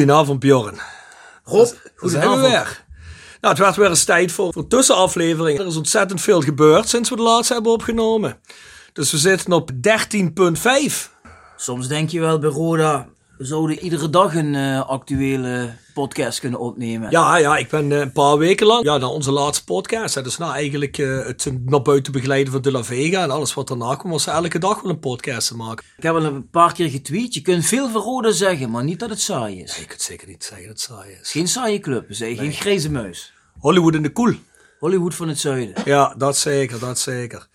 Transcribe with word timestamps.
Goedenavond 0.00 0.40
Bjorn. 0.40 0.80
Rob, 1.44 1.68
Daar 2.00 2.10
zijn 2.10 2.30
we 2.30 2.36
weer. 2.40 2.84
Nou, 3.40 3.54
het 3.54 3.58
werd 3.58 3.76
weer 3.76 3.88
eens 3.88 4.04
tijd 4.04 4.32
voor, 4.32 4.52
voor 4.52 4.66
tussenaflevering. 4.66 5.58
Er 5.58 5.66
is 5.66 5.76
ontzettend 5.76 6.20
veel 6.20 6.40
gebeurd 6.40 6.88
sinds 6.88 7.10
we 7.10 7.16
de 7.16 7.22
laatste 7.22 7.52
hebben 7.52 7.72
opgenomen. 7.72 8.40
Dus 8.92 9.10
we 9.10 9.18
zitten 9.18 9.52
op 9.52 9.70
13.5. 9.70 9.80
Soms 11.56 11.88
denk 11.88 12.10
je 12.10 12.20
wel 12.20 12.38
bij 12.38 12.50
Roda, 12.50 13.08
we 13.40 13.46
zouden 13.46 13.78
iedere 13.78 14.10
dag 14.10 14.34
een 14.34 14.54
eh, 14.54 14.88
actuele 14.88 15.74
podcast 15.94 16.40
kunnen 16.40 16.60
opnemen. 16.60 17.10
Ja, 17.10 17.36
ja, 17.36 17.56
ik 17.56 17.68
ben 17.68 17.92
eh, 17.92 17.98
een 17.98 18.12
paar 18.12 18.38
weken 18.38 18.66
lang, 18.66 18.84
ja, 18.84 18.96
naar 18.96 19.08
onze 19.08 19.30
laatste 19.30 19.64
podcast. 19.64 20.14
hè. 20.14 20.22
Dus 20.22 20.38
nou 20.38 20.52
eigenlijk 20.52 20.98
eh, 20.98 21.26
het 21.26 21.52
naar 21.64 21.82
buiten 21.82 22.12
begeleiden 22.12 22.52
van 22.52 22.62
De 22.62 22.72
La 22.72 22.84
Vega 22.84 23.22
en 23.22 23.30
alles 23.30 23.54
wat 23.54 23.68
daarna 23.68 23.94
kwam, 23.94 24.10
was 24.10 24.26
elke 24.26 24.58
dag 24.58 24.80
wel 24.80 24.90
een 24.90 24.98
podcast 24.98 25.48
te 25.48 25.56
maken. 25.56 25.84
Ik 25.96 26.02
heb 26.02 26.14
al 26.14 26.24
een 26.24 26.50
paar 26.50 26.72
keer 26.72 26.90
getweet, 26.90 27.34
je 27.34 27.40
kunt 27.40 27.66
veel 27.66 27.88
van 27.88 28.02
Roda 28.02 28.30
zeggen, 28.30 28.70
maar 28.70 28.84
niet 28.84 29.00
dat 29.00 29.10
het 29.10 29.20
saai 29.20 29.62
is. 29.62 29.78
Ik 29.78 29.82
kan 29.82 29.96
het 29.96 30.02
zeker 30.02 30.28
niet 30.28 30.44
zeggen 30.44 30.66
dat 30.66 30.76
het 30.76 30.96
saai 30.96 31.16
is. 31.20 31.30
Geen 31.30 31.48
saaie 31.48 31.80
club, 31.80 32.08
we 32.08 32.14
zeggen 32.14 32.36
geen 32.36 32.52
grijze 32.52 32.90
muis. 32.90 33.32
Hollywood 33.58 33.94
in 33.94 34.02
de 34.02 34.12
koel. 34.12 34.34
Hollywood 34.80 35.14
van 35.14 35.28
het 35.28 35.38
zuiden. 35.38 35.74
Ja, 35.84 36.14
dat 36.18 36.36
zeker, 36.36 36.78
dat 36.78 36.98
zeker. 36.98 37.48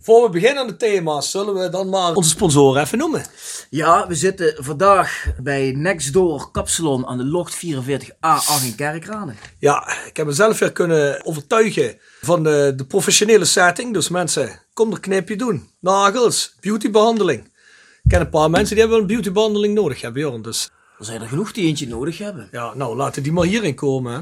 Voor 0.00 0.22
we 0.24 0.30
beginnen 0.30 0.62
aan 0.62 0.66
de 0.68 0.76
thema's, 0.76 1.30
zullen 1.30 1.54
we 1.54 1.68
dan 1.68 1.88
maar 1.88 2.14
onze 2.14 2.28
sponsoren 2.30 2.82
even 2.82 2.98
noemen. 2.98 3.24
Ja, 3.70 4.06
we 4.06 4.14
zitten 4.14 4.54
vandaag 4.64 5.26
bij 5.42 5.72
Nextdoor 5.76 6.50
Kapsalon 6.50 7.06
aan 7.06 7.18
de 7.18 7.24
Locht 7.24 7.56
44A8 7.56 8.64
in 8.64 8.74
Kerkrade. 8.76 9.32
Ja, 9.58 9.88
ik 10.06 10.16
heb 10.16 10.26
mezelf 10.26 10.58
weer 10.58 10.72
kunnen 10.72 11.24
overtuigen 11.24 11.98
van 12.20 12.42
de, 12.42 12.72
de 12.76 12.84
professionele 12.86 13.44
setting. 13.44 13.92
Dus 13.92 14.08
mensen, 14.08 14.60
kom 14.74 14.92
er 14.92 15.00
knipje 15.00 15.36
doen. 15.36 15.68
Nagels, 15.80 16.54
beautybehandeling. 16.60 17.44
Ik 18.02 18.10
ken 18.10 18.20
een 18.20 18.30
paar 18.30 18.50
mensen 18.50 18.76
die 18.76 18.78
hebben 18.78 18.96
wel 18.98 19.08
een 19.08 19.14
beautybehandeling 19.14 19.74
nodig 19.74 20.00
hebben, 20.00 20.22
Bjorn. 20.22 20.42
Dus 20.42 20.70
Er 20.98 21.04
zijn 21.04 21.20
er 21.20 21.28
genoeg 21.28 21.52
die 21.52 21.66
eentje 21.66 21.88
nodig 21.88 22.18
hebben. 22.18 22.48
ja, 22.52 22.74
nou 22.74 22.96
laten 22.96 23.22
die 23.22 23.32
maar 23.32 23.44
hierin 23.46 23.74
komen. 23.74 24.12
Hè. 24.14 24.20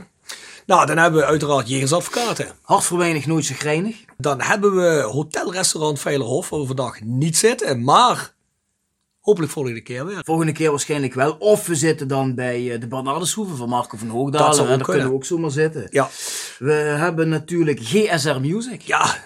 Nou, 0.71 0.87
dan 0.87 0.99
hebben 0.99 1.21
we 1.21 1.27
uiteraard 1.27 1.69
Jegersadvocaten. 1.69 2.47
Hart 2.63 2.85
voor 2.85 2.99
weinig, 2.99 3.27
nooit 3.27 3.45
zo 3.45 3.55
grijnig. 3.59 3.97
Dan 4.17 4.41
hebben 4.41 4.75
we 4.77 5.01
hotelrestaurant 5.03 6.01
Veilerhof, 6.01 6.49
waar 6.49 6.61
we 6.61 6.67
vandaag 6.67 7.01
niet 7.01 7.37
zitten. 7.37 7.85
Maar 7.85 8.35
hopelijk 9.21 9.53
volgende 9.53 9.81
keer 9.81 10.07
weer. 10.07 10.21
Volgende 10.25 10.53
keer 10.53 10.71
waarschijnlijk 10.71 11.15
wel. 11.15 11.33
Of 11.39 11.67
we 11.67 11.75
zitten 11.75 12.09
dan 12.09 12.35
bij 12.35 12.73
eh, 12.75 12.81
de 12.81 12.87
Bernardeshoeven 12.87 13.57
van 13.57 13.69
Marco 13.69 13.97
van 13.97 14.07
Dat 14.09 14.17
Hoogdalen. 14.17 14.55
zou 14.55 14.69
ook 14.69 14.77
Daar 14.77 14.85
kunnen. 14.85 14.85
kunnen 14.87 15.09
we 15.09 15.15
ook 15.15 15.25
zomaar 15.25 15.51
zitten. 15.51 15.87
Ja, 15.91 16.09
We 16.59 16.73
hebben 16.73 17.29
natuurlijk 17.29 17.79
GSR 17.83 18.41
Music. 18.41 18.81
ja, 18.81 19.25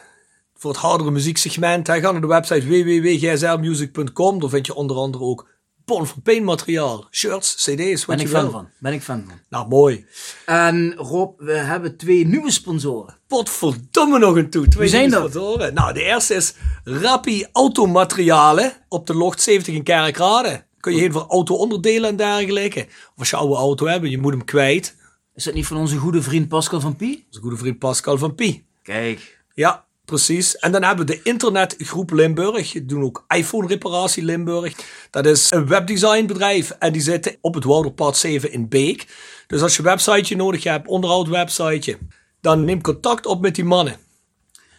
voor 0.57 0.71
het 0.71 0.81
hardere 0.81 1.11
muzieksegment. 1.11 1.89
Ga 1.89 2.11
naar 2.13 2.21
de 2.21 2.27
website 2.27 2.67
www.gsrmusic.com. 2.67 4.41
Daar 4.41 4.51
vind 4.51 4.67
je 4.67 4.75
onder 4.75 4.97
andere 4.97 5.25
ook 5.25 5.49
Bon 5.85 6.07
van 6.07 6.23
Pain 6.23 6.45
materiaal. 6.45 7.07
Shirts, 7.11 7.55
cd's, 7.55 8.05
wat 8.05 8.17
Ben 8.17 8.27
je 8.27 8.33
ik 8.33 8.39
fan 8.39 8.51
van. 8.51 8.69
Ben 8.79 8.93
ik 8.93 9.03
fan 9.03 9.25
van. 9.27 9.39
Nou, 9.49 9.69
mooi. 9.69 10.07
En 10.47 10.95
Rob, 10.95 11.41
we 11.41 11.53
hebben 11.53 11.97
twee 11.97 12.27
nieuwe 12.27 12.51
sponsoren. 12.51 13.17
Potverdomme 13.27 14.19
nog 14.19 14.37
een 14.37 14.51
toe. 14.51 14.69
Twee 14.69 14.91
Wie 14.91 14.99
zijn 14.99 15.11
sponsoren. 15.11 15.75
Nou, 15.75 15.93
de 15.93 16.03
eerste 16.03 16.35
is 16.35 16.55
Rappi 16.85 17.47
Automaterialen 17.53 18.73
op 18.89 19.07
de 19.07 19.15
Locht 19.15 19.41
70 19.43 19.75
in 19.75 19.83
Kerkrade. 19.83 20.65
Kun 20.81 20.95
je 20.95 21.01
heen 21.01 21.13
voor 21.13 21.27
auto-onderdelen 21.29 22.11
en 22.11 22.17
dergelijke. 22.17 22.81
Of 22.81 23.19
als 23.19 23.31
je 23.31 23.37
oude 23.37 23.55
auto 23.55 23.87
hebt 23.87 24.09
je 24.09 24.19
moet 24.19 24.33
hem 24.33 24.45
kwijt. 24.45 24.97
Is 25.35 25.45
dat 25.45 25.55
niet 25.55 25.67
van 25.67 25.77
onze 25.77 25.97
goede 25.97 26.23
vriend 26.23 26.49
Pascal 26.49 26.81
van 26.81 26.97
Pie? 26.97 27.25
Onze 27.27 27.41
goede 27.41 27.57
vriend 27.57 27.79
Pascal 27.79 28.19
van 28.19 28.35
Pie. 28.35 28.67
Kijk. 28.83 29.43
Ja, 29.55 29.85
precies. 30.05 30.57
En 30.57 30.73
dan 30.73 30.83
hebben 30.83 31.07
we 31.07 31.13
de 31.13 31.23
internetgroep 31.23 32.11
Limburg. 32.11 32.73
Die 32.73 32.87
doen 32.87 33.03
ook 33.03 33.25
iPhone-reparatie 33.29 34.25
Limburg. 34.25 34.75
Dat 35.11 35.27
is 35.27 35.51
een 35.51 35.67
webdesignbedrijf 35.67 36.71
en 36.71 36.93
die 36.93 37.03
zitten 37.03 37.37
op 37.41 37.55
het 37.55 37.65
Wouderpad 37.65 38.17
7 38.17 38.53
in 38.53 38.69
Beek. 38.69 39.07
Dus 39.47 39.63
als 39.63 39.73
je 39.73 39.79
een 39.79 39.89
websiteje 39.89 40.37
nodig 40.37 40.65
hebt, 40.65 40.89
onderhoud 40.89 41.29
websiteje, 41.29 41.99
dan 42.41 42.65
neem 42.65 42.83
contact 42.83 43.27
op 43.27 43.41
met 43.41 43.55
die 43.55 43.65
mannen. 43.65 43.97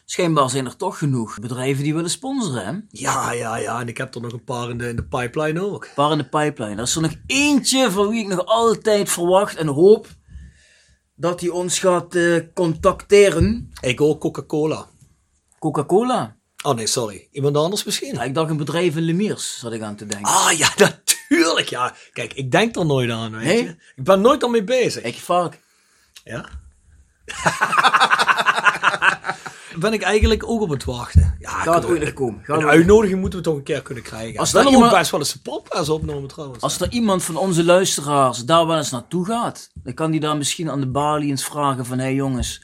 Schijnbaar 0.06 0.50
zijn 0.50 0.66
er 0.66 0.76
toch 0.76 0.98
genoeg 0.98 1.40
bedrijven 1.40 1.84
die 1.84 1.94
willen 1.94 2.10
sponsoren, 2.10 2.66
hè? 2.66 2.70
Een 2.70 2.88
Ja, 2.90 3.32
ja, 3.32 3.58
ja. 3.58 3.80
En 3.80 3.88
ik 3.88 3.98
heb 3.98 4.16
er 4.16 4.22
nog 4.22 4.32
een 4.32 4.44
paar 4.44 4.70
in 4.70 4.78
de, 4.78 4.88
in 4.88 4.96
de 4.96 5.04
pipeline 5.04 5.62
ook. 5.62 5.88
paar 5.96 6.12
in 6.12 6.18
de 6.18 6.30
pipeline. 6.30 6.76
Er 6.76 6.82
is 6.82 6.96
er 6.96 7.02
nog 7.02 7.16
eentje 7.28 7.92
van 7.92 8.10
wie 8.10 8.22
ik 8.22 8.28
nog 8.28 8.46
altijd 8.46 9.10
verwacht 9.10 9.56
en 9.56 9.68
hoop 9.68 10.08
dat 11.16 11.42
hij 11.42 11.50
ons 11.50 11.80
gaat 11.80 12.16
eh, 12.16 12.40
contacteren. 12.54 13.72
Ik 13.82 14.02
ook 14.02 14.20
Coca-Cola. 14.20 14.88
Coca-Cola. 15.72 16.36
Oh 16.64 16.76
nee, 16.76 16.88
sorry. 16.88 17.28
Iemand 17.32 17.58
anders 17.58 17.84
misschien? 17.84 18.14
Ja, 18.14 18.24
ik 18.24 18.34
dacht 18.34 18.50
een 18.50 18.58
bedrijf 18.58 18.96
in 18.96 19.04
Lemiers, 19.04 19.60
zat 19.60 19.74
ik 19.74 19.82
aan 19.82 19.96
te 19.96 20.06
denken. 20.06 20.32
Ah 20.32 20.52
ja, 20.52 20.70
natuurlijk. 20.78 21.70
Ja, 21.70 21.94
kijk, 22.14 22.34
ik 22.34 22.52
denk 22.52 22.76
er 22.76 22.86
nooit 22.86 23.10
aan, 23.12 23.32
weet 23.32 23.44
Nee? 23.44 23.64
je. 23.64 23.70
Ik 23.96 24.04
ben 24.04 24.22
nooit 24.22 24.44
al 24.44 24.50
mee 24.50 24.64
bezig. 24.64 25.04
Ik 25.04 25.16
vaak. 25.16 25.60
Ja? 26.24 26.46
ben 29.80 29.94
ik 29.94 30.02
eigenlijk 30.02 30.50
ook 30.50 30.62
op 30.62 30.70
het 30.70 30.84
wachten. 30.84 31.36
Ja, 31.40 31.50
Gaat 31.50 31.74
kunnen 31.74 31.90
ooit 31.90 32.02
nog 32.04 32.14
komen. 32.14 32.42
Gaat 32.44 32.62
Een 32.62 32.68
uitnodiging 32.68 33.20
moeten 33.20 33.40
we 33.40 33.46
toch 33.46 33.56
een 33.56 33.64
keer 33.64 33.82
kunnen 33.82 34.04
krijgen. 34.04 34.40
Als 34.40 34.52
dan 34.52 34.66
ook 34.66 34.72
iemand- 34.74 34.92
best 34.92 35.12
wel 35.12 35.20
eens 35.20 35.34
een 35.34 35.42
podcast 35.42 35.90
opnemen 35.90 36.28
trouwens. 36.28 36.62
Als 36.64 36.80
er 36.80 36.92
iemand 36.92 37.24
van 37.24 37.38
onze 37.38 37.64
luisteraars 37.64 38.46
daar 38.46 38.68
wel 38.68 38.78
eens 38.78 38.92
naartoe 38.92 39.26
gaat, 39.26 39.70
dan 39.74 39.94
kan 39.94 40.12
die 40.12 40.20
daar 40.20 40.38
misschien 40.38 40.70
aan 40.70 40.80
de 40.80 40.88
balie 40.88 41.30
eens 41.30 41.46
vragen 41.46 41.86
van, 41.86 41.98
hé 41.98 42.04
hey 42.04 42.14
jongens, 42.14 42.62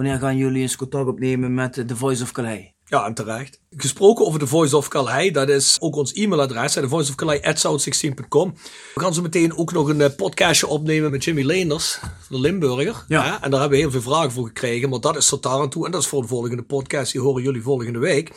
wanneer 0.00 0.18
gaan 0.18 0.36
jullie 0.36 0.62
eens 0.62 0.76
contact 0.76 1.08
opnemen 1.08 1.54
met 1.54 1.72
The 1.86 1.96
Voice 1.96 2.22
of 2.22 2.32
Calais? 2.32 2.72
Ja, 2.84 3.06
en 3.06 3.14
terecht. 3.14 3.60
Gesproken 3.70 4.26
over 4.26 4.38
de 4.38 4.46
Voice 4.46 4.76
of 4.76 4.88
Calais, 4.88 5.32
dat 5.32 5.48
is 5.48 5.76
ook 5.80 5.96
ons 5.96 6.12
e-mailadres, 6.12 6.74
hè, 6.74 6.80
thevoiceofcalais.south16.com. 6.80 8.54
We 8.94 9.00
gaan 9.00 9.14
zo 9.14 9.22
meteen 9.22 9.56
ook 9.56 9.72
nog 9.72 9.88
een 9.88 10.00
eh, 10.00 10.14
podcastje 10.16 10.66
opnemen 10.66 11.10
met 11.10 11.24
Jimmy 11.24 11.42
Leenders, 11.42 11.98
de 12.28 12.40
Limburger. 12.40 13.04
Ja. 13.08 13.42
En 13.42 13.50
daar 13.50 13.60
hebben 13.60 13.78
we 13.78 13.84
heel 13.84 13.90
veel 13.90 14.12
vragen 14.12 14.32
voor 14.32 14.46
gekregen, 14.46 14.88
maar 14.88 15.00
dat 15.00 15.16
is 15.16 15.28
tot 15.28 15.42
daar 15.42 15.60
aan 15.60 15.70
toe. 15.70 15.86
En 15.86 15.90
dat 15.90 16.00
is 16.00 16.08
voor 16.08 16.22
de 16.22 16.28
volgende 16.28 16.62
podcast, 16.62 17.12
die 17.12 17.20
horen 17.20 17.42
jullie 17.42 17.62
volgende 17.62 17.98
week. 17.98 18.32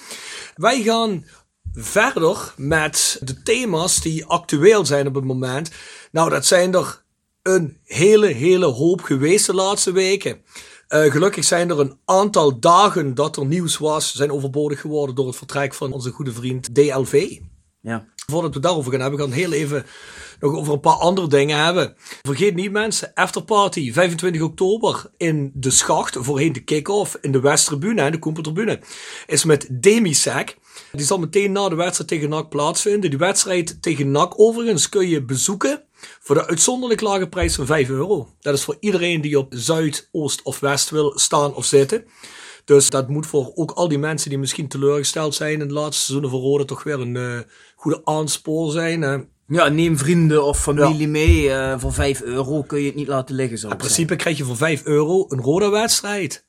Wij 0.55 0.81
gaan 0.81 1.25
verder 1.73 2.53
met 2.57 3.17
de 3.21 3.41
thema's 3.41 4.01
die 4.01 4.25
actueel 4.25 4.85
zijn 4.85 5.07
op 5.07 5.15
het 5.15 5.23
moment. 5.23 5.71
Nou, 6.11 6.29
dat 6.29 6.45
zijn 6.45 6.73
er 6.73 7.03
een 7.41 7.77
hele, 7.83 8.27
hele 8.27 8.65
hoop 8.65 9.01
geweest 9.01 9.45
de 9.45 9.53
laatste 9.53 9.91
weken. 9.91 10.41
Eh, 10.93 11.11
gelukkig 11.11 11.43
zijn 11.43 11.69
er 11.69 11.79
een 11.79 11.97
aantal 12.05 12.59
dagen 12.59 13.15
dat 13.15 13.37
er 13.37 13.45
nieuws 13.45 13.77
was, 13.77 14.15
zijn 14.15 14.31
overbodig 14.31 14.81
geworden 14.81 15.15
door 15.15 15.27
het 15.27 15.35
vertrek 15.35 15.73
van 15.73 15.91
onze 15.91 16.09
goede 16.09 16.31
vriend 16.31 16.75
DLV. 16.75 17.39
Ja. 17.81 18.05
Voordat 18.27 18.53
we 18.53 18.59
daarover 18.59 18.91
gaan 18.91 19.01
hebben, 19.01 19.19
gaan 19.19 19.29
we 19.29 19.35
heel 19.35 19.51
even 19.51 19.85
nog 20.39 20.55
over 20.55 20.73
een 20.73 20.79
paar 20.79 20.93
andere 20.93 21.27
dingen 21.27 21.63
hebben. 21.63 21.95
Vergeet 22.21 22.55
niet 22.55 22.71
mensen, 22.71 23.11
afterparty 23.13 23.93
25 23.93 24.41
oktober 24.41 25.11
in 25.17 25.51
de 25.53 25.71
Schacht, 25.71 26.17
voorheen 26.19 26.53
de 26.53 26.63
kick-off 26.63 27.17
in 27.21 27.31
de 27.31 27.39
Westtribune, 27.39 28.11
de 28.11 28.19
Koempertribune, 28.19 28.79
is 29.27 29.43
met 29.43 29.67
Demisec. 29.71 30.57
Die 30.91 31.05
zal 31.05 31.19
meteen 31.19 31.51
na 31.51 31.69
de 31.69 31.75
wedstrijd 31.75 32.09
tegen 32.09 32.29
NAC 32.29 32.49
plaatsvinden. 32.49 33.09
Die 33.09 33.19
wedstrijd 33.19 33.81
tegen 33.81 34.11
NAC 34.11 34.39
overigens 34.39 34.89
kun 34.89 35.07
je 35.07 35.23
bezoeken 35.23 35.83
voor 36.21 36.35
de 36.35 36.47
uitzonderlijk 36.47 37.01
lage 37.01 37.27
prijs 37.27 37.55
van 37.55 37.65
5 37.65 37.89
euro. 37.89 38.29
Dat 38.39 38.53
is 38.53 38.63
voor 38.63 38.77
iedereen 38.79 39.21
die 39.21 39.37
op 39.39 39.53
Zuid, 39.55 40.09
Oost 40.11 40.41
of 40.43 40.59
West 40.59 40.89
wil 40.89 41.19
staan 41.19 41.55
of 41.55 41.65
zitten. 41.65 42.05
Dus 42.65 42.89
dat 42.89 43.09
moet 43.09 43.27
voor 43.27 43.51
ook 43.55 43.71
al 43.71 43.87
die 43.87 43.97
mensen 43.97 44.29
die 44.29 44.39
misschien 44.39 44.67
teleurgesteld 44.67 45.35
zijn 45.35 45.61
in 45.61 45.67
de 45.67 45.73
laatste 45.73 46.03
seizoenen 46.03 46.29
van 46.29 46.39
Rode 46.39 46.65
toch 46.65 46.83
weer 46.83 46.99
een 46.99 47.15
eh, 47.17 47.39
goede 47.75 48.01
aanspoor 48.03 48.71
zijn. 48.71 49.27
Ja, 49.47 49.67
neem 49.67 49.97
vrienden 49.97 50.43
of 50.45 50.61
familie 50.61 51.07
mee. 51.07 51.49
eh, 51.51 51.79
voor 51.79 51.93
5 51.93 52.21
euro 52.21 52.61
kun 52.61 52.79
je 52.79 52.85
het 52.85 52.95
niet 52.95 53.07
laten 53.07 53.35
liggen, 53.35 53.57
zo. 53.57 53.69
In 53.69 53.77
principe 53.77 54.15
krijg 54.15 54.37
je 54.37 54.43
voor 54.43 54.57
5 54.57 54.83
euro 54.83 55.25
een 55.29 55.41
Roda 55.41 55.69
wedstrijd. 55.69 56.45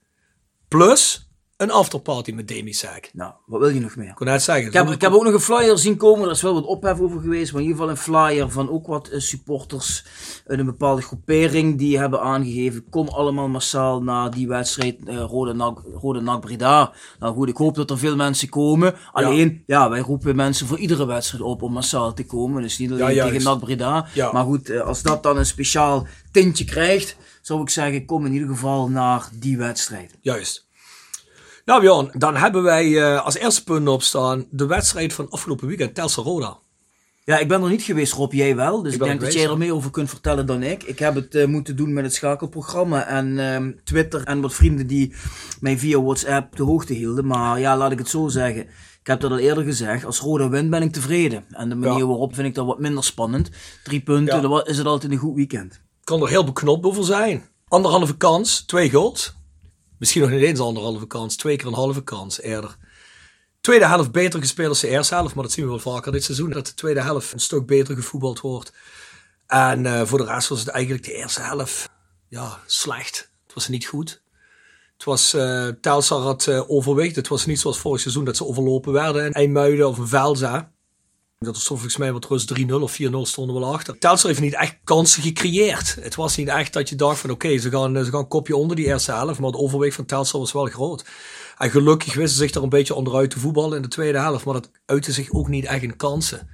Plus 0.69 1.24
een 1.57 1.71
afterparty 1.71 2.33
met 2.33 2.49
Demisec. 2.49 3.11
Nou, 3.13 3.33
wat 3.47 3.61
wil 3.61 3.69
je 3.69 3.81
nog 3.81 3.97
meer? 3.97 4.09
Ik 4.09 4.15
kon 4.15 4.41
zeggen. 4.41 4.67
Ik 4.67 4.73
heb, 4.73 4.89
ik 4.91 5.01
heb 5.01 5.13
ook 5.13 5.25
nog 5.25 5.33
een 5.33 5.41
flyer 5.41 5.79
zien 5.79 5.97
komen, 5.97 6.25
er 6.25 6.31
is 6.31 6.43
wel 6.43 6.55
wat 6.55 6.65
ophef 6.65 7.01
over 7.01 7.21
geweest, 7.21 7.53
maar 7.53 7.63
in 7.63 7.67
ieder 7.67 7.83
geval 7.83 7.97
een 7.97 8.03
flyer 8.03 8.51
van 8.51 8.71
ook 8.71 8.87
wat 8.87 9.09
eh, 9.09 9.21
supporters 9.21 10.05
uit 10.47 10.59
een 10.59 10.65
bepaalde 10.65 11.03
groepering 11.03 11.79
die 11.79 11.99
hebben 11.99 12.21
aangegeven, 12.21 12.89
kom 12.91 13.09
allemaal 13.09 13.49
massaal 13.49 14.03
naar 14.03 14.31
die 14.31 14.49
wedstrijd 14.49 14.97
eh, 15.05 15.17
Rode 15.17 15.53
NAC 15.53 15.83
Rode 16.01 16.21
NAC 16.21 16.41
Breda. 16.41 16.93
Nou 17.19 17.35
goed, 17.35 17.49
ik 17.49 17.57
hoop 17.57 17.75
dat 17.75 17.91
er 17.91 17.99
veel 17.99 18.17
mensen 18.17 18.49
komen. 18.49 18.95
Alleen, 19.13 19.63
ja, 19.67 19.91
wij 19.91 20.01
roepen 20.01 20.37
mensen 20.37 20.67
voor 20.67 20.79
iedere 20.79 21.07
wedstrijd 21.07 21.45
op 21.45 21.63
om 21.63 21.73
massaal 21.73 22.15
te 22.15 22.27
komen, 22.27 22.63
dus 22.63 22.79
niet 22.79 22.91
alleen 22.91 23.21
tegen 23.21 23.43
NAC 23.43 23.59
Breda. 23.59 24.07
Ja. 24.15 24.33
Maar 24.33 24.45
goed, 24.45 24.71
eh, 24.71 24.81
als 24.81 25.03
dat 25.03 25.23
dan 25.23 25.37
een 25.37 25.47
speciaal 25.47 26.07
tintje 26.33 26.65
krijgt, 26.65 27.17
zou 27.43 27.61
ik 27.61 27.71
zeggen, 27.71 28.05
kom 28.05 28.27
in 28.27 28.33
ieder 28.33 28.49
geval 28.49 28.89
naar 28.89 29.29
die 29.33 29.57
wedstrijd. 29.57 30.19
Juist. 30.21 30.65
Nou 31.65 31.81
Bjorn, 31.81 32.11
dan 32.13 32.37
hebben 32.37 32.63
wij 32.63 33.03
eh, 33.03 33.25
als 33.25 33.37
eerste 33.37 33.65
punt 33.65 33.89
opstaan 33.89 34.47
de 34.51 34.67
wedstrijd 34.67 35.13
van 35.13 35.31
afgelopen 35.31 35.67
weekend, 35.67 35.95
Telstar 35.95 36.25
Roda. 36.25 36.59
Ja, 37.25 37.39
ik 37.39 37.49
ben 37.49 37.63
er 37.63 37.69
niet 37.69 37.83
geweest, 37.83 38.13
Rob, 38.13 38.33
jij 38.33 38.57
wel. 38.57 38.83
Dus 38.83 38.95
ik, 38.95 39.03
denk 39.03 39.21
dat 39.21 39.33
jij 39.33 39.45
er 39.45 39.59
meer 39.59 39.75
over 39.75 39.91
kunt 39.91 40.09
vertellen 40.09 40.47
dan 40.47 40.63
ik. 40.63 40.83
Ik 40.83 40.99
heb 40.99 41.15
het 41.15 41.35
eh, 41.35 41.47
moeten 41.47 41.77
doen 41.77 41.93
met 41.93 42.05
het 42.05 42.15
schakelprogramma 42.15 43.07
en 43.07 43.39
ehm, 43.39 43.73
Twitter 43.85 44.23
en 44.25 44.41
wat 44.41 44.55
vrienden 44.55 44.87
die 44.87 45.15
mij 45.61 45.79
via 45.79 46.03
WhatsApp 46.03 46.47
op 46.51 46.57
de 46.57 46.63
hoogte 46.63 46.93
hielden. 46.93 47.27
Maar 47.27 47.61
ja, 47.61 47.77
laat 47.77 47.93
ik 47.93 47.99
het 47.99 48.09
zo 48.09 48.29
zeggen. 48.29 48.63
Ik 49.01 49.11
heb 49.11 49.21
dat 49.21 49.31
al 49.31 49.39
eerder 49.39 49.65
gezegd. 49.65 50.05
Als 50.05 50.21
Roda 50.21 50.49
wint 50.49 50.71
ben 50.71 50.83
ik 50.83 50.93
tevreden. 50.93 51.45
En 51.51 51.69
de 51.69 51.75
manier 51.75 51.99
Ja. 51.99 52.07
waarop 52.07 52.35
vind 52.35 52.47
ik 52.47 52.55
dat 52.55 52.67
wat 52.67 52.79
minder 52.79 53.05
spannend. 53.05 53.51
Drie 53.85 54.01
punten, 54.01 54.37
Ja. 54.37 54.41
dan 54.49 54.63
is 54.65 54.79
het 54.79 54.87
altijd 54.87 55.13
een 55.13 55.19
goed 55.19 55.35
weekend. 55.35 55.81
kan 56.05 56.23
er 56.23 56.29
heel 56.29 56.45
beknopt 56.45 56.87
over 56.87 57.05
zijn. 57.05 57.43
Anderhalve 57.69 58.17
kans, 58.17 58.61
twee 58.67 58.91
goals. 58.91 59.35
Misschien 60.05 60.23
nog 60.23 60.33
niet 60.33 60.43
eens 60.43 60.61
anderhalve 60.61 61.07
kans, 61.07 61.37
twee 61.37 61.57
keer 61.57 61.67
een 61.67 61.75
halve 61.75 62.05
kans 62.05 62.41
eerder. 62.41 62.77
Tweede 63.61 63.87
helft 63.87 64.13
beter 64.13 64.41
gespeeld 64.41 64.69
als 64.69 64.81
de 64.81 64.89
eerste 64.89 65.15
helft, 65.15 65.35
maar 65.35 65.45
dat 65.45 65.53
zien 65.53 65.65
we 65.65 65.71
wel 65.71 65.79
vaker 65.79 66.13
dit 66.13 66.25
seizoen. 66.25 66.51
Dat 66.51 66.67
de 66.67 66.75
tweede 66.75 67.03
helft 67.03 67.33
een 67.33 67.41
stuk 67.41 67.67
beter 67.67 67.95
gevoetbald 67.95 68.41
wordt. 68.41 68.73
En 69.47 69.87
eh, 69.87 70.03
voor 70.07 70.19
de 70.19 70.25
rest 70.25 70.49
was 70.49 70.59
het 70.59 70.69
eigenlijk 70.69 71.05
de 71.05 71.13
eerste 71.13 71.41
helft 71.41 71.89
ja, 72.29 72.61
slecht. 72.67 73.31
Het 73.45 73.55
was 73.55 73.69
niet 73.69 73.87
goed. 73.87 74.23
Het 74.93 75.05
was, 75.05 75.31
Telstar 75.81 76.21
had 76.21 76.49
overwicht. 76.49 77.17
Het 77.17 77.29
was 77.29 77.47
niet 77.47 77.61
zoals 77.61 77.79
vorig 77.79 78.01
seizoen 78.01 78.25
dat 78.25 78.37
ze 78.37 78.47
overlopen 78.47 78.93
werden 78.93 79.25
in 79.25 79.33
IJmuiden 79.33 79.89
of 79.89 79.99
in 79.99 80.07
Velza. 80.07 80.73
Dat 81.45 81.55
er 81.55 81.61
stond 81.61 81.81
volgens 81.81 82.01
mij 82.01 82.13
wat 82.13 82.25
rust 82.25 82.53
3-0 82.61 82.73
of 82.73 82.93
4-0 82.93 82.97
stonden 83.21 83.55
we 83.55 83.61
wel 83.61 83.73
achter. 83.75 83.99
Telstar 83.99 84.31
heeft 84.31 84.43
niet 84.43 84.55
echt 84.55 84.77
kansen 84.85 85.23
gecreëerd. 85.23 85.97
Het 86.01 86.15
was 86.15 86.37
niet 86.37 86.49
echt 86.49 86.73
dat 86.73 86.89
je 86.89 86.97
dacht 86.97 87.19
van 87.19 87.31
oké, 87.31 87.59
ze, 87.59 87.71
gaan, 87.71 88.05
ze 88.05 88.11
gaan 88.11 88.21
een 88.21 88.29
kopje 88.29 88.57
onder 88.57 88.77
die 88.77 88.87
eerste 88.87 89.13
helft. 89.13 89.39
Maar 89.39 89.51
het 89.51 89.61
overwicht 89.61 89.97
van 89.97 90.05
Telstar 90.05 90.41
was 90.41 90.53
wel 90.53 90.67
groot. 90.67 91.05
En 91.59 91.71
gelukkig 91.71 92.15
wisten 92.15 92.37
ze 92.39 92.45
zich 92.45 92.55
er 92.55 92.63
een 92.63 92.69
beetje 92.69 92.95
onderuit 92.95 93.31
te 93.31 93.39
voetballen 93.39 93.77
in 93.77 93.83
de 93.83 93.89
tweede 93.89 94.19
helft. 94.19 94.45
Maar 94.45 94.55
dat 94.55 94.71
uitte 94.85 95.13
zich 95.13 95.31
ook 95.31 95.49
niet 95.49 95.65
echt 95.65 95.83
in 95.83 95.97
kansen. 95.97 96.49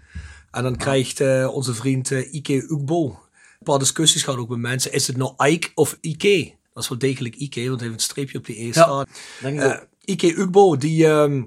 En 0.50 0.62
dan 0.62 0.76
krijgt 0.76 1.20
eh, 1.20 1.48
onze 1.52 1.74
vriend 1.74 2.10
eh, 2.10 2.34
Ike 2.34 2.66
Ugbo 2.68 3.04
een 3.06 3.66
paar 3.66 3.78
discussies 3.78 4.22
gehad 4.22 4.38
ook 4.38 4.48
met 4.48 4.58
mensen. 4.58 4.92
Is 4.92 5.06
het 5.06 5.16
nou 5.16 5.46
Ike 5.46 5.68
of 5.74 5.98
Ike? 6.00 6.52
Dat 6.72 6.82
is 6.82 6.88
wel 6.88 6.98
degelijk 6.98 7.34
Ike, 7.34 7.68
want 7.68 7.80
hij 7.80 7.88
heeft 7.88 8.00
een 8.00 8.08
streepje 8.10 8.38
op 8.38 8.46
die 8.46 8.62
E 8.62 8.72
staan. 8.72 9.06
Denk 9.40 9.60
ik 9.60 9.64
Eh. 9.64 9.78
Ike 10.04 10.76
die, 10.78 11.06
ehm, 11.06 11.42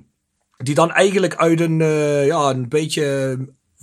die 0.58 0.76
dan 0.76 0.92
eigenlijk 0.92 1.36
uit 1.36 1.60
een, 1.60 1.82
eh, 1.82 2.26
ja, 2.26 2.50
een 2.50 2.70
beetje 2.70 3.38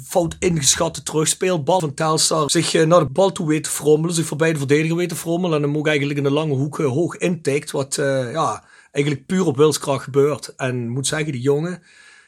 fout 0.05 0.37
ingeschatte 0.38 1.02
terugspeelbal 1.02 1.81
van 1.81 1.94
Telstar 1.94 2.50
zich 2.50 2.75
eh, 2.75 2.87
naar 2.87 3.00
de 3.00 3.11
bal 3.11 3.32
toe 3.32 3.49
weet 3.49 3.64
te 3.64 3.70
frommelen, 3.70 4.14
zich 4.14 4.26
voorbij 4.26 4.52
de 4.52 4.58
verdediger 4.58 4.96
weet 4.96 5.08
te 5.08 5.17
frommelen 5.17 5.56
en 5.56 5.62
hem 5.62 5.76
ook 5.76 5.87
eigenlijk 5.87 6.19
in 6.19 6.25
de 6.25 6.31
lange 6.31 6.55
hoek 6.55 6.78
eh, 6.78 6.87
hoog 6.87 7.17
intikt, 7.17 7.70
wat 7.70 7.99
eh, 7.99 8.32
ja, 8.32 8.64
eigenlijk 8.93 9.26
puur 9.26 9.46
op 9.46 9.56
wilskracht 9.56 10.05
gebeurt. 10.05 10.55
En 10.56 10.82
ik 10.82 10.88
moet 10.88 11.06
zeggen, 11.06 11.32
die 11.32 11.40
jongen, 11.40 11.82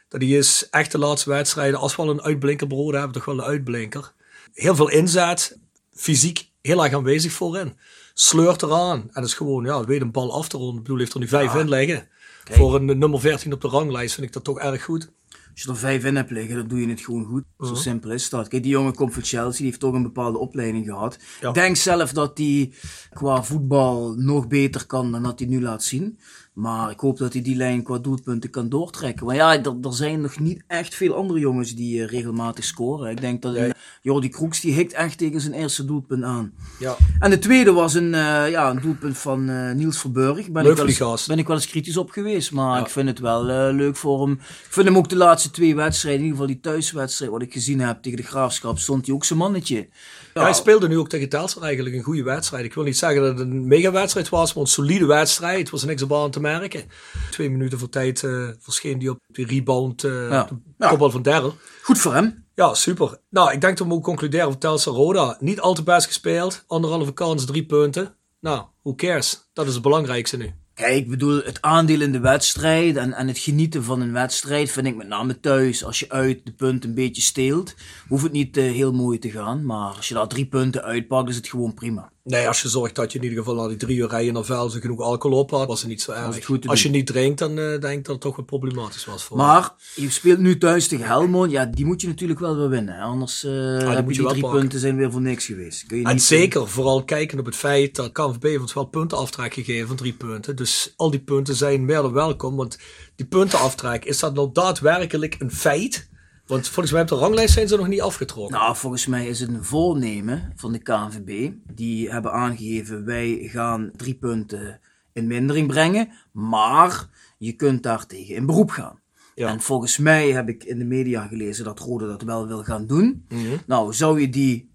dat 0.08 0.20
die 0.20 0.38
is 0.38 0.68
echt 0.70 0.92
de 0.92 0.98
laatste 0.98 1.30
wedstrijden, 1.30 1.78
als 1.78 1.96
we 1.96 2.02
al 2.02 2.10
een 2.10 2.22
uitblinker 2.22 2.66
brood 2.66 2.92
hebben, 2.92 3.12
toch 3.12 3.24
wel 3.24 3.38
een 3.38 3.44
uitblinker. 3.44 4.12
Heel 4.54 4.74
veel 4.74 4.88
inzet, 4.88 5.58
fysiek 5.94 6.50
heel 6.60 6.84
erg 6.84 6.94
aanwezig 6.94 7.32
voorin. 7.32 7.76
Sleurt 8.14 8.62
eraan 8.62 9.08
en 9.12 9.22
is 9.22 9.34
gewoon, 9.34 9.64
ja, 9.64 9.84
weet 9.84 10.00
een 10.00 10.10
bal 10.10 10.32
af 10.32 10.48
te 10.48 10.56
ronden. 10.56 10.76
Ik 10.76 10.82
bedoel, 10.82 10.98
heeft 10.98 11.14
er 11.14 11.20
nu 11.20 11.28
vijf 11.28 11.54
in 11.54 11.68
liggen. 11.68 12.08
Voor 12.50 12.74
een 12.74 12.98
nummer 12.98 13.20
14 13.20 13.52
op 13.52 13.60
de 13.60 13.68
ranglijst 13.68 14.14
vind 14.14 14.26
ik 14.26 14.32
dat 14.32 14.44
toch 14.44 14.58
erg 14.58 14.84
goed. 14.84 15.10
Als 15.52 15.62
je 15.62 15.68
er 15.68 15.76
vijf 15.76 16.04
in 16.04 16.16
hebt 16.16 16.30
liggen, 16.30 16.56
dan 16.56 16.68
doe 16.68 16.80
je 16.80 16.88
het 16.88 17.00
gewoon 17.00 17.24
goed. 17.24 17.44
Mhm. 17.56 17.68
Zo 17.68 17.74
simpel 17.74 18.10
is 18.10 18.28
dat. 18.28 18.48
Kijk, 18.48 18.62
die 18.62 18.72
jongen 18.72 18.94
komt 18.94 19.12
van 19.12 19.22
Chelsea, 19.22 19.56
die 19.56 19.66
heeft 19.66 19.80
toch 19.80 19.94
een 19.94 20.02
bepaalde 20.02 20.38
opleiding 20.38 20.86
gehad. 20.86 21.18
Ja. 21.40 21.48
Ik 21.48 21.54
denk 21.54 21.76
zelf 21.76 22.12
dat 22.12 22.38
hij 22.38 22.72
qua 23.12 23.42
voetbal 23.42 24.14
nog 24.14 24.48
beter 24.48 24.86
kan 24.86 25.12
dan 25.12 25.22
dat 25.22 25.38
hij 25.38 25.48
nu 25.48 25.62
laat 25.62 25.84
zien. 25.84 26.18
Maar 26.52 26.90
ik 26.90 27.00
hoop 27.00 27.18
dat 27.18 27.32
hij 27.32 27.42
die 27.42 27.56
lijn 27.56 27.82
qua 27.82 27.98
doelpunten 27.98 28.50
kan 28.50 28.68
doortrekken. 28.68 29.26
Maar 29.26 29.34
ja, 29.34 29.62
er, 29.62 29.74
zijn 29.94 30.20
nog 30.20 30.38
niet 30.38 30.62
echt 30.66 30.94
veel 30.94 31.14
andere 31.14 31.38
jongens 31.38 31.74
die 31.74 32.02
eh, 32.02 32.08
regelmatig 32.10 32.64
scoren. 32.64 33.10
Ik 33.10 33.20
denk 33.20 33.42
dat 33.42 33.52
Nee. 33.52 33.64
een 33.64 33.74
Jordi 34.02 34.28
Kroeks, 34.28 34.60
die 34.60 34.72
hikt 34.74 34.92
echt 34.92 35.18
tegen 35.18 35.40
zijn 35.40 35.52
eerste 35.52 35.84
doelpunt 35.84 36.22
aan. 36.24 36.52
Ja. 36.78 36.96
En 37.18 37.30
de 37.30 37.38
tweede 37.38 37.72
was 37.72 37.94
een, 37.94 38.14
eh, 38.14 38.50
ja, 38.50 38.70
een 38.70 38.80
doelpunt 38.80 39.18
van 39.18 39.48
eh, 39.48 39.72
Niels 39.72 39.98
Verburg. 39.98 40.50
Ben 40.50 40.62
Leuk 40.62 40.78
ik 40.78 40.98
wel 40.98 41.10
eens, 41.10 41.26
ben 41.26 41.38
ik 41.38 41.46
wel 41.46 41.56
eens 41.56 41.66
kritisch 41.66 41.96
op 41.96 42.10
geweest. 42.10 42.52
Maar 42.52 42.76
Ja. 42.78 42.84
ik 42.84 42.90
vind 42.90 43.08
het 43.08 43.18
wel 43.18 43.48
eh, 43.48 43.74
leuk 43.74 43.96
voor 43.96 44.20
hem. 44.22 44.32
Ik 44.42 44.66
vind 44.68 44.86
hem 44.86 44.96
ook 44.96 45.08
de 45.08 45.16
laatste 45.16 45.50
twee 45.50 45.74
wedstrijden, 45.74 46.20
in 46.20 46.26
ieder 46.26 46.40
geval 46.40 46.54
die 46.54 46.62
thuiswedstrijd 46.72 47.30
wat 47.30 47.42
ik 47.42 47.52
gezien 47.52 47.80
heb 47.80 48.02
tegen 48.02 48.18
de 48.18 48.24
Graafschap, 48.24 48.78
stond 48.78 49.06
hij 49.06 49.14
ook 49.14 49.24
zijn 49.24 49.38
mannetje. 49.38 49.88
Ja, 50.34 50.42
hij 50.42 50.52
speelde 50.52 50.88
nu 50.88 50.98
ook 50.98 51.08
tegen 51.08 51.28
Telstar 51.28 51.62
eigenlijk 51.62 51.94
een 51.96 52.02
goede 52.02 52.22
wedstrijd. 52.22 52.64
Ik 52.64 52.74
wil 52.74 52.84
niet 52.84 52.98
zeggen 52.98 53.22
dat 53.22 53.38
het 53.38 53.40
een 53.48 53.66
mega-wedstrijd 53.66 54.28
was, 54.28 54.54
maar 54.54 54.62
een 54.62 54.68
solide 54.68 55.06
wedstrijd. 55.06 55.58
Het 55.58 55.70
was 55.70 55.84
niks 55.84 56.02
op 56.02 56.12
aan 56.14 56.30
te 56.30 56.40
merken. 56.42 56.84
Twee 57.30 57.50
minuten 57.50 57.78
voor 57.78 57.88
tijd 57.88 58.22
eh, 58.24 58.48
verscheen 58.58 58.98
die 58.98 59.10
op 59.10 59.18
die 59.26 59.46
rebound, 59.46 60.04
eh 60.04 60.28
Ja. 60.30 60.48
de 60.78 60.86
kopbal 60.88 61.10
van 61.10 61.22
Derrel. 61.22 61.56
Goed 61.82 61.98
voor 61.98 62.14
hem. 62.14 62.44
Ja, 62.54 62.74
super. 62.74 63.18
Nou, 63.30 63.52
ik 63.52 63.60
denk 63.60 63.78
dat 63.78 63.86
we 63.86 63.92
ook 63.92 64.04
concluderen 64.04 64.50
van 64.50 64.58
Telstar 64.58 64.94
Roda. 64.94 65.36
Niet 65.40 65.60
al 65.60 65.74
te 65.74 65.82
best 65.82 66.06
gespeeld. 66.06 66.64
Anderhalve 66.66 67.12
kans, 67.12 67.44
drie 67.44 67.66
punten. 67.66 68.14
Nou, 68.40 68.62
who 68.82 68.94
cares? 68.94 69.50
Dat 69.52 69.66
is 69.66 69.72
het 69.74 69.82
belangrijkste 69.82 70.36
nu. 70.36 70.52
Kijk, 70.74 70.94
ik 70.96 71.08
bedoel, 71.08 71.42
het 71.44 71.62
aandeel 71.62 72.00
in 72.00 72.12
de 72.12 72.20
wedstrijd 72.20 72.96
en, 72.96 73.12
en 73.12 73.28
het 73.28 73.38
genieten 73.38 73.84
van 73.84 74.00
een 74.00 74.12
wedstrijd 74.12 74.70
vind 74.70 74.86
ik 74.86 74.96
met 74.96 75.08
name 75.08 75.40
thuis. 75.40 75.84
Als 75.84 75.98
je 75.98 76.10
uit 76.10 76.40
de 76.44 76.52
punten 76.52 76.88
een 76.88 76.94
beetje 76.94 77.22
steelt, 77.22 77.74
hoeft 78.08 78.22
het 78.22 78.32
niet 78.32 78.56
eh, 78.56 78.64
heel 78.64 78.92
mooi 78.92 79.18
te 79.18 79.30
gaan. 79.30 79.64
Maar 79.64 79.94
als 79.96 80.08
je 80.08 80.14
daar 80.14 80.28
drie 80.28 80.46
punten 80.46 80.82
uitpakt, 80.82 81.28
is 81.28 81.36
het 81.36 81.48
gewoon 81.48 81.74
prima. 81.74 82.11
Nee, 82.24 82.48
als 82.48 82.62
je 82.62 82.68
zorgt 82.68 82.94
dat 82.94 83.12
je 83.12 83.18
in 83.18 83.24
ieder 83.24 83.38
geval 83.38 83.54
na 83.54 83.68
die 83.68 83.76
drie 83.76 83.96
uur 83.96 84.08
rijden 84.08 84.34
naar 84.34 84.44
Velzen 84.44 84.80
genoeg 84.80 85.00
alcohol 85.00 85.38
op 85.38 85.50
had, 85.50 85.66
was 85.66 85.80
het 85.80 85.88
niet 85.88 86.02
zo 86.02 86.12
erg. 86.12 86.66
Als 86.66 86.82
je 86.82 86.88
niet 86.88 87.06
drinkt, 87.06 87.38
dan 87.38 87.58
eh, 87.58 87.80
denk 87.80 87.98
ik 87.98 88.04
dat 88.04 88.14
het 88.14 88.20
toch 88.20 88.36
wel 88.36 88.44
problematisch 88.44 89.04
was 89.04 89.24
voor. 89.24 89.36
Maar 89.36 89.72
je 89.94 90.10
speelt 90.10 90.38
nu 90.38 90.58
thuis 90.58 90.88
tegen 90.88 91.06
Helmond. 91.06 91.50
Ja, 91.50 91.66
die 91.66 91.84
moet 91.84 92.00
je 92.00 92.06
natuurlijk 92.06 92.40
wel 92.40 92.56
weer 92.56 92.68
winnen. 92.68 92.98
Anders 92.98 93.42
heb 93.42 94.04
moet 94.04 94.16
je 94.16 94.22
je 94.22 94.28
die 94.28 94.28
drie 94.28 94.42
pakken. 94.42 94.60
punten 94.60 94.78
zijn 94.78 94.96
weer 94.96 95.12
voor 95.12 95.20
niks 95.20 95.46
geweest. 95.46 95.86
Kun 95.86 95.98
je 95.98 96.04
En 96.04 96.12
niet 96.12 96.22
zeker, 96.22 96.68
vooral 96.68 97.04
kijken 97.04 97.38
op 97.38 97.46
het 97.46 97.56
feit 97.56 97.94
dat 97.96 98.12
KNVB 98.12 98.42
heeft 98.42 98.60
ons 98.60 98.74
wel 98.74 98.84
puntenaftrek 98.84 99.54
gegeven 99.54 99.86
van 99.86 99.96
drie 99.96 100.12
punten. 100.12 100.56
Dus 100.56 100.92
al 100.96 101.10
die 101.10 101.20
punten 101.20 101.54
zijn 101.54 101.84
meer 101.84 102.02
dan 102.02 102.12
welkom. 102.12 102.56
Want 102.56 102.78
die 103.16 103.26
puntenaftrek, 103.26 104.04
is 104.04 104.18
dat 104.18 104.34
nou 104.34 104.50
daadwerkelijk 104.52 105.36
een 105.38 105.52
feit? 105.52 106.10
Want 106.52 106.68
volgens 106.68 106.92
mij 106.92 107.02
op 107.02 107.08
de 107.08 107.14
ranglijst 107.14 107.54
zijn 107.54 107.68
ze 107.68 107.76
nog 107.76 107.88
niet 107.88 108.00
afgetrokken. 108.00 108.58
Nou, 108.58 108.76
volgens 108.76 109.06
mij 109.06 109.26
is 109.26 109.40
het 109.40 109.48
een 109.48 109.64
voornemen 109.64 110.52
van 110.56 110.72
de 110.72 110.78
KNVB. 110.78 111.52
Die 111.74 112.10
hebben 112.10 112.32
aangegeven, 112.32 113.04
wij 113.04 113.38
gaan 113.42 113.90
drie 113.96 114.14
punten 114.14 114.80
in 115.12 115.26
mindering 115.26 115.66
brengen. 115.66 116.08
Maar 116.32 117.08
je 117.38 117.52
kunt 117.52 117.82
daar 117.82 118.06
tegen 118.06 118.34
in 118.34 118.46
beroep 118.46 118.70
gaan. 118.70 119.00
Ja. 119.34 119.48
En 119.48 119.60
volgens 119.60 119.98
mij 119.98 120.30
heb 120.30 120.48
ik 120.48 120.64
in 120.64 120.78
de 120.78 120.84
media 120.84 121.26
gelezen 121.26 121.64
dat 121.64 121.78
Rode 121.78 122.06
dat 122.06 122.22
wel 122.22 122.46
wil 122.46 122.62
gaan 122.62 122.86
doen. 122.86 123.24
Mhm. 123.28 123.56
Nou, 123.66 123.92
zou 123.92 124.20
je 124.20 124.28
die 124.28 124.70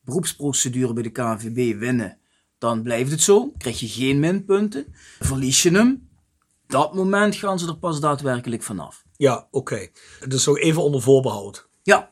beroepsprocedure 0.00 0.92
bij 0.92 1.02
de 1.02 1.10
KNVB 1.10 1.78
winnen, 1.78 2.18
dan 2.58 2.82
blijft 2.82 3.10
het 3.10 3.20
zo. 3.20 3.52
Krijg 3.58 3.80
je 3.80 3.88
geen 3.88 4.18
minpunten. 4.18 4.86
Verlies 5.20 5.62
je 5.62 5.70
hem, 5.70 6.08
dat 6.66 6.94
moment 6.94 7.34
gaan 7.34 7.58
ze 7.58 7.66
er 7.68 7.78
pas 7.78 8.00
daadwerkelijk 8.00 8.62
vanaf. 8.62 9.04
Ja, 9.20 9.46
oké. 9.50 9.88
Dus 10.28 10.46
nog 10.46 10.58
even 10.58 10.82
onder 10.82 11.02
voorbehoud. 11.02 11.68
Ja, 11.82 12.10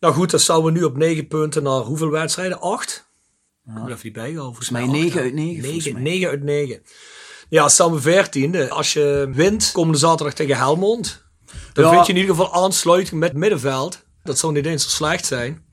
Nou 0.00 0.14
goed, 0.14 0.30
dan 0.30 0.40
staan 0.40 0.62
we 0.64 0.70
nu 0.70 0.82
op 0.82 0.96
negen 0.96 1.26
punten 1.26 1.62
naar 1.62 1.80
hoeveel 1.80 2.10
wedstrijden? 2.10 2.60
Acht? 2.60 3.08
Ik 3.66 3.72
moet 3.72 3.88
even 3.88 4.00
niet 4.02 4.12
bijhouden. 4.12 4.44
Volgens 4.44 4.70
mij 4.70 4.86
negen 4.86 5.18
ja. 5.18 5.24
uit 5.24 5.34
negen, 5.34 6.02
Negen, 6.02 6.28
uit 6.28 6.42
negen. 6.42 6.82
Ja, 7.48 7.68
staan 7.68 7.92
we 7.92 8.00
veertiende. 8.00 8.68
Als 8.70 8.92
je 8.92 9.30
wint 9.32 9.70
komende 9.72 9.98
zaterdag 9.98 10.34
tegen 10.34 10.56
Helmond, 10.56 11.22
dan 11.72 11.84
Ja. 11.84 11.90
vind 11.90 12.06
je 12.06 12.12
in 12.12 12.18
ieder 12.18 12.34
geval 12.34 12.52
aansluiting 12.54 13.20
met 13.20 13.32
middenveld. 13.34 14.04
Dat 14.22 14.38
zou 14.38 14.52
niet 14.52 14.66
eens 14.66 14.82
zo 14.82 14.88
slecht 14.88 15.26
zijn. 15.26 15.64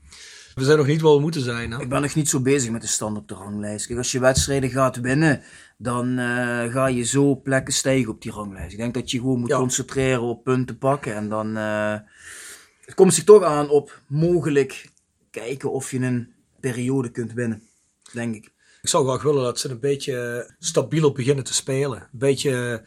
We 0.56 0.64
zijn 0.64 0.78
nog 0.78 0.88
niet 0.88 1.02
waar 1.02 1.14
we 1.14 1.20
moeten 1.20 1.42
zijn. 1.42 1.72
Hè? 1.72 1.82
Ik 1.82 1.90
ben 1.90 2.02
nog 2.02 2.16
niet 2.16 2.30
zo 2.30 2.40
bezig 2.40 2.72
met 2.72 2.82
de 2.82 2.88
stand 2.88 3.18
op 3.18 3.28
de 3.28 3.34
ranglijst. 3.34 3.86
Kijk, 3.86 3.98
als 3.98 4.12
je 4.12 4.20
wedstrijden 4.20 4.70
gaat 4.70 5.00
winnen, 5.00 5.44
dan 5.82 6.20
eh, 6.20 6.72
ga 6.72 6.88
je 6.88 7.04
zo 7.04 7.42
plekken 7.42 7.74
stijgen 7.74 8.12
op 8.12 8.22
die 8.22 8.32
ranglijst. 8.32 8.72
Ik 8.72 8.78
denk 8.78 8.94
dat 8.94 9.12
je 9.12 9.18
gewoon 9.20 9.40
moet 9.40 9.50
Ja. 9.50 9.58
concentreren 9.58 10.22
op 10.22 10.44
punten 10.44 10.78
pakken. 10.78 11.16
En 11.16 11.30
dan 11.30 11.58
eh, 11.58 11.96
het 12.86 12.96
komt 12.96 13.14
zich 13.14 13.24
toch 13.24 13.44
aan 13.44 13.70
op 13.70 14.02
mogelijk 14.08 14.90
kijken 15.32 15.72
of 15.72 15.92
je 15.92 16.00
een 16.00 16.34
periode 16.60 17.12
kunt 17.12 17.34
winnen. 17.34 17.62
Denk 18.14 18.36
ik. 18.36 18.46
Ik 18.82 18.90
zou 18.90 19.06
graag 19.08 19.22
willen 19.22 19.44
dat 19.44 19.60
ze 19.60 19.70
een 19.70 19.80
beetje 19.80 20.50
stabieler 20.60 21.12
beginnen 21.12 21.44
te 21.44 21.54
spelen. 21.54 22.02
Een 22.02 22.20
beetje, 22.20 22.86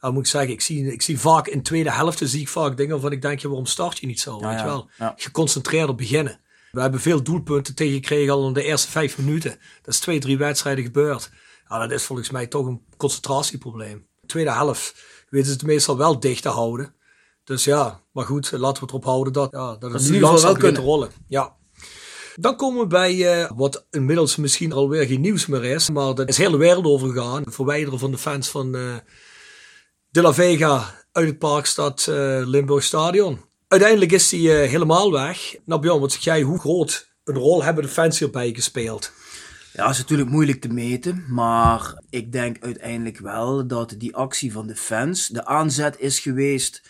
moet 0.00 0.18
ik 0.18 0.26
zeggen, 0.26 0.52
ik 0.52 0.60
zie, 0.60 0.92
ik 0.92 1.02
zie 1.02 1.18
vaak 1.18 1.46
in 1.46 1.62
tweede 1.62 1.92
helften 1.92 2.28
zie 2.28 2.40
ik 2.40 2.48
vaak 2.48 2.76
dingen 2.76 2.92
waarvan 2.92 3.12
ik 3.12 3.22
denk, 3.22 3.38
ja, 3.38 3.48
waarom 3.48 3.66
start 3.66 3.98
je 3.98 4.06
niet 4.06 4.20
zo? 4.20 4.38
Ja, 4.40 4.48
weet 4.48 4.58
je 4.58 4.64
wel? 4.64 4.90
Ja. 4.98 5.14
Geconcentreerder 5.16 5.94
beginnen. 5.94 6.40
We 6.72 6.80
hebben 6.80 7.00
veel 7.00 7.22
doelpunten 7.22 7.74
tegengekregen 7.74 8.32
al 8.32 8.46
in 8.46 8.52
de 8.52 8.62
eerste 8.62 8.90
vijf 8.90 9.18
minuten. 9.18 9.50
Dat 9.82 9.94
is 9.94 10.00
twee, 10.00 10.18
drie 10.18 10.38
wedstrijden 10.38 10.84
gebeurd. 10.84 11.30
Ja, 11.74 11.80
dat 11.80 11.90
is 11.90 12.04
volgens 12.04 12.30
mij 12.30 12.46
toch 12.46 12.66
een 12.66 12.82
concentratieprobleem. 12.96 14.06
Tweede 14.26 14.52
helft 14.52 14.94
weten 15.28 15.48
ze 15.48 15.52
het 15.52 15.62
meestal 15.62 15.96
wel 15.96 16.20
dicht 16.20 16.42
te 16.42 16.48
houden. 16.48 16.94
Dus 17.44 17.64
ja, 17.64 18.00
maar 18.12 18.24
goed, 18.24 18.52
laten 18.52 18.74
we 18.74 18.80
het 18.80 18.90
erop 18.90 19.04
houden 19.04 19.32
dat, 19.32 19.48
ja, 19.52 19.76
dat 19.76 19.92
het 19.92 20.02
in 20.02 20.12
nu 20.12 20.20
langzaam 20.20 20.44
wel 20.44 20.54
te 20.54 20.60
kunnen. 20.60 20.82
rollen. 20.82 21.10
Ja. 21.28 21.56
Dan 22.36 22.56
komen 22.56 22.80
we 22.80 22.86
bij 22.86 23.42
eh, 23.42 23.50
wat 23.54 23.86
inmiddels 23.90 24.36
misschien 24.36 24.72
alweer 24.72 25.06
geen 25.06 25.20
nieuws 25.20 25.46
meer 25.46 25.64
is, 25.64 25.90
maar 25.90 26.14
dat 26.14 26.28
is 26.28 26.36
heel 26.36 26.50
de 26.50 26.56
wereld 26.56 26.84
overgegaan. 26.84 27.42
Het 27.42 27.54
verwijderen 27.54 27.98
van 27.98 28.10
de 28.10 28.18
fans 28.18 28.48
van 28.48 28.74
eh, 28.74 28.96
De 30.08 30.22
La 30.22 30.34
Vega 30.34 31.04
uit 31.12 31.26
het 31.26 31.38
Parkstad 31.38 32.06
eh 32.08 32.40
Limburg 32.44 32.82
Stadion. 32.84 33.40
Uiteindelijk 33.68 34.12
is 34.12 34.30
hij 34.30 34.62
eh, 34.62 34.70
helemaal 34.70 35.12
weg. 35.12 35.56
Nou 35.64 35.80
Bjorn, 35.80 36.00
wat 36.00 36.12
zeg 36.12 36.24
jij, 36.24 36.42
hoe 36.42 36.58
groot 36.60 37.08
een 37.24 37.36
rol 37.36 37.62
hebben 37.62 37.82
de 37.82 37.88
fans 37.88 38.18
hierbij 38.18 38.52
gespeeld? 38.54 39.12
Ja, 39.76 39.88
is 39.88 39.98
natuurlijk 39.98 40.30
moeilijk 40.30 40.60
te 40.60 40.68
meten, 40.68 41.24
maar 41.28 42.02
ik 42.10 42.32
denk 42.32 42.62
uiteindelijk 42.64 43.18
wel 43.18 43.66
dat 43.66 43.94
die 43.98 44.16
actie 44.16 44.52
van 44.52 44.66
de 44.66 44.76
fans 44.76 45.28
de 45.28 45.46
aanzet 45.46 45.98
is 45.98 46.18
geweest 46.18 46.82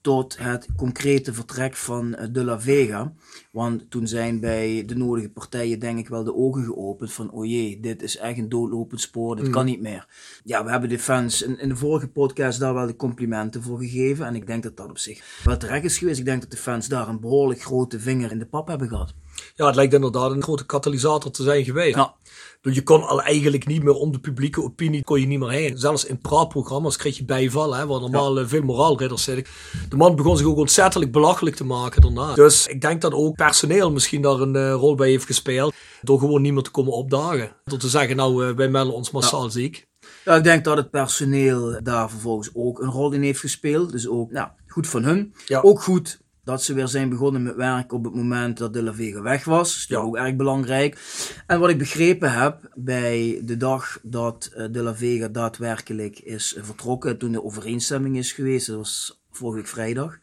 tot 0.00 0.38
het 0.38 0.66
concrete 0.76 1.34
vertrek 1.34 1.76
van 1.76 2.14
eh, 2.14 2.26
De 2.30 2.44
La 2.44 2.60
Vega. 2.60 3.12
Want 3.50 3.90
toen 3.90 4.06
zijn 4.06 4.40
bij 4.40 4.84
de 4.86 4.96
nodige 4.96 5.28
partijen 5.28 5.78
denk 5.78 5.98
ik 5.98 6.08
wel 6.08 6.24
de 6.24 6.34
ogen 6.34 6.64
geopend 6.64 7.12
van 7.12 7.30
oh 7.30 7.46
jee, 7.46 7.80
dit 7.80 8.02
is 8.02 8.16
echt 8.16 8.38
een 8.38 8.48
doodlopend 8.48 9.00
spoor, 9.00 9.36
dit 9.36 9.50
kan 9.50 9.64
niet 9.64 9.80
meer. 9.80 10.06
Ja, 10.44 10.64
we 10.64 10.70
hebben 10.70 10.88
de 10.88 10.98
fans 10.98 11.42
in, 11.42 11.58
in 11.58 11.68
de 11.68 11.76
vorige 11.76 12.08
podcast 12.08 12.60
daar 12.60 12.74
wel 12.74 12.86
de 12.86 12.96
complimenten 12.96 13.62
voor 13.62 13.78
gegeven 13.78 14.26
en 14.26 14.34
ik 14.34 14.46
denk 14.46 14.62
dat 14.62 14.76
dat 14.76 14.90
op 14.90 14.98
zich 14.98 15.40
wel 15.44 15.56
terecht 15.56 15.84
is 15.84 15.98
geweest. 15.98 16.18
Ik 16.18 16.24
denk 16.24 16.40
dat 16.40 16.50
de 16.50 16.56
fans 16.56 16.88
daar 16.88 17.08
een 17.08 17.20
behoorlijk 17.20 17.62
grote 17.62 18.00
vinger 18.00 18.30
in 18.30 18.38
de 18.38 18.46
pap 18.46 18.68
hebben 18.68 18.88
gehad. 18.88 19.14
Ja, 19.54 19.66
het 19.66 19.74
lijkt 19.74 19.94
inderdaad 19.94 20.30
een 20.30 20.42
grote 20.42 20.66
katalysator 20.66 21.30
te 21.30 21.42
zijn 21.42 21.64
geweest. 21.64 21.96
Ja. 21.96 22.14
Je 22.62 22.82
kon 22.82 23.06
al 23.06 23.22
eigenlijk 23.22 23.66
niet 23.66 23.82
meer 23.82 23.94
om 23.94 24.12
de 24.12 24.18
publieke 24.18 24.62
opinie 24.62 25.04
kon 25.04 25.20
je 25.20 25.26
niet 25.26 25.38
meer 25.38 25.50
heen. 25.50 25.78
Zelfs 25.78 26.04
in 26.04 26.18
praatprogramma's 26.18 26.96
kreeg 26.96 27.16
je 27.16 27.24
bijval, 27.24 27.74
hè, 27.74 27.86
waar 27.86 28.00
normaal 28.00 28.38
ja. 28.38 28.46
veel 28.46 28.62
moraalridders 28.62 29.22
zitten. 29.22 29.52
De 29.88 29.96
man 29.96 30.16
begon 30.16 30.36
zich 30.36 30.46
ook 30.46 30.56
ontzettend 30.56 31.10
belachelijk 31.10 31.56
te 31.56 31.64
maken 31.64 32.02
daarna. 32.02 32.34
Dus 32.34 32.66
ik 32.66 32.80
denk 32.80 33.00
dat 33.00 33.12
ook 33.12 33.36
personeel 33.36 33.90
misschien 33.90 34.22
daar 34.22 34.40
een 34.40 34.54
uh, 34.54 34.72
rol 34.72 34.94
bij 34.94 35.08
heeft 35.08 35.26
gespeeld. 35.26 35.74
Door 36.02 36.18
gewoon 36.18 36.42
niet 36.42 36.52
meer 36.52 36.62
te 36.62 36.70
komen 36.70 36.92
opdagen. 36.92 37.56
Door 37.64 37.78
te 37.78 37.88
zeggen, 37.88 38.16
nou, 38.16 38.46
uh, 38.46 38.54
wij 38.54 38.68
melden 38.68 38.94
ons 38.94 39.10
massaal 39.10 39.44
ja. 39.44 39.50
ziek. 39.50 39.88
Ja, 40.24 40.36
ik 40.36 40.44
denk 40.44 40.64
dat 40.64 40.76
het 40.76 40.90
personeel 40.90 41.80
daar 41.82 42.10
vervolgens 42.10 42.50
ook 42.54 42.80
een 42.80 42.90
rol 42.90 43.12
in 43.12 43.22
heeft 43.22 43.40
gespeeld. 43.40 43.92
Dus 43.92 44.08
ook, 44.08 44.30
nou, 44.30 44.48
goed 44.66 44.86
van 44.86 45.02
hun. 45.02 45.34
Ja. 45.46 45.60
Ook 45.60 45.82
goed 45.82 46.20
dat 46.44 46.62
ze 46.62 46.74
weer 46.74 46.88
zijn 46.88 47.08
begonnen 47.08 47.42
met 47.42 47.54
werk 47.54 47.92
op 47.92 48.04
het 48.04 48.14
moment 48.14 48.58
dat 48.58 48.72
De 48.72 48.82
La 48.82 48.94
Vega 48.94 49.22
weg 49.22 49.44
was. 49.44 49.68
Dat 49.68 49.76
is 49.76 49.86
ja. 49.86 49.96
ook 49.96 50.16
erg 50.16 50.36
belangrijk. 50.36 50.98
En 51.46 51.60
wat 51.60 51.70
ik 51.70 51.78
begrepen 51.78 52.32
heb 52.32 52.70
bij 52.74 53.40
de 53.44 53.56
dag 53.56 53.98
dat 54.02 54.50
eh, 54.54 54.66
De 54.70 54.82
La 54.82 54.94
Vega 54.94 55.28
daadwerkelijk 55.28 56.18
is 56.18 56.56
vertrokken, 56.58 57.18
toen 57.18 57.32
de 57.32 57.44
overeenstemming 57.44 58.16
is 58.16 58.32
geweest, 58.32 58.66
dat 58.66 58.76
was 58.76 59.22
vorige 59.30 59.56
week 59.56 59.68
vrijdag. 59.68 60.18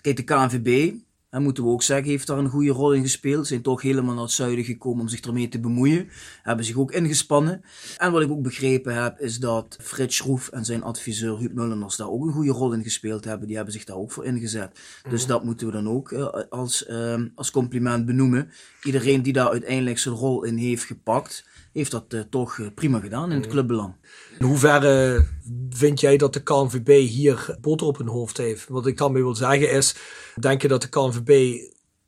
Kijk, 0.00 0.16
de 0.16 0.22
KNVB, 0.22 0.94
en 1.32 1.42
moeten 1.42 1.64
we 1.64 1.70
ook 1.70 1.82
zeggen, 1.82 2.10
heeft 2.10 2.26
daar 2.26 2.38
een 2.38 2.48
goede 2.48 2.70
rol 2.70 2.92
in 2.92 3.02
gespeeld. 3.02 3.46
Zijn 3.46 3.62
toch 3.62 3.82
helemaal 3.82 4.14
naar 4.14 4.22
het 4.22 4.32
zuiden 4.32 4.64
gekomen 4.64 5.00
om 5.00 5.08
zich 5.08 5.20
ermee 5.20 5.48
te 5.48 5.60
bemoeien. 5.60 6.08
Hebben 6.42 6.64
zich 6.64 6.76
ook 6.76 6.92
ingespannen. 6.92 7.62
En 7.96 8.12
wat 8.12 8.22
ik 8.22 8.30
ook 8.30 8.42
begrepen 8.42 9.02
heb, 9.02 9.18
is 9.18 9.38
dat 9.38 9.76
Frits 9.80 10.16
Schroef 10.16 10.48
en 10.48 10.64
zijn 10.64 10.82
adviseur 10.82 11.38
Huub 11.38 11.54
Mulleners 11.54 11.96
daar 11.96 12.10
ook 12.10 12.26
een 12.26 12.32
goede 12.32 12.50
rol 12.50 12.72
in 12.72 12.82
gespeeld 12.82 13.24
hebben. 13.24 13.46
Die 13.46 13.56
hebben 13.56 13.74
zich 13.74 13.84
daar 13.84 13.96
ook 13.96 14.12
voor 14.12 14.24
ingezet. 14.24 14.80
Dus 15.08 15.20
mhm. 15.20 15.30
dat 15.30 15.44
moeten 15.44 15.66
we 15.66 15.72
dan 15.72 15.88
ook 15.88 16.10
uh, 16.10 16.28
als, 16.50 16.86
uh, 16.88 17.22
als 17.34 17.50
compliment 17.50 18.06
benoemen. 18.06 18.50
Iedereen 18.82 19.22
die 19.22 19.32
daar 19.32 19.50
uiteindelijk 19.50 19.98
zijn 19.98 20.14
rol 20.14 20.44
in 20.44 20.56
heeft 20.56 20.84
gepakt, 20.84 21.44
heeft 21.72 21.90
dat 21.90 22.04
uh, 22.08 22.20
toch 22.30 22.60
prima 22.74 23.00
gedaan 23.00 23.30
in 23.30 23.36
het 23.36 23.44
mhm. 23.44 23.50
clubbelang. 23.50 23.94
In 24.38 24.46
hoeverre 24.46 25.26
vind 25.70 26.00
jij 26.00 26.16
dat 26.16 26.32
de 26.32 26.42
KNVB 26.42 27.08
hier 27.08 27.56
boter 27.60 27.86
op 27.86 27.98
hun 27.98 28.08
hoofd 28.08 28.36
heeft? 28.36 28.68
Wat 28.68 28.86
ik 28.86 28.98
daarmee 28.98 29.22
wil 29.22 29.34
zeggen 29.34 29.70
is, 29.70 29.94
denk 30.40 30.62
je 30.62 30.68
dat 30.68 30.82
de 30.82 30.88
KNVB 30.88 31.60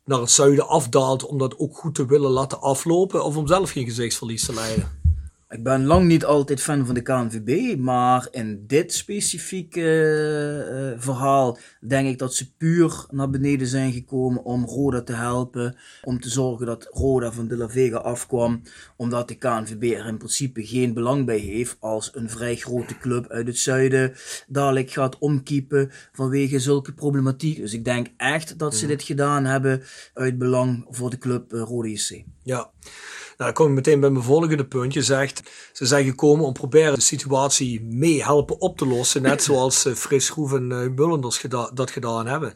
naar 0.05 0.21
het 0.21 0.31
zuiden 0.31 0.69
afdaalt 0.69 1.27
om 1.27 1.39
dat 1.39 1.59
ook 1.59 1.77
goed 1.77 1.95
te 1.95 2.07
willen 2.07 2.31
laten 2.31 2.61
aflopen 2.61 3.25
of 3.25 3.37
om 3.37 3.47
zelf 3.47 3.71
geen 3.71 3.85
gezichtsverlies 3.85 4.47
te 4.47 4.55
leiden? 4.55 5.04
Ik 5.55 5.63
ben 5.63 5.85
lang 5.85 6.07
niet 6.07 6.25
altijd 6.25 6.61
fan 6.61 6.87
van 6.87 6.95
de 6.95 7.03
KNVB, 7.03 7.79
maar 7.79 8.29
in 8.31 8.65
dit 8.67 8.93
specifieke 8.93 9.81
uh, 10.95 11.03
verhaal 11.03 11.59
denk 11.81 12.09
ik 12.09 12.19
dat 12.19 12.35
ze 12.35 12.55
puur 12.57 13.07
naar 13.11 13.31
beneden 13.31 13.67
zijn 13.67 13.93
gekomen 13.93 14.45
om 14.45 14.65
Roda 14.65 15.03
te 15.03 15.13
helpen. 15.13 15.77
Om 16.03 16.21
te 16.21 16.29
zorgen 16.29 16.67
dat 16.67 16.89
Roda 16.91 17.33
van 17.33 17.49
De 17.49 17.57
La 17.57 17.69
Vega 17.69 17.97
afkwam. 17.97 18.63
Omdat 18.97 19.29
de 19.29 19.35
KNVB 19.35 19.83
er 19.83 20.07
in 20.07 20.19
principe 20.19 20.67
geen 20.67 20.95
belang 20.95 21.27
bij 21.27 21.39
heeft 21.39 21.77
als 21.81 22.11
een 22.15 22.31
vrij 22.31 22.57
grote 22.57 22.99
club 22.99 23.29
uit 23.29 23.47
het 23.47 23.59
zuiden 23.59 24.13
dadelijk 24.47 24.91
gaat 24.91 25.19
omkiepen 25.19 25.91
vanwege 26.13 26.59
zulke 26.59 26.93
problematiek. 26.93 27.57
Dus 27.57 27.73
ik 27.73 27.85
denk 27.85 28.07
echt 28.17 28.59
dat 28.59 28.75
ze 28.75 28.87
dit 28.87 29.03
gedaan 29.03 29.45
hebben 29.45 29.83
uit 30.15 30.39
belang 30.39 30.87
voor 30.89 31.11
de 31.11 31.19
club 31.19 31.53
uh, 31.53 31.61
Roda 31.61 31.89
JC. 31.89 32.25
Ja. 32.43 32.71
Nou, 33.37 33.53
dan 33.53 33.53
kom 33.53 33.69
ik 33.69 33.75
meteen 33.75 34.01
bij 34.01 34.11
mijn 34.11 34.25
volgende 34.25 34.67
punt. 34.67 34.93
Je 34.93 35.03
zegt, 35.03 35.44
ze 35.73 35.87
zijn 35.87 36.05
gekomen 36.05 36.45
om 36.45 36.53
proberen 36.53 36.95
de 36.95 37.01
situatie 37.01 37.83
mee 37.83 38.23
helpen 38.23 38.61
op 38.61 38.77
te 38.77 38.87
lossen. 38.87 39.23
Net 39.23 39.43
zoals 39.49 39.87
uh, 39.87 39.95
Frits 39.95 40.27
Schroef 40.27 40.53
en 40.53 40.71
uh, 40.71 40.89
Mullenders 40.97 41.39
geda 41.39 41.71
dat 41.75 41.91
gedaan 41.91 42.27
hebben. 42.27 42.55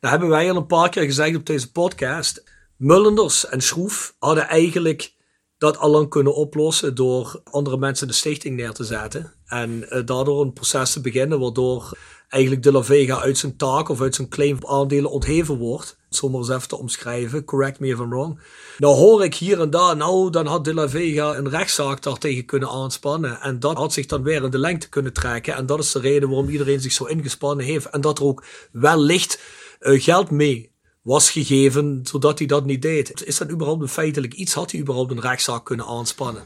Nou 0.00 0.12
hebben 0.12 0.28
wij 0.28 0.50
al 0.50 0.56
een 0.56 0.66
paar 0.66 0.88
keer 0.88 1.04
gezegd 1.04 1.36
op 1.36 1.46
deze 1.46 1.72
podcast. 1.72 2.44
Mullenders 2.76 3.46
en 3.46 3.60
Schroef 3.60 4.14
hadden 4.18 4.48
eigenlijk 4.48 5.12
dat 5.60 5.78
al 5.78 5.90
lang 5.90 6.08
kunnen 6.08 6.34
oplossen 6.34 6.94
door 6.94 7.40
andere 7.44 7.76
mensen 7.76 8.06
de 8.06 8.12
stichting 8.12 8.56
neer 8.56 8.72
te 8.72 8.84
zetten. 8.84 9.32
En 9.46 9.70
uh, 9.70 9.88
daardoor 9.88 10.40
een 10.40 10.52
proces 10.52 10.92
te 10.92 11.00
beginnen 11.00 11.40
waardoor 11.40 11.98
eigenlijk 12.28 12.62
De 12.62 12.72
La 12.72 12.82
Vega 12.82 13.20
uit 13.20 13.38
zijn 13.38 13.56
taak 13.56 13.88
of 13.88 14.00
uit 14.00 14.14
zijn 14.14 14.28
claim 14.28 14.58
aandelen 14.66 15.10
ontheven 15.10 15.56
wordt. 15.56 15.98
Zomaar 16.08 16.40
eens 16.40 16.48
even 16.48 16.68
te 16.68 16.78
omschrijven, 16.78 17.44
correct 17.44 17.80
me 17.80 17.88
if 17.88 17.98
I'm 17.98 18.10
wrong. 18.10 18.40
Nou 18.78 18.96
hoor 18.96 19.24
ik 19.24 19.34
hier 19.34 19.60
en 19.60 19.70
daar, 19.70 19.96
nou 19.96 20.30
dan 20.30 20.46
had 20.46 20.64
De 20.64 20.74
La 20.74 20.88
Vega 20.88 21.36
een 21.36 21.48
rechtszaak 21.48 22.02
daartegen 22.02 22.44
kunnen 22.44 22.68
aanspannen. 22.68 23.40
En 23.40 23.60
dat 23.60 23.76
had 23.76 23.92
zich 23.92 24.06
dan 24.06 24.22
weer 24.22 24.44
in 24.44 24.50
de 24.50 24.58
lengte 24.58 24.88
kunnen 24.88 25.12
trekken. 25.12 25.54
En 25.54 25.66
dat 25.66 25.78
is 25.78 25.92
de 25.92 26.00
reden 26.00 26.28
waarom 26.28 26.48
iedereen 26.48 26.80
zich 26.80 26.92
zo 26.92 27.04
ingespannen 27.04 27.64
heeft. 27.64 27.86
En 27.86 28.00
dat 28.00 28.18
er 28.18 28.24
ook 28.24 28.44
wellicht 28.72 29.40
uh, 29.80 30.02
geld 30.02 30.30
mee 30.30 30.69
was 31.02 31.30
gegeven, 31.30 32.00
zodat 32.02 32.38
hij 32.38 32.46
dat 32.46 32.64
niet 32.64 32.82
deed. 32.82 33.24
Is 33.24 33.38
dat 33.38 33.50
überhaupt 33.50 33.82
een 33.82 33.88
feitelijk 33.88 34.34
iets? 34.34 34.54
Had 34.54 34.70
hij 34.70 34.80
überhaupt 34.80 35.10
een 35.10 35.20
rechtszaak 35.20 35.64
kunnen 35.64 35.86
aanspannen? 35.86 36.44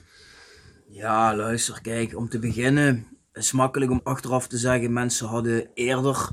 Ja, 0.88 1.36
luister, 1.36 1.80
kijk, 1.80 2.16
om 2.16 2.28
te 2.28 2.38
beginnen 2.38 3.06
is 3.34 3.52
makkelijk 3.52 3.90
om 3.90 4.00
achteraf 4.02 4.46
te 4.46 4.58
zeggen, 4.58 4.92
mensen 4.92 5.26
hadden 5.26 5.70
eerder 5.74 6.28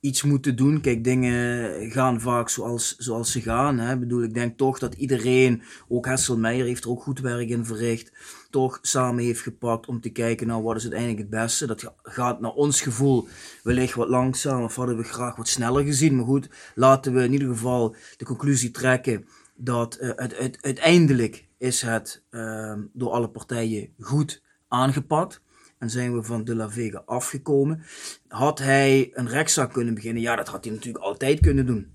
iets 0.00 0.22
moeten 0.22 0.56
doen. 0.56 0.80
Kijk, 0.80 1.04
dingen 1.04 1.90
gaan 1.90 2.20
vaak 2.20 2.48
zoals, 2.48 2.96
zoals 2.96 3.32
ze 3.32 3.40
gaan. 3.40 3.78
Hè. 3.78 3.92
Ik 3.92 4.00
bedoel, 4.00 4.22
ik 4.22 4.34
denk 4.34 4.58
toch 4.58 4.78
dat 4.78 4.94
iedereen, 4.94 5.62
ook 5.88 6.06
Hessel 6.06 6.38
Meijer 6.38 6.64
heeft 6.64 6.84
er 6.84 6.90
ook 6.90 7.02
goed 7.02 7.20
werk 7.20 7.48
in 7.48 7.64
verricht, 7.64 8.12
toch 8.54 8.78
samen 8.82 9.24
heeft 9.24 9.40
gepakt 9.40 9.86
om 9.86 10.00
te 10.00 10.10
kijken, 10.10 10.46
nou, 10.46 10.62
wat 10.62 10.76
is 10.76 10.82
uiteindelijk 10.82 11.20
het 11.20 11.30
beste. 11.30 11.66
Dat 11.66 11.94
gaat 12.02 12.40
naar 12.40 12.50
ons 12.50 12.80
gevoel 12.80 13.28
wellicht 13.62 13.94
wat 13.94 14.08
langzaam, 14.08 14.62
of 14.62 14.76
hadden 14.76 14.96
we 14.96 15.02
graag 15.02 15.36
wat 15.36 15.48
sneller 15.48 15.84
gezien. 15.84 16.16
Maar 16.16 16.24
goed, 16.24 16.48
laten 16.74 17.14
we 17.14 17.24
in 17.24 17.32
ieder 17.32 17.48
geval 17.48 17.96
de 18.16 18.24
conclusie 18.24 18.70
trekken 18.70 19.26
dat 19.54 19.98
uh, 20.00 20.10
het, 20.16 20.58
uiteindelijk 20.60 21.48
is 21.58 21.82
het 21.82 22.22
uh, 22.30 22.72
door 22.92 23.10
alle 23.10 23.28
partijen 23.28 23.94
goed 23.98 24.42
aangepakt 24.68 25.40
en 25.78 25.90
zijn 25.90 26.14
we 26.14 26.22
van 26.22 26.44
De 26.44 26.54
La 26.54 26.70
Vega 26.70 27.02
afgekomen. 27.06 27.84
Had 28.28 28.58
hij 28.58 29.10
een 29.12 29.28
rechtszaak 29.28 29.72
kunnen 29.72 29.94
beginnen? 29.94 30.22
Ja, 30.22 30.36
dat 30.36 30.48
had 30.48 30.64
hij 30.64 30.74
natuurlijk 30.74 31.04
altijd 31.04 31.40
kunnen 31.40 31.66
doen. 31.66 31.92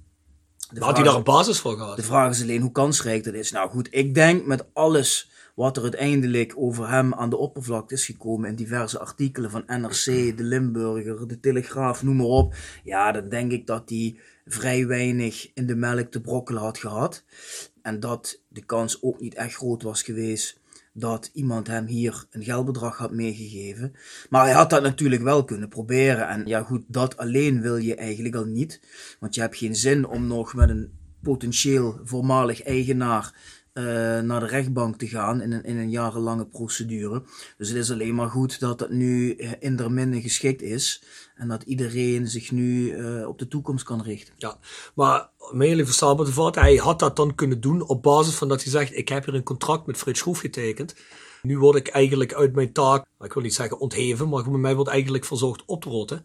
Had 0.80 0.96
hij 0.96 1.06
daar 1.06 1.16
een 1.16 1.24
basis 1.24 1.60
voor 1.60 1.78
gehad? 1.78 1.96
De 1.96 2.04
vraag 2.04 2.32
is 2.32 2.42
alleen 2.42 2.62
hoe 2.62 2.72
kansrijk 2.72 3.24
dat 3.24 3.34
is. 3.34 3.52
Nou 3.52 3.70
goed, 3.70 3.88
ik 3.92 4.14
denk 4.14 4.46
met 4.46 4.66
alles 4.74 5.32
wat 5.60 5.78
er 5.78 5.84
uiteindelijk 5.84 6.54
over 6.56 6.90
hem 6.90 7.14
aan 7.14 7.30
de 7.30 7.38
oppervlakte 7.38 7.94
is 7.94 8.06
gekomen 8.06 8.50
in 8.50 8.56
diverse 8.56 9.00
artikelen 9.00 9.52
van 9.52 9.64
NRC, 9.68 10.38
de 10.38 10.44
Limburger, 10.44 11.28
de 11.28 11.40
Telegraaf, 11.40 12.04
noem 12.04 12.16
maar 12.16 12.26
op. 12.26 12.56
Ja, 12.84 13.12
dan 13.12 13.30
denk 13.30 13.52
ik 13.52 13.68
dat 13.68 13.90
hij 13.90 14.20
vrij 14.46 14.88
weinig 14.88 15.52
in 15.54 15.68
de 15.68 15.76
melk 15.76 16.12
te 16.12 16.22
brokkelen 16.22 16.62
had 16.62 16.78
gehad. 16.78 17.24
En 17.82 18.00
dat 18.00 18.42
de 18.48 18.66
kans 18.66 19.04
ook 19.04 19.20
niet 19.20 19.34
echt 19.34 19.56
groot 19.56 19.84
was 19.84 20.04
geweest 20.04 20.60
dat 20.94 21.30
iemand 21.34 21.68
hem 21.68 21.86
hier 21.86 22.26
een 22.30 22.44
geldbedrag 22.44 22.98
had 22.98 23.12
meegegeven. 23.12 23.94
Maar 24.30 24.44
hij 24.44 24.54
had 24.54 24.70
dat 24.70 24.82
natuurlijk 24.82 25.22
wel 25.22 25.44
kunnen 25.44 25.70
proberen. 25.70 26.28
En 26.28 26.46
ja 26.46 26.64
goed, 26.64 26.84
dat 26.88 27.18
alleen 27.18 27.62
wil 27.62 27.78
je 27.78 27.96
eigenlijk 27.96 28.36
al 28.36 28.46
niet. 28.46 28.82
Want 29.20 29.36
je 29.36 29.42
hebt 29.42 29.58
geen 29.58 29.76
zin 29.76 30.08
om 30.08 30.28
nog 30.28 30.54
met 30.54 30.70
een 30.70 30.92
potentieel 31.22 32.00
voormalig 32.04 32.64
eigenaar 32.64 33.34
uh, 33.80 34.20
naar 34.20 34.40
de 34.40 34.46
rechtbank 34.46 34.98
te 34.98 35.08
gaan 35.08 35.42
in 35.42 35.52
een, 35.52 35.64
in 35.64 35.78
een 35.78 35.90
jarenlange 35.90 36.46
procedure. 36.46 37.24
Dus 37.58 37.68
het 37.68 37.78
is 37.78 37.92
alleen 37.92 38.16
maar 38.16 38.30
goed 38.30 38.60
dat 38.60 38.80
dat 38.80 38.90
nu 38.90 39.36
uh, 39.36 39.52
in 39.60 40.22
geschikt 40.22 40.62
is. 40.62 41.04
En 41.36 41.48
dat 41.48 41.64
iedereen 41.64 42.28
zich 42.28 42.52
nu 42.52 42.98
uh, 42.98 43.28
op 43.28 43.40
de 43.40 43.48
toekomst 43.48 43.84
kan 43.84 44.02
richten. 44.02 44.34
Ja, 44.38 44.58
maar 44.94 45.30
Meerlijk 45.52 45.88
verstaanbaar 45.88 46.26
te 46.26 46.32
vatten, 46.32 46.62
hij 46.62 46.76
had 46.76 47.00
dat 47.00 47.16
dan 47.16 47.36
kunnen 47.36 47.62
doen 47.62 47.88
op 47.88 48.04
basis 48.04 48.36
van 48.36 48.48
dat 48.48 48.64
hij 48.64 48.72
zegt: 48.72 48.98
Ik 48.98 49.10
heb 49.10 49.26
hier 49.26 49.34
een 49.34 49.44
contract 49.44 49.86
met 49.86 49.98
Frits 49.98 50.20
Schroef 50.20 50.40
getekend. 50.40 50.96
Nu 51.42 51.58
word 51.58 51.76
ik 51.76 51.88
eigenlijk 51.88 52.34
uit 52.34 52.56
mijn 52.56 52.72
taak, 52.72 53.06
ik 53.20 53.34
wil 53.34 53.44
niet 53.44 53.54
zeggen 53.54 53.80
ontheven, 53.80 54.30
maar 54.30 54.50
mij 54.52 54.76
wordt 54.76 54.90
eigenlijk 54.90 55.26
verzorgd 55.26 55.64
op 55.66 55.82
te. 56.08 56.22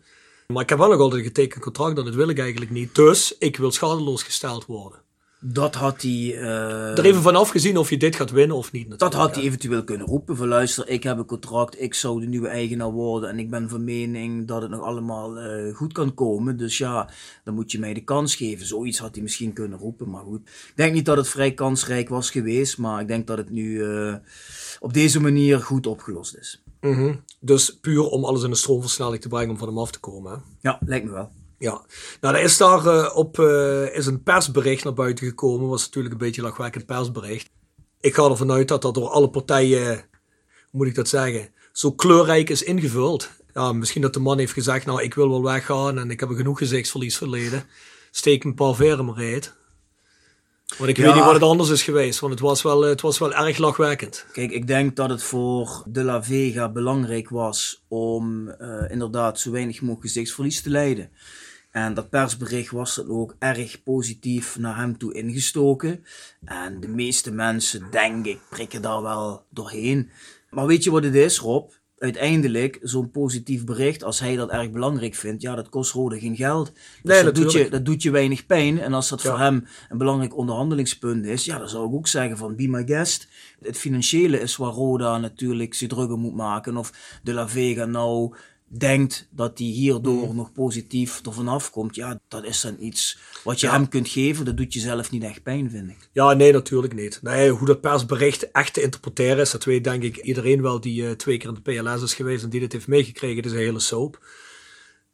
Maar 0.46 0.62
ik 0.62 0.68
heb 0.68 0.78
wel 0.78 0.88
nog 0.88 0.99
altijd 1.00 1.20
een 1.20 1.26
getekend 1.26 1.62
contract, 1.62 1.96
dat 1.96 2.14
wil 2.14 2.28
ik 2.28 2.38
eigenlijk 2.38 2.70
niet. 2.70 2.94
Dus 2.94 3.38
ik 3.38 3.56
wil 3.56 3.70
schadeloos 3.70 4.23
gesteld 4.23 4.66
worden. 4.66 5.03
Dat 5.47 5.75
had 5.75 6.03
hij. 6.03 6.37
eh, 6.41 6.99
Er 6.99 7.05
even 7.05 7.23
vanaf 7.23 7.49
gezien 7.51 7.77
of 7.77 7.91
je 7.91 7.97
dit 7.97 8.17
gaat 8.17 8.31
winnen 8.31 8.57
of 8.57 8.73
niet. 8.73 8.99
dat 8.99 9.15
had 9.15 9.35
hij 9.35 9.45
eventueel 9.45 9.85
kunnen 9.85 10.07
roepen. 10.07 10.37
Van 10.37 10.49
luister, 10.49 10.89
ik 10.89 11.03
heb 11.03 11.19
een 11.19 11.25
contract, 11.25 11.81
ik 11.81 11.95
zou 11.95 12.21
de 12.21 12.27
nieuwe 12.27 12.49
eigenaar 12.49 12.91
worden. 12.91 13.29
En 13.29 13.39
ik 13.39 13.51
ben 13.51 13.69
van 13.69 13.85
mening 13.85 14.47
dat 14.47 14.63
het 14.63 14.71
nog 14.71 14.81
allemaal 14.81 15.39
eh, 15.39 15.75
goed 15.75 15.93
kan 15.93 16.15
komen. 16.15 16.57
Dus 16.57 16.79
ja, 16.79 17.09
dan 17.45 17.55
moet 17.55 17.73
je 17.73 17.79
mij 17.79 17.95
de 17.95 18.05
kans 18.05 18.35
geven. 18.35 18.67
Zoiets 18.67 18.99
had 18.99 19.15
hij 19.15 19.23
misschien 19.23 19.53
kunnen 19.53 19.79
roepen. 19.79 20.11
Maar 20.11 20.23
goed, 20.23 20.41
ik 20.49 20.73
denk 20.75 20.93
niet 20.95 21.05
dat 21.07 21.17
het 21.17 21.29
vrij 21.29 21.53
kansrijk 21.53 22.09
was 22.09 22.31
geweest. 22.31 22.79
Maar 22.79 23.01
ik 23.01 23.09
denk 23.09 23.27
dat 23.27 23.37
het 23.39 23.51
nu 23.51 23.83
eh, 23.85 24.15
op 24.81 24.93
deze 24.93 25.21
manier 25.21 25.61
goed 25.61 25.87
opgelost 25.87 26.37
is. 26.37 26.63
Mhm. 26.81 27.15
Dus 27.41 27.79
puur 27.81 28.03
om 28.03 28.25
alles 28.25 28.43
in 28.43 28.51
de 28.51 28.57
stroomversnelling 28.57 29.21
te 29.23 29.29
brengen 29.29 29.51
om 29.51 29.59
van 29.59 29.69
hem 29.69 29.79
af 29.79 29.91
te 29.91 30.01
komen. 30.01 30.33
Hè? 30.33 30.39
Ja, 30.61 30.79
lijkt 30.87 31.07
me 31.07 31.13
wel. 31.13 31.31
Ja, 31.64 31.83
nou, 32.21 32.35
er 32.35 32.42
is 32.42 32.56
daar 32.56 33.12
op 33.12 33.38
eh, 33.38 33.97
is 33.97 34.06
een 34.06 34.23
persbericht 34.23 34.85
naar 34.85 34.94
buiten 34.94 35.26
gekomen. 35.26 35.68
Was 35.68 35.85
natuurlijk 35.85 36.14
een 36.14 36.21
beetje 36.21 36.40
een 36.40 36.47
lachwekkend 36.47 36.87
persbericht. 36.87 37.50
Ik 38.00 38.14
ga 38.14 38.25
ervan 38.28 38.52
uit 38.52 38.68
dat 38.68 38.83
dat 38.83 38.94
door 38.94 39.09
alle 39.09 39.30
partijen, 39.30 39.87
hoe 39.87 40.02
moet 40.71 40.87
ik 40.87 40.94
dat 40.94 41.09
zeggen, 41.09 41.49
zo 41.73 41.92
kleurrijk 41.92 42.50
is 42.50 42.62
ingevuld. 42.62 43.30
Ja, 43.54 43.73
misschien 43.73 44.02
dat 44.02 44.12
de 44.14 44.21
man 44.21 44.38
heeft 44.38 44.52
gezegd, 44.52 44.87
nou, 44.87 45.02
ik 45.02 45.14
wil 45.14 45.28
wel 45.28 45.42
weggaan 45.42 45.99
en 45.99 46.11
ik 46.11 46.21
heb 46.21 46.28
genoeg 46.28 46.59
gezichtsverlies 46.59 47.16
verleden. 47.16 47.64
Steek 48.11 48.44
een 48.44 48.54
paar 48.54 48.75
veren 48.75 49.04
maar. 49.04 49.52
Want 50.78 50.90
ik 50.90 50.97
Ja. 50.97 51.04
weet 51.04 51.14
niet 51.14 51.25
wat 51.25 51.33
het 51.33 51.42
anders 51.42 51.68
is 51.68 51.83
geweest, 51.83 52.21
want 52.21 52.33
het 52.33 52.42
was 52.42 52.62
wel, 52.62 52.83
eh, 52.83 52.88
het 52.88 53.00
was 53.00 53.18
wel 53.18 53.35
erg 53.35 53.59
lachwekkend. 53.59 54.26
Kijk, 54.33 54.50
ik 54.50 54.66
denk 54.66 54.97
dat 54.97 55.11
het 55.11 55.23
voor 55.23 55.83
De 55.87 56.02
La 56.02 56.23
Vega 56.23 56.68
belangrijk 56.68 57.28
was 57.28 57.85
om 57.88 58.49
eh, 58.49 58.90
inderdaad 58.90 59.40
zo 59.40 59.50
weinig 59.50 59.80
mogelijk 59.80 60.02
gezichtsverlies 60.02 60.62
te 60.62 60.71
leiden. 60.71 61.11
En 61.75 61.95
dat 61.95 62.11
persbericht 62.11 62.71
was 62.71 62.95
dan 62.95 63.09
ook 63.09 63.37
erg 63.38 63.83
positief 63.83 64.59
naar 64.59 64.76
hem 64.76 64.99
toe 64.99 65.14
ingestoken. 65.14 66.04
En 66.45 66.81
de 66.81 66.88
meeste 66.88 67.33
mensen, 67.33 67.87
denk 67.90 68.26
ik, 68.26 68.38
prikken 68.50 68.83
daar 68.83 69.02
wel 69.02 69.45
doorheen. 69.50 70.11
Maar 70.50 70.66
weet 70.66 70.85
je 70.85 70.90
wat 70.90 71.04
het 71.04 71.14
is, 71.14 71.38
Rob? 71.38 71.71
Uiteindelijk, 71.99 72.78
zo'n 72.83 73.11
positief 73.11 73.64
bericht, 73.64 74.04
als 74.04 74.21
hij 74.21 74.37
dat 74.37 74.50
erg 74.50 74.71
belangrijk 74.71 75.14
vindt, 75.14 75.43
ja, 75.43 75.54
dat 75.54 75.69
kost 75.69 75.93
Rode 75.93 76.19
geen 76.19 76.37
geld. 76.37 76.73
Dus 76.73 76.83
Nee, 77.02 77.23
dat, 77.23 77.35
doet 77.35 77.52
je, 77.52 77.71
dat 77.71 77.85
doet 77.85 78.02
je 78.02 78.11
weinig 78.11 78.47
pijn. 78.47 78.81
En 78.81 78.93
als 78.93 79.09
dat 79.09 79.23
Ja. 79.23 79.31
voor 79.31 79.38
hem 79.38 79.66
een 79.88 79.99
belangrijk 79.99 80.37
onderhandelingspunt 80.37 81.25
is, 81.26 81.45
ja, 81.45 81.59
dan 81.59 81.69
zou 81.69 81.88
ik 81.88 81.95
ook 81.95 82.07
zeggen 82.09 82.37
van 82.37 82.57
be 82.57 82.69
my 82.69 82.87
guest. 82.87 83.28
Het 83.61 83.78
financiële 83.78 84.40
is 84.40 84.57
waar 84.57 84.73
Roda 84.73 85.19
natuurlijk 85.19 85.75
zich 85.75 85.88
druk 85.88 86.11
om 86.11 86.21
moet 86.21 86.35
maken. 86.35 86.76
Of 86.76 87.19
De 87.23 87.33
La 87.33 87.49
Vega 87.49 87.85
nou 87.85 88.35
denkt 88.78 89.28
dat 89.31 89.59
hij 89.59 89.66
hierdoor 89.66 90.28
Mm. 90.28 90.37
nog 90.37 90.52
positief 90.52 91.21
ervan 91.26 91.49
afkomt. 91.49 91.95
Ja, 91.95 92.21
dat 92.28 92.45
is 92.45 92.61
dan 92.61 92.76
iets 92.78 93.19
wat 93.45 93.61
je 93.61 93.66
Ja. 93.66 93.73
hem 93.73 93.88
kunt 93.88 94.09
geven. 94.09 94.45
Dat 94.45 94.57
doet 94.57 94.73
je 94.73 94.81
zelf 94.81 95.11
niet 95.11 95.23
echt 95.23 95.43
pijn, 95.43 95.71
vind 95.71 95.90
ik. 95.90 96.09
Ja, 96.12 96.33
nee, 96.33 96.52
natuurlijk 96.52 96.95
niet. 96.95 97.19
Nee, 97.23 97.50
hoe 97.50 97.66
dat 97.66 97.81
persbericht 97.81 98.50
echt 98.50 98.75
te 98.75 98.83
interpreteren 98.83 99.38
is, 99.38 99.50
dat 99.50 99.64
weet 99.64 99.85
denk 99.85 100.02
ik 100.02 100.16
iedereen 100.16 100.62
wel 100.62 100.81
die 100.81 101.07
eh, 101.07 101.12
twee 101.12 101.37
keer 101.38 101.49
in 101.49 101.54
de 101.62 101.83
PLS 101.83 102.02
is 102.02 102.14
geweest 102.14 102.45
en 102.45 102.50
die 102.50 102.61
dit 102.61 102.73
heeft 102.73 102.87
meegekregen. 102.88 103.37
Het 103.37 103.47
is 103.47 103.52
een 103.52 103.59
hele 103.59 103.81
soap. 103.81 104.19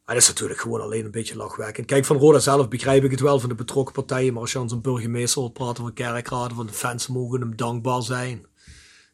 Maar 0.05 0.19
dat 0.19 0.29
is 0.29 0.35
natuurlijk 0.35 0.61
gewoon 0.61 0.81
alleen 0.81 1.05
een 1.05 1.11
beetje 1.11 1.37
lachwekkend. 1.37 1.87
Kijk, 1.87 2.05
van 2.05 2.17
Roda 2.17 2.39
zelf 2.39 2.69
begrijp 2.69 3.05
ik 3.05 3.11
het 3.11 3.21
wel 3.21 3.41
van 3.41 3.49
de 3.49 3.55
betrokken 3.55 3.95
partijen, 3.95 4.33
maar 4.33 4.43
als 4.43 4.53
je 4.53 4.59
aan 4.59 4.69
zo'n 4.69 4.81
burgemeester 4.81 5.41
hoort 5.41 5.53
praten 5.53 5.83
van 5.85 5.93
kerkraden, 5.93 6.57
van 6.57 6.67
de 6.67 6.73
fans 6.73 7.07
mogen 7.07 7.41
hem 7.41 7.57
dankbaar 7.57 8.03
zijn. 8.03 8.47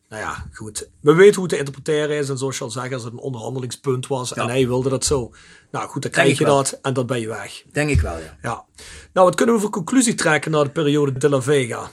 Nou 0.09 0.23
ja, 0.23 0.47
goed. 0.53 0.89
We 1.01 1.15
weten 1.15 1.35
hoe 1.35 1.43
het 1.43 1.53
te 1.53 1.59
interpreteren 1.59 2.17
is 2.17 2.29
en 2.29 2.39
zoals 2.39 2.59
je 2.59 2.65
al 2.65 2.71
zegt, 2.71 2.93
als 2.93 3.05
het 3.05 3.13
een 3.13 3.19
onderhandelingspunt 3.19 4.07
was 4.07 4.33
en 4.33 4.49
hij 4.49 4.67
wilde 4.67 4.89
dat 4.89 5.05
zo. 5.05 5.33
Nou 5.71 5.89
goed, 5.89 6.03
dan 6.03 6.11
krijg 6.11 6.39
je 6.39 6.45
wel. 6.45 6.57
dat 6.57 6.79
en 6.83 6.93
dan 6.93 7.07
ben 7.07 7.21
je 7.21 7.29
weg. 7.29 7.63
Denk 7.73 7.91
ik 7.91 8.01
wel, 8.01 8.19
ja. 8.19 8.39
Ja. 8.43 8.65
Nou, 9.13 9.27
wat 9.27 9.35
kunnen 9.35 9.55
we 9.55 9.61
voor 9.61 9.71
conclusie 9.71 10.15
trekken 10.15 10.51
na 10.51 10.63
de 10.63 10.71
periode 10.71 11.19
de 11.19 11.29
La 11.29 11.43
Vega? 11.43 11.91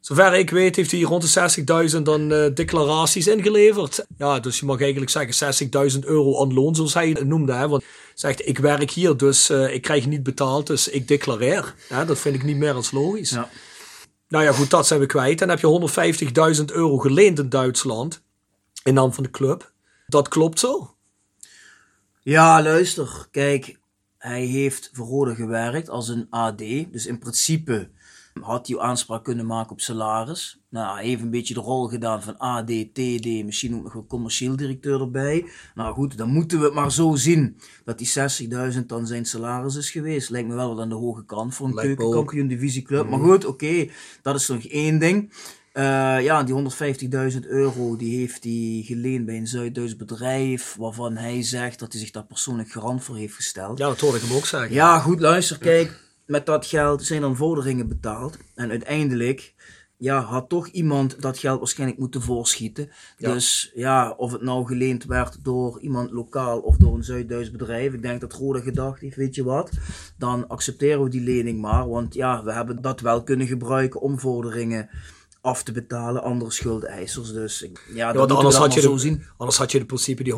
Zover 0.00 0.34
ik 0.34 0.50
weet 0.50 0.76
heeft 0.76 0.90
hij 0.90 1.00
rond 1.00 1.34
de 1.34 1.90
60.000 1.96 2.02
dan 2.02 2.32
eh, 2.32 2.54
declaraties 2.54 3.26
ingeleverd. 3.26 4.06
Ja, 4.18 4.40
dus 4.40 4.58
je 4.58 4.66
mag 4.66 4.80
eigenlijk 4.80 5.10
zeggen 5.10 5.70
60.000 5.92 5.98
euro 6.00 6.42
aan 6.42 6.54
loon, 6.54 6.74
zoals 6.74 6.94
hij 6.94 7.08
het 7.08 7.26
noemde. 7.26 7.52
Hè? 7.52 7.68
Want 7.68 7.82
hij 7.82 7.92
zegt, 8.14 8.48
ik 8.48 8.58
werk 8.58 8.90
hier, 8.90 9.16
dus 9.16 9.50
eh, 9.50 9.74
ik 9.74 9.82
krijg 9.82 10.06
niet 10.06 10.22
betaald, 10.22 10.66
dus 10.66 10.88
ik 10.88 11.08
declareer. 11.08 11.74
Ja, 11.88 12.04
dat 12.04 12.18
vind 12.18 12.34
ik 12.34 12.44
niet 12.44 12.56
meer 12.56 12.72
als 12.72 12.90
logisch. 12.90 13.30
ja. 13.30 13.48
Nou 14.28 14.44
ja, 14.44 14.52
goed, 14.52 14.70
dat 14.70 14.86
zijn 14.86 15.00
we 15.00 15.06
kwijt. 15.06 15.38
Dan 15.38 15.48
heb 15.48 15.58
je 15.58 16.56
150.000 16.58 16.64
euro 16.64 16.98
geleend 16.98 17.38
in 17.38 17.48
Duitsland, 17.48 18.22
in 18.82 18.94
naam 18.94 19.12
van 19.12 19.22
de 19.22 19.30
club. 19.30 19.72
Dat 20.06 20.28
klopt 20.28 20.58
zo. 20.58 20.94
Ja, 22.22 22.62
luister. 22.62 23.28
Kijk, 23.30 23.78
hij 24.18 24.44
heeft 24.44 24.90
voor 24.92 25.34
gewerkt 25.34 25.88
als 25.88 26.08
een 26.08 26.26
AD. 26.30 26.58
Dus 26.58 27.06
in 27.06 27.18
principe 27.18 27.90
had 28.40 28.66
hij 28.66 28.78
aanspraak 28.78 29.24
kunnen 29.24 29.46
maken 29.46 29.72
op 29.72 29.80
salaris. 29.80 30.60
Nou, 30.70 31.00
heeft 31.00 31.22
een 31.22 31.30
beetje 31.30 31.54
de 31.54 31.60
rol 31.60 31.86
gedaan 31.86 32.22
van 32.22 32.38
AD, 32.38 32.66
TD, 32.66 33.44
misschien 33.44 33.74
ook 33.74 33.82
nog 33.82 33.94
een 33.94 34.06
commercieel 34.06 34.56
directeur 34.56 35.00
erbij. 35.00 35.46
Nou 35.74 35.94
goed, 35.94 36.16
dan 36.16 36.28
moeten 36.28 36.58
we 36.58 36.64
het 36.64 36.74
maar 36.74 36.92
zo 36.92 37.14
zien 37.14 37.56
dat 37.84 37.98
die 37.98 38.12
60.000 38.74 38.86
dan 38.86 39.06
zijn 39.06 39.24
salaris 39.24 39.76
is 39.76 39.90
geweest. 39.90 40.30
Lijkt 40.30 40.48
me 40.48 40.54
wel 40.54 40.68
wat 40.68 40.82
aan 40.82 40.88
de 40.88 40.94
hoge 40.94 41.24
kant 41.24 41.54
voor 41.54 41.66
een 41.66 41.74
keukenkampioen 41.74 42.46
divisieclub. 42.46 43.08
Maar 43.08 43.18
goed, 43.18 43.44
oké, 43.44 43.88
dat 44.22 44.34
is 44.34 44.48
nog 44.48 44.64
één 44.64 44.98
ding. 44.98 45.32
Eh, 45.76 46.22
ja, 46.22 46.42
die 46.42 46.54
150.000 47.32 47.46
euro 47.46 47.96
die 47.96 48.18
heeft 48.18 48.44
hij 48.44 48.82
geleend 48.84 49.26
bij 49.26 49.36
een 49.36 49.46
Zuid-Duits 49.46 49.96
bedrijf, 49.96 50.74
waarvan 50.78 51.16
hij 51.16 51.42
zegt 51.42 51.78
dat 51.78 51.92
hij 51.92 52.00
zich 52.00 52.10
daar 52.10 52.26
persoonlijk 52.26 52.70
garant 52.70 53.04
voor 53.04 53.16
heeft 53.16 53.34
gesteld. 53.34 53.78
Ja, 53.78 53.86
dat 53.88 54.00
hoorde 54.00 54.16
ik 54.16 54.22
hem 54.22 54.36
ook 54.36 54.46
zeggen. 54.46 54.72
Ja, 54.72 54.98
goed, 54.98 55.20
luister, 55.20 55.58
kijk, 55.58 56.00
met 56.26 56.46
dat 56.46 56.66
geld 56.66 57.04
zijn 57.04 57.20
dan 57.20 57.36
vorderingen 57.36 57.88
betaald. 57.88 58.38
En 58.54 58.70
uiteindelijk 58.70 59.54
ja, 59.98 60.20
had 60.20 60.48
toch 60.48 60.68
iemand 60.68 61.22
dat 61.22 61.38
geld 61.38 61.58
waarschijnlijk 61.58 61.98
moeten 62.00 62.22
voorschieten. 62.22 62.90
Ja. 63.16 63.32
Dus 63.32 63.70
ja, 63.74 64.10
of 64.10 64.32
het 64.32 64.42
nou 64.42 64.66
geleend 64.66 65.04
werd 65.04 65.44
door 65.44 65.80
iemand 65.80 66.10
lokaal 66.10 66.58
of 66.58 66.76
door 66.76 66.94
een 66.94 67.04
Zuid-Duits 67.04 67.50
bedrijf. 67.50 67.92
Ik 67.92 68.02
denk 68.02 68.20
dat 68.20 68.32
Roda 68.32 68.60
gedacht 68.60 69.00
heeft, 69.00 69.16
weet 69.16 69.34
je 69.34 69.44
wat, 69.44 69.70
dan 70.18 70.48
accepteren 70.48 71.02
we 71.02 71.10
die 71.10 71.20
lening 71.20 71.60
maar. 71.60 71.88
Want 71.88 72.14
ja, 72.14 72.44
we 72.44 72.52
hebben 72.52 72.82
dat 72.82 73.00
wel 73.00 73.22
kunnen 73.22 73.46
gebruiken 73.46 74.00
om 74.00 74.18
vorderingen 74.18 74.90
af 75.46 75.62
te 75.62 75.72
betalen, 75.72 76.22
andere 76.22 76.50
schuldeisers. 76.50 77.32
Dus 77.32 77.62
ik- 77.62 77.84
ja, 77.94 78.12
dat 78.12 78.32
anders 78.32 78.56
had, 78.56 78.74
je 78.74 78.80
zo 78.80 78.92
de, 78.92 78.98
zien. 78.98 79.22
anders 79.36 79.58
had 79.58 79.72
je 79.72 79.78
in 79.78 79.86
principe 79.86 80.22
die 80.22 80.32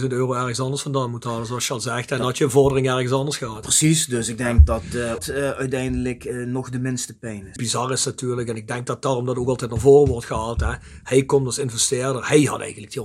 150.000 0.00 0.06
euro 0.12 0.32
ergens 0.32 0.60
anders 0.60 0.82
vandaan 0.82 1.10
moeten 1.10 1.30
halen, 1.30 1.46
zoals 1.46 1.66
je 1.66 1.72
al 1.72 1.80
zegt. 1.80 2.10
En 2.10 2.20
had 2.20 2.38
je 2.38 2.44
een 2.44 2.50
vordering 2.50 2.88
ergens 2.90 3.12
anders 3.12 3.36
gehad. 3.36 3.60
Precies, 3.60 4.06
dus 4.06 4.28
ik 4.28 4.38
denk 4.38 4.66
dat 4.66 4.82
eh, 4.94 5.10
het 5.10 5.28
eh, 5.28 5.50
uiteindelijk 5.50 6.24
eh, 6.24 6.46
nog 6.46 6.70
de 6.70 6.78
minste 6.78 7.18
pijn 7.18 7.46
is. 7.46 7.56
Bizar 7.56 7.92
is 7.92 8.04
natuurlijk, 8.04 8.48
en 8.48 8.56
ik 8.56 8.68
denk 8.68 8.86
dat 8.86 9.02
daarom 9.02 9.26
dat 9.26 9.36
ook 9.36 9.48
altijd 9.48 9.70
naar 9.70 9.80
voren 9.80 10.10
wordt 10.10 10.26
gehaald. 10.26 10.60
Hè. 10.60 10.72
Hij 11.02 11.24
komt 11.24 11.46
als 11.46 11.58
investeerder. 11.58 12.28
Hij 12.28 12.42
had 12.42 12.60
eigenlijk 12.60 12.92
die 12.92 13.02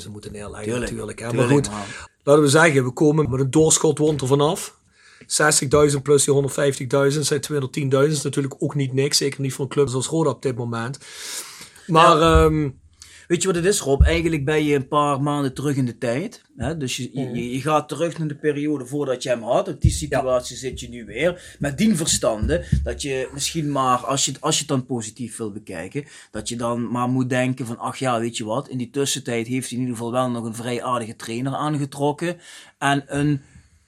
150.000 0.00 0.10
moeten 0.10 0.32
neerleggen 0.32 0.64
Tuurlijk, 0.64 0.90
natuurlijk. 0.90 1.18
Hè. 1.18 1.28
tuurlijk, 1.28 1.50
maar 1.50 1.58
goed, 1.58 1.70
laten 2.22 2.42
we 2.42 2.48
zeggen, 2.48 2.84
we 2.84 2.90
komen 2.90 3.30
met 3.30 3.40
een 3.40 3.50
doorschot 3.50 3.98
wond 3.98 4.20
er 4.20 4.26
vanaf. 4.26 4.77
60.000 5.92 6.02
plus 6.02 6.24
die 6.24 6.34
150.000 7.12 7.18
zijn 7.20 7.40
210.000. 7.40 8.10
is 8.10 8.22
natuurlijk 8.22 8.54
ook 8.58 8.74
niet 8.74 8.92
niks. 8.92 9.16
Zeker 9.18 9.40
niet 9.40 9.52
voor 9.52 9.64
een 9.64 9.70
club 9.70 9.88
zoals 9.88 10.06
Roda 10.06 10.30
op 10.30 10.42
dit 10.42 10.56
moment. 10.56 10.98
Maar 11.86 12.20
ehm, 12.20 12.68
Weet 13.28 13.40
je 13.42 13.46
wat 13.46 13.56
het 13.56 13.64
is, 13.64 13.80
Rob? 13.80 14.02
Eigenlijk 14.02 14.44
ben 14.44 14.64
je 14.64 14.74
een 14.74 14.88
paar 14.88 15.22
maanden 15.22 15.54
terug 15.54 15.76
in 15.76 15.84
de 15.84 15.98
tijd. 15.98 16.44
Hè? 16.56 16.76
Dus 16.76 16.96
je, 16.96 17.10
Mhm. 17.12 17.34
je, 17.34 17.50
je 17.52 17.60
gaat 17.60 17.88
terug 17.88 18.18
naar 18.18 18.28
de 18.28 18.36
periode 18.36 18.86
voordat 18.86 19.22
je 19.22 19.28
hem 19.28 19.42
had. 19.42 19.68
Op 19.68 19.80
die 19.80 19.90
situatie 19.90 20.56
zit 20.56 20.80
je 20.80 20.88
nu 20.88 21.04
weer. 21.04 21.56
Met 21.58 21.78
dien 21.78 21.96
verstande 21.96 22.64
dat 22.82 23.02
je 23.02 23.28
misschien 23.32 23.72
maar, 23.72 23.98
als 23.98 24.24
je, 24.24 24.32
als 24.40 24.54
je 24.54 24.60
het 24.60 24.68
dan 24.68 24.86
positief 24.86 25.36
wil 25.36 25.52
bekijken, 25.52 26.04
dat 26.30 26.48
je 26.48 26.56
dan 26.56 26.90
maar 26.90 27.08
moet 27.08 27.28
denken 27.30 27.66
van, 27.66 27.78
ach 27.78 27.96
ja, 27.96 28.20
weet 28.20 28.36
je 28.36 28.44
wat, 28.44 28.68
in 28.68 28.78
die 28.78 28.90
tussentijd 28.90 29.46
heeft 29.46 29.68
hij 29.68 29.78
in 29.78 29.84
ieder 29.84 29.96
geval 29.96 30.12
wel 30.12 30.30
nog 30.30 30.44
een 30.44 30.54
vrij 30.54 30.82
aardige 30.82 31.16
trainer 31.16 31.54
aangetrokken. 31.54 32.36
En 32.78 33.04
een 33.06 33.40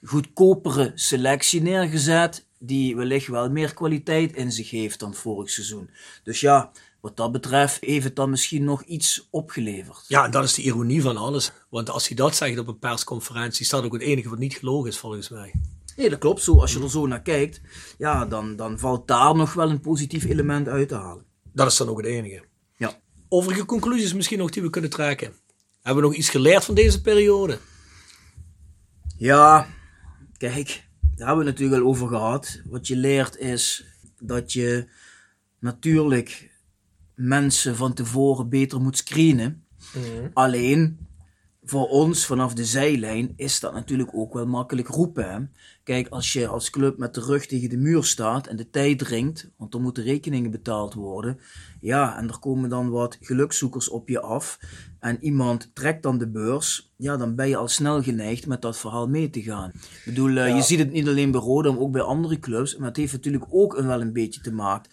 goedkopere 0.03 0.91
selectie 0.95 1.61
neergezet, 1.61 2.45
die 2.59 2.95
wellicht 2.95 3.27
wel 3.27 3.49
meer 3.49 3.73
kwaliteit 3.73 4.35
in 4.35 4.51
zich 4.51 4.69
heeft 4.69 4.99
dan 4.99 5.13
vorig 5.13 5.49
seizoen. 5.49 5.89
Dus 6.23 6.39
ja, 6.39 6.71
wat 6.99 7.17
dat 7.17 7.31
betreft 7.31 7.77
heeft 7.81 8.03
het 8.03 8.15
dan 8.15 8.29
misschien 8.29 8.63
nog 8.63 8.83
iets 8.83 9.27
opgeleverd. 9.29 10.05
ja, 10.07 10.27
dat 10.29 10.43
is 10.43 10.53
de 10.53 10.61
ironie 10.61 11.01
van 11.01 11.17
alles. 11.17 11.51
Want 11.69 11.89
als 11.89 12.07
hij 12.07 12.17
dat 12.17 12.35
zegt 12.35 12.57
op 12.57 12.67
een 12.67 12.79
persconferentie, 12.79 13.61
is 13.61 13.69
dat 13.69 13.83
ook 13.83 13.93
het 13.93 14.01
enige 14.01 14.29
wat 14.29 14.39
niet 14.39 14.53
gelogen 14.53 14.89
is 14.89 14.97
volgens 14.97 15.29
mij. 15.29 15.53
Nee, 15.95 16.09
dat 16.09 16.19
klopt. 16.19 16.41
Zo, 16.41 16.59
als 16.59 16.73
je 16.73 16.81
er 16.81 16.89
zo 16.89 17.07
naar 17.07 17.21
kijkt, 17.21 17.61
ja, 17.97 18.25
dan, 18.25 18.55
dan 18.55 18.79
valt 18.79 19.07
daar 19.07 19.35
nog 19.35 19.53
wel 19.53 19.69
een 19.69 19.81
positief 19.81 20.25
element 20.25 20.67
uit 20.67 20.87
te 20.87 20.95
halen. 20.95 21.25
Dat 21.53 21.67
is 21.67 21.77
dan 21.77 21.87
ook 21.89 21.97
het 21.97 22.05
enige. 22.05 22.43
Ja. 22.77 22.99
Overige 23.29 23.65
conclusies 23.65 24.13
misschien 24.13 24.37
nog 24.37 24.49
die 24.49 24.61
we 24.61 24.69
kunnen 24.69 24.89
trekken. 24.89 25.33
Hebben 25.81 26.03
we 26.03 26.09
nog 26.09 26.17
iets 26.17 26.29
geleerd 26.29 26.65
van 26.65 26.75
deze 26.75 27.01
periode? 27.01 27.57
Ja, 29.17 29.67
kijk, 30.41 30.87
daar 31.15 31.27
hebben 31.27 31.45
we 31.45 31.51
het 31.51 31.59
natuurlijk 31.59 31.81
al 31.81 31.87
over 31.89 32.07
gehad. 32.07 32.61
Wat 32.65 32.87
je 32.87 32.95
leert 32.95 33.37
is 33.37 33.85
dat 34.19 34.53
je 34.53 34.87
natuurlijk 35.59 36.51
mensen 37.15 37.75
van 37.75 37.93
tevoren 37.93 38.49
beter 38.49 38.81
moet 38.81 38.97
screenen. 38.97 39.65
Alleen 40.33 41.07
voor 41.71 41.87
ons 41.87 42.25
vanaf 42.25 42.53
de 42.53 42.65
zijlijn 42.65 43.33
is 43.35 43.59
dat 43.59 43.73
natuurlijk 43.73 44.09
ook 44.13 44.33
wel 44.33 44.47
makkelijk 44.47 44.87
roepen. 44.87 45.31
Hè? 45.31 45.39
Kijk, 45.83 46.07
als 46.07 46.33
je 46.33 46.47
als 46.47 46.69
club 46.69 46.97
met 46.97 47.13
de 47.13 47.21
rug 47.21 47.45
tegen 47.45 47.69
de 47.69 47.77
muur 47.77 48.03
staat 48.03 48.47
en 48.47 48.55
de 48.55 48.69
tijd 48.69 48.99
dringt, 48.99 49.49
want 49.57 49.73
er 49.73 49.81
moeten 49.81 50.03
rekeningen 50.03 50.51
betaald 50.51 50.93
worden. 50.93 51.39
Ja, 51.79 52.17
en 52.17 52.27
er 52.27 52.39
komen 52.39 52.69
dan 52.69 52.89
wat 52.89 53.17
gelukzoekers 53.21 53.89
op 53.89 54.09
je 54.09 54.21
af. 54.21 54.59
En 54.99 55.23
iemand 55.23 55.71
trekt 55.73 56.03
dan 56.03 56.17
de 56.17 56.27
beurs. 56.27 56.91
Ja, 56.95 57.17
dan 57.17 57.35
ben 57.35 57.49
je 57.49 57.55
al 57.57 57.67
snel 57.67 58.03
geneigd 58.03 58.47
met 58.47 58.61
dat 58.61 58.77
verhaal 58.77 59.07
mee 59.07 59.29
te 59.29 59.41
gaan. 59.41 59.71
Ik 59.73 60.01
bedoel, 60.05 60.37
eh, 60.37 60.55
je 60.55 60.61
ziet 60.61 60.79
het 60.79 60.91
niet 60.91 61.07
alleen 61.07 61.31
bij 61.31 61.41
Roda, 61.41 61.71
maar 61.71 61.81
ook 61.81 61.91
bij 61.91 62.01
andere 62.01 62.39
clubs. 62.39 62.77
Maar 62.77 62.87
het 62.87 62.97
heeft 62.97 63.13
natuurlijk 63.13 63.45
ook 63.49 63.77
een, 63.77 63.87
wel 63.87 64.01
een 64.01 64.13
beetje 64.13 64.41
te 64.41 64.53
maken 64.53 64.91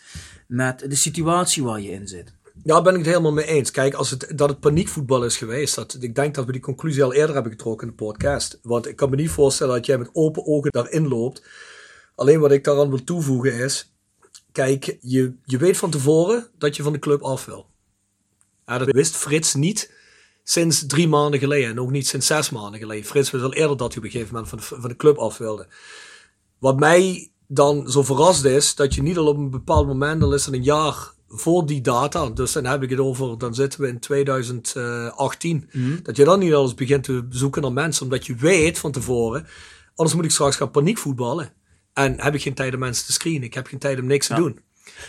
met 0.49 0.79
de 0.79 0.95
situatie 0.95 1.65
waar 1.65 1.81
je 1.81 1.91
in 1.91 2.09
zit. 2.09 2.35
Ja, 2.65 2.83
ben 2.83 2.93
ik 2.93 2.99
het 2.99 3.09
helemaal 3.09 3.33
mee 3.33 3.47
eens. 3.47 3.71
Kijk, 3.71 3.95
als 3.95 4.11
het, 4.11 4.33
dat 4.35 4.49
het 4.49 4.61
paniekvoetbal 4.61 5.25
is 5.25 5.37
geweest, 5.37 5.75
dat, 5.75 5.97
ik 6.01 6.15
denk 6.15 6.35
dat 6.35 6.45
we 6.45 6.53
die 6.53 6.61
conclusie 6.61 7.05
al 7.05 7.13
eerder 7.13 7.35
hebben 7.35 7.53
getrokken 7.53 7.89
in 7.89 7.95
de 7.97 8.05
podcast. 8.05 8.59
Want 8.63 8.87
ik 8.87 8.97
kan 8.97 9.11
me 9.11 9.17
niet 9.17 9.31
voorstellen 9.31 9.75
dat 9.75 9.87
jij 9.87 9.99
met 9.99 10.11
open 10.13 10.47
ogen 10.47 10.71
daarin 10.71 11.09
loopt. 11.09 11.43
Alleen 12.15 12.41
wat 12.41 12.53
ik 12.53 12.65
daaraan 12.65 12.89
wil 12.89 13.05
toevoegen 13.05 13.53
is, 13.53 13.95
kijk, 14.53 14.99
je, 15.01 15.35
je 15.45 15.59
weet 15.59 15.77
van 15.77 15.91
tevoren 15.91 16.51
dat 16.59 16.77
je 16.77 16.83
van 16.83 16.93
de 16.93 16.99
club 16.99 17.23
af 17.23 17.45
wil. 17.45 17.67
Dat 18.65 18.91
wist 18.91 19.17
Frits 19.17 19.55
niet 19.55 19.93
sinds 20.45 20.87
drie 20.87 21.09
maanden 21.09 21.41
geleden 21.41 21.71
en 21.71 21.81
ook 21.81 21.91
niet 21.91 22.07
sinds 22.07 22.27
zes 22.27 22.51
maanden 22.51 22.81
geleden. 22.81 23.05
Frits 23.05 23.31
wist 23.31 23.45
al 23.45 23.53
eerder 23.53 23.77
dat 23.77 23.89
hij 23.89 23.99
op 23.99 24.05
een 24.05 24.11
gegeven 24.11 24.33
moment 24.35 24.51
van 24.51 24.59
de, 24.59 24.65
van 24.65 24.89
de 24.89 24.97
club 24.97 25.17
af 25.17 25.39
wilde. 25.39 25.67
Wat 26.59 26.79
mij 26.79 27.31
dan 27.47 27.91
zo 27.91 28.03
verrast 28.03 28.45
is, 28.45 28.75
dat 28.75 28.95
je 28.95 29.03
niet 29.03 29.17
al 29.17 29.27
op 29.27 29.37
een 29.37 29.51
bepaald 29.51 29.87
moment, 29.87 30.23
al 30.23 30.35
is 30.35 30.45
het 30.47 30.55
een 30.55 30.63
jaar 30.63 31.17
voor 31.29 31.67
die 31.67 31.81
data, 31.81 32.31
dus 32.31 32.53
dan 32.53 32.65
heb 32.65 32.83
ik 32.83 32.91
het 32.91 32.99
over, 32.99 33.39
dan 33.39 33.55
zitten 33.55 33.81
we 33.81 33.89
in 33.89 33.99
2018, 33.99 35.69
Mhm. 35.73 35.97
dat 36.03 36.17
je 36.17 36.25
dan 36.25 36.39
niet 36.39 36.55
alles 36.55 36.75
begint 36.75 37.05
te 37.05 37.27
zoeken 37.31 37.63
naar 37.63 37.73
mensen, 37.73 38.03
omdat 38.03 38.27
je 38.27 38.35
weet 38.35 38.79
van 38.79 38.93
tevoren, 38.93 39.47
anders 39.95 40.17
moet 40.17 40.25
ik 40.25 40.31
straks 40.31 40.57
gaan 40.57 40.71
paniekvoetballen. 40.71 41.53
En 41.93 42.21
heb 42.21 42.35
ik 42.35 42.43
geen 42.43 42.55
tijd 42.55 42.75
om 42.75 42.81
mensen 42.81 43.07
te 43.07 43.13
screenen, 43.13 43.43
ik 43.43 43.55
heb 43.55 43.67
geen 43.67 43.79
tijd 43.79 44.01
om 44.01 44.07
niks 44.07 44.27
te 44.27 44.35
doen. 44.35 44.59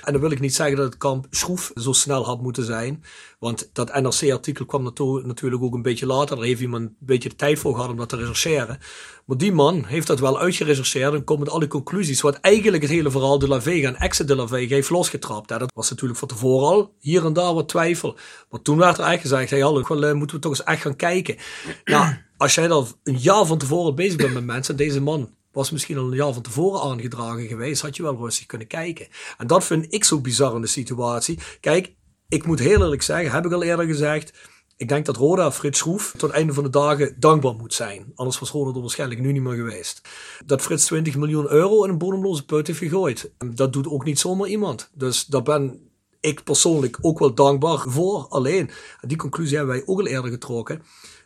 En 0.04 0.12
dan 0.12 0.22
wil 0.22 0.32
ik 0.32 0.39
niet 0.39 0.56
zeggen 0.56 0.78
dat 0.78 0.86
het 0.86 0.98
kamp 0.98 1.28
Schroef 1.30 1.72
zo 1.76 1.92
snel 1.92 2.26
had 2.26 2.42
moeten 2.42 2.63
zijn. 2.63 3.04
Want 3.39 3.70
dat 3.74 4.02
NRC-artikel 4.02 4.65
kwam 4.65 4.84
natuurlijk 5.24 5.63
ook 5.63 5.74
een 5.74 5.82
beetje 5.82 6.06
later. 6.06 6.36
Daar 6.36 6.46
heeft 6.46 6.62
iemand 6.62 6.84
een 6.84 6.96
beetje 7.00 7.30
de 7.30 7.36
tijd 7.36 7.60
voor 7.60 7.74
gehad 7.74 7.89
om 7.89 7.98
dat 7.98 8.10
te 8.10 8.15
rechercheren. 8.15 8.80
Maar 9.26 9.38
die 9.38 9.52
man 9.52 9.84
heeft 9.86 10.08
dat 10.08 10.20
wel 10.20 10.39
uitgerechercheerd 10.39 11.13
en 11.13 11.24
komt 11.24 11.39
met 11.39 11.50
alle 11.50 11.68
conclusies. 11.68 12.22
Wat 12.22 12.36
eigenlijk 12.36 12.84
het 12.84 12.92
hele 12.92 13.12
verhaal 13.12 13.39
de 13.39 13.48
La 13.48 13.62
Vega 13.62 13.88
en 13.88 13.96
Exit 13.96 14.28
de 14.28 14.36
La 14.36 14.48
Vega 14.48 14.74
heeft 14.74 14.89
losgetrapt. 14.89 15.48
Dat 15.48 15.72
was 15.74 15.89
natuurlijk 15.89 16.20
van 16.20 16.28
tevoren 16.28 16.68
al 16.68 16.94
hier 17.00 17.26
en 17.26 17.34
daar 17.34 17.54
wat 17.54 17.68
twijfel. 17.68 18.18
Maar 18.50 18.62
toen 18.62 18.78
werd 18.78 18.98
er 18.98 19.04
echt 19.04 19.22
gezegd, 19.22 19.50
hey, 19.50 19.60
hallo, 19.60 19.82
eh, 19.82 20.13
moeten 20.13 20.36
we 20.36 20.42
toch 20.42 20.52
eens 20.52 20.63
echt 20.63 20.82
gaan 20.82 20.96
kijken. 20.96 21.36
Ja, 21.84 22.22
als 22.38 22.56
jij 22.56 22.68
dan 22.68 22.88
een 23.04 23.18
jaar 23.18 23.46
van 23.46 23.58
tevoren 23.58 23.96
bezig 23.96 24.15
bent 24.15 24.34
met 24.34 24.46
mensen, 24.46 24.78
en 24.78 24.86
deze 24.86 25.02
man 25.02 25.30
was 25.60 25.72
misschien 25.72 25.98
al 25.98 26.06
een 26.06 26.15
jaar 26.15 26.34
van 26.34 26.41
tevoren 26.41 26.82
aangedragen 26.82 27.48
geweest, 27.48 27.82
had 27.82 27.95
je 27.95 28.04
wel 28.04 28.17
rustig 28.17 28.45
kunnen 28.45 28.67
kijken. 28.67 29.08
En 29.38 29.48
dat 29.48 29.63
vind 29.63 29.93
ik 29.93 30.04
zo 30.04 30.19
bizar 30.19 30.56
in 30.56 30.62
de 30.62 30.67
situatie. 30.67 31.39
Kijk, 31.60 31.95
ik 32.28 32.45
moet 32.45 32.60
heel 32.60 32.82
eerlijk 32.82 33.02
zeggen, 33.02 33.32
heb 33.32 33.45
ik 33.45 33.52
al 33.52 33.63
eerder 33.63 33.86
gezegd, 33.86 34.34
ik 34.78 34.88
denk 34.88 35.06
dat 35.06 35.15
Roda 35.15 35.52
Frits 35.52 35.80
Schroef 35.80 36.12
tot 36.12 36.22
het 36.22 36.32
einde 36.32 36.54
van 36.54 36.63
de 36.63 36.69
dagen 36.69 37.15
dankbaar 37.19 37.56
moet 37.56 37.74
zijn. 37.74 38.12
Anders 38.15 38.39
was 38.39 38.50
Roda 38.50 38.76
er 38.76 38.82
waarschijnlijk 38.82 39.22
nu 39.22 39.32
niet 39.32 39.41
meer 39.41 39.56
geweest. 39.56 40.02
Dat 40.45 40.62
Frits 40.62 40.86
20 40.86 41.15
miljoen 41.15 41.52
euro 41.52 41.84
in 41.84 41.89
een 41.89 41.98
bodemloze 41.98 42.45
put 42.45 42.67
heeft 42.67 42.80
gegooid. 42.80 43.32
Dat 43.56 43.74
doet 43.74 43.88
ook 43.88 44.04
niet 44.06 44.19
zomaar 44.19 44.48
iemand. 44.48 44.89
Dus 44.93 45.26
daar 45.26 45.43
ben 45.43 45.89
ik 46.19 46.43
persoonlijk 46.43 46.98
ook 47.02 47.19
wel 47.19 47.34
dankbaar 47.34 47.80
voor. 47.88 48.28
Alleen, 48.30 48.69
die 49.02 49.17
conclusie 49.17 49.58
hebben 49.58 49.76
wij 49.76 49.84
ook 49.86 50.00
al 50.00 50.08
eerder 50.08 50.32
getrokken. 50.32 50.82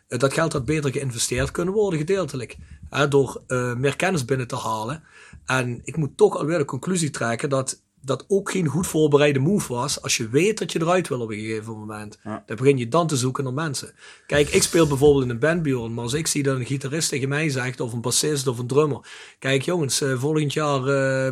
Eh, 0.08 0.18
Dat 0.18 0.32
geld 0.32 0.52
had 0.52 0.64
beter 0.64 0.92
geïnvesteerd 0.92 1.50
kunnen 1.50 1.74
worden, 1.74 1.98
gedeeltelijk. 1.98 2.56
Hè, 2.90 3.08
door 3.08 3.42
eh, 3.46 3.74
meer 3.74 3.96
kennis 3.96 4.24
binnen 4.24 4.46
te 4.46 4.56
halen. 4.56 5.02
En 5.46 5.80
ik 5.84 5.96
moet 5.96 6.16
toch 6.16 6.36
alweer 6.38 6.58
de 6.58 6.64
conclusie 6.64 7.10
trekken 7.10 7.48
dat 7.48 7.82
dat 8.00 8.24
ook 8.28 8.50
geen 8.50 8.66
goed 8.66 8.86
voorbereide 8.86 9.38
move 9.38 9.72
was. 9.72 10.02
Als 10.02 10.16
je 10.16 10.28
weet 10.28 10.58
dat 10.58 10.72
je 10.72 10.80
eruit 10.80 11.08
wil 11.08 11.20
op 11.20 11.30
een 11.30 11.38
gegeven 11.38 11.72
moment. 11.78 12.18
Ja. 12.24 12.42
Dan 12.46 12.56
begin 12.56 12.78
je 12.78 12.88
dan 12.88 13.06
te 13.06 13.16
zoeken 13.16 13.44
naar 13.44 13.52
mensen. 13.52 13.92
Kijk, 14.26 14.48
ik 14.48 14.62
speel 14.62 14.86
bijvoorbeeld 14.86 15.24
in 15.24 15.30
een 15.30 15.38
band, 15.38 15.62
Bjorn, 15.62 15.94
Maar 15.94 16.04
als 16.04 16.12
ik 16.12 16.26
zie 16.26 16.42
dat 16.42 16.56
een 16.56 16.66
gitarist 16.66 17.08
tegen 17.08 17.28
mij 17.28 17.48
zegt, 17.48 17.80
of 17.80 17.92
een 17.92 18.00
bassist 18.00 18.46
of 18.46 18.58
een 18.58 18.66
drummer. 18.66 19.00
Kijk 19.38 19.62
jongens, 19.62 20.00
eh, 20.00 20.18
volgend 20.18 20.52
jaar 20.52 20.82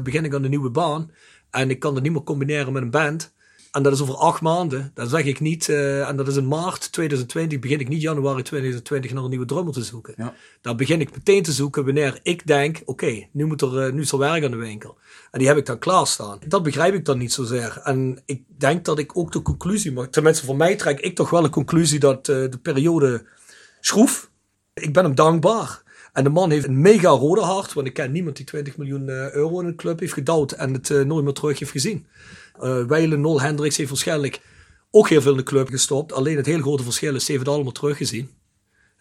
begin 0.03 0.25
ik 0.25 0.35
aan 0.35 0.43
de 0.43 0.49
nieuwe 0.49 0.71
baan. 0.71 1.11
En 1.51 1.71
ik 1.71 1.79
kan 1.79 1.95
het 1.95 2.03
niet 2.03 2.13
meer 2.13 2.23
combineren 2.23 2.73
met 2.73 2.83
een 2.83 2.91
band. 2.91 3.33
En 3.73 3.83
dat 3.83 3.93
is 3.93 4.01
over 4.01 4.15
acht 4.15 4.41
maanden. 4.41 4.91
Dan 4.95 5.09
zeg 5.09 5.25
ik 5.25 5.41
niet, 5.41 5.69
eh, 5.69 6.09
en 6.09 6.17
dat 6.17 6.29
is 6.29 6.37
in 6.37 6.49
maart 6.49 6.93
2020, 6.93 7.59
begin 7.59 7.81
ik 7.81 7.89
niet 7.89 8.03
januari 8.03 8.43
2020 8.43 9.13
naar 9.13 9.23
een 9.23 9.31
nieuwe 9.31 9.45
drummer 9.45 9.73
te 9.73 9.83
zoeken. 9.83 10.15
Ja. 10.17 10.35
Dan 10.61 10.77
begin 10.77 11.01
ik 11.01 11.13
meteen 11.13 11.43
te 11.43 11.53
zoeken 11.53 11.85
wanneer 11.85 12.21
ik 12.23 12.47
denk, 12.47 12.83
oké, 12.85 13.27
nu, 13.31 13.45
moet 13.45 13.63
er, 13.63 13.79
eh, 13.79 13.93
nu 13.93 14.01
is 14.01 14.13
er 14.13 14.19
werk 14.19 14.45
aan 14.45 14.51
de 14.51 14.57
winkel. 14.57 14.97
En 15.31 15.39
die 15.39 15.49
heb 15.49 15.57
ik 15.57 15.67
dan 15.67 15.79
klaarstaan. 15.79 16.39
Dat 16.47 16.63
begrijp 16.63 16.95
ik 16.95 17.05
dan 17.05 17.19
niet 17.19 17.33
zozeer. 17.33 17.81
En 17.85 18.23
ik 18.25 18.43
denk 18.59 18.85
dat 18.85 18.99
ik 18.99 19.17
ook 19.19 19.33
de 19.33 19.43
conclusie 19.43 19.93
mag, 19.93 20.09
tenminste 20.09 20.45
voor 20.45 20.57
mij 20.57 20.77
trek 20.77 21.01
ik 21.01 21.15
toch 21.15 21.31
wel 21.31 21.45
een 21.45 21.51
conclusie 21.51 21.99
dat 21.99 22.29
eh, 22.29 22.37
de 22.51 22.59
periode 22.63 23.25
schroef. 23.81 24.31
Ik 24.75 24.93
ben 24.93 25.05
hem 25.05 25.15
dankbaar. 25.15 25.83
En 26.13 26.25
de 26.25 26.31
man 26.31 26.51
heeft 26.51 26.67
een 26.67 26.81
mega 26.81 27.09
rode 27.09 27.41
hart, 27.41 27.73
want 27.73 27.87
ik 27.87 27.95
ken 27.95 28.13
niemand 28.13 28.37
die 28.37 28.47
20 28.47 28.77
miljoen 28.77 29.09
euro 29.09 29.61
in 29.61 29.67
een 29.67 29.77
club 29.77 30.01
heeft 30.01 30.13
gedouwd 30.13 30.53
en 30.53 30.73
het 30.73 31.07
nooit 31.07 31.25
meer 31.25 31.33
terug 31.33 31.59
heeft 31.59 31.71
gezien. 31.71 32.07
Eh 32.61 32.85
Weile 32.85 33.17
Nol 33.17 33.41
Hendricks 33.41 33.77
heeft 33.77 33.91
waarschijnlijk 33.91 34.41
ook 34.91 35.09
heel 35.09 35.23
veel 35.23 35.31
in 35.31 35.37
de 35.37 35.43
club 35.43 35.69
gestopt. 35.69 36.13
Alleen 36.13 36.37
het 36.37 36.47
hele 36.47 36.63
grote 36.63 36.83
verschil 36.83 37.15
is, 37.15 37.25
ze 37.25 37.33
heeft 37.33 37.45
het 37.45 37.55
allemaal 37.55 37.73
teruggezien. 37.73 38.31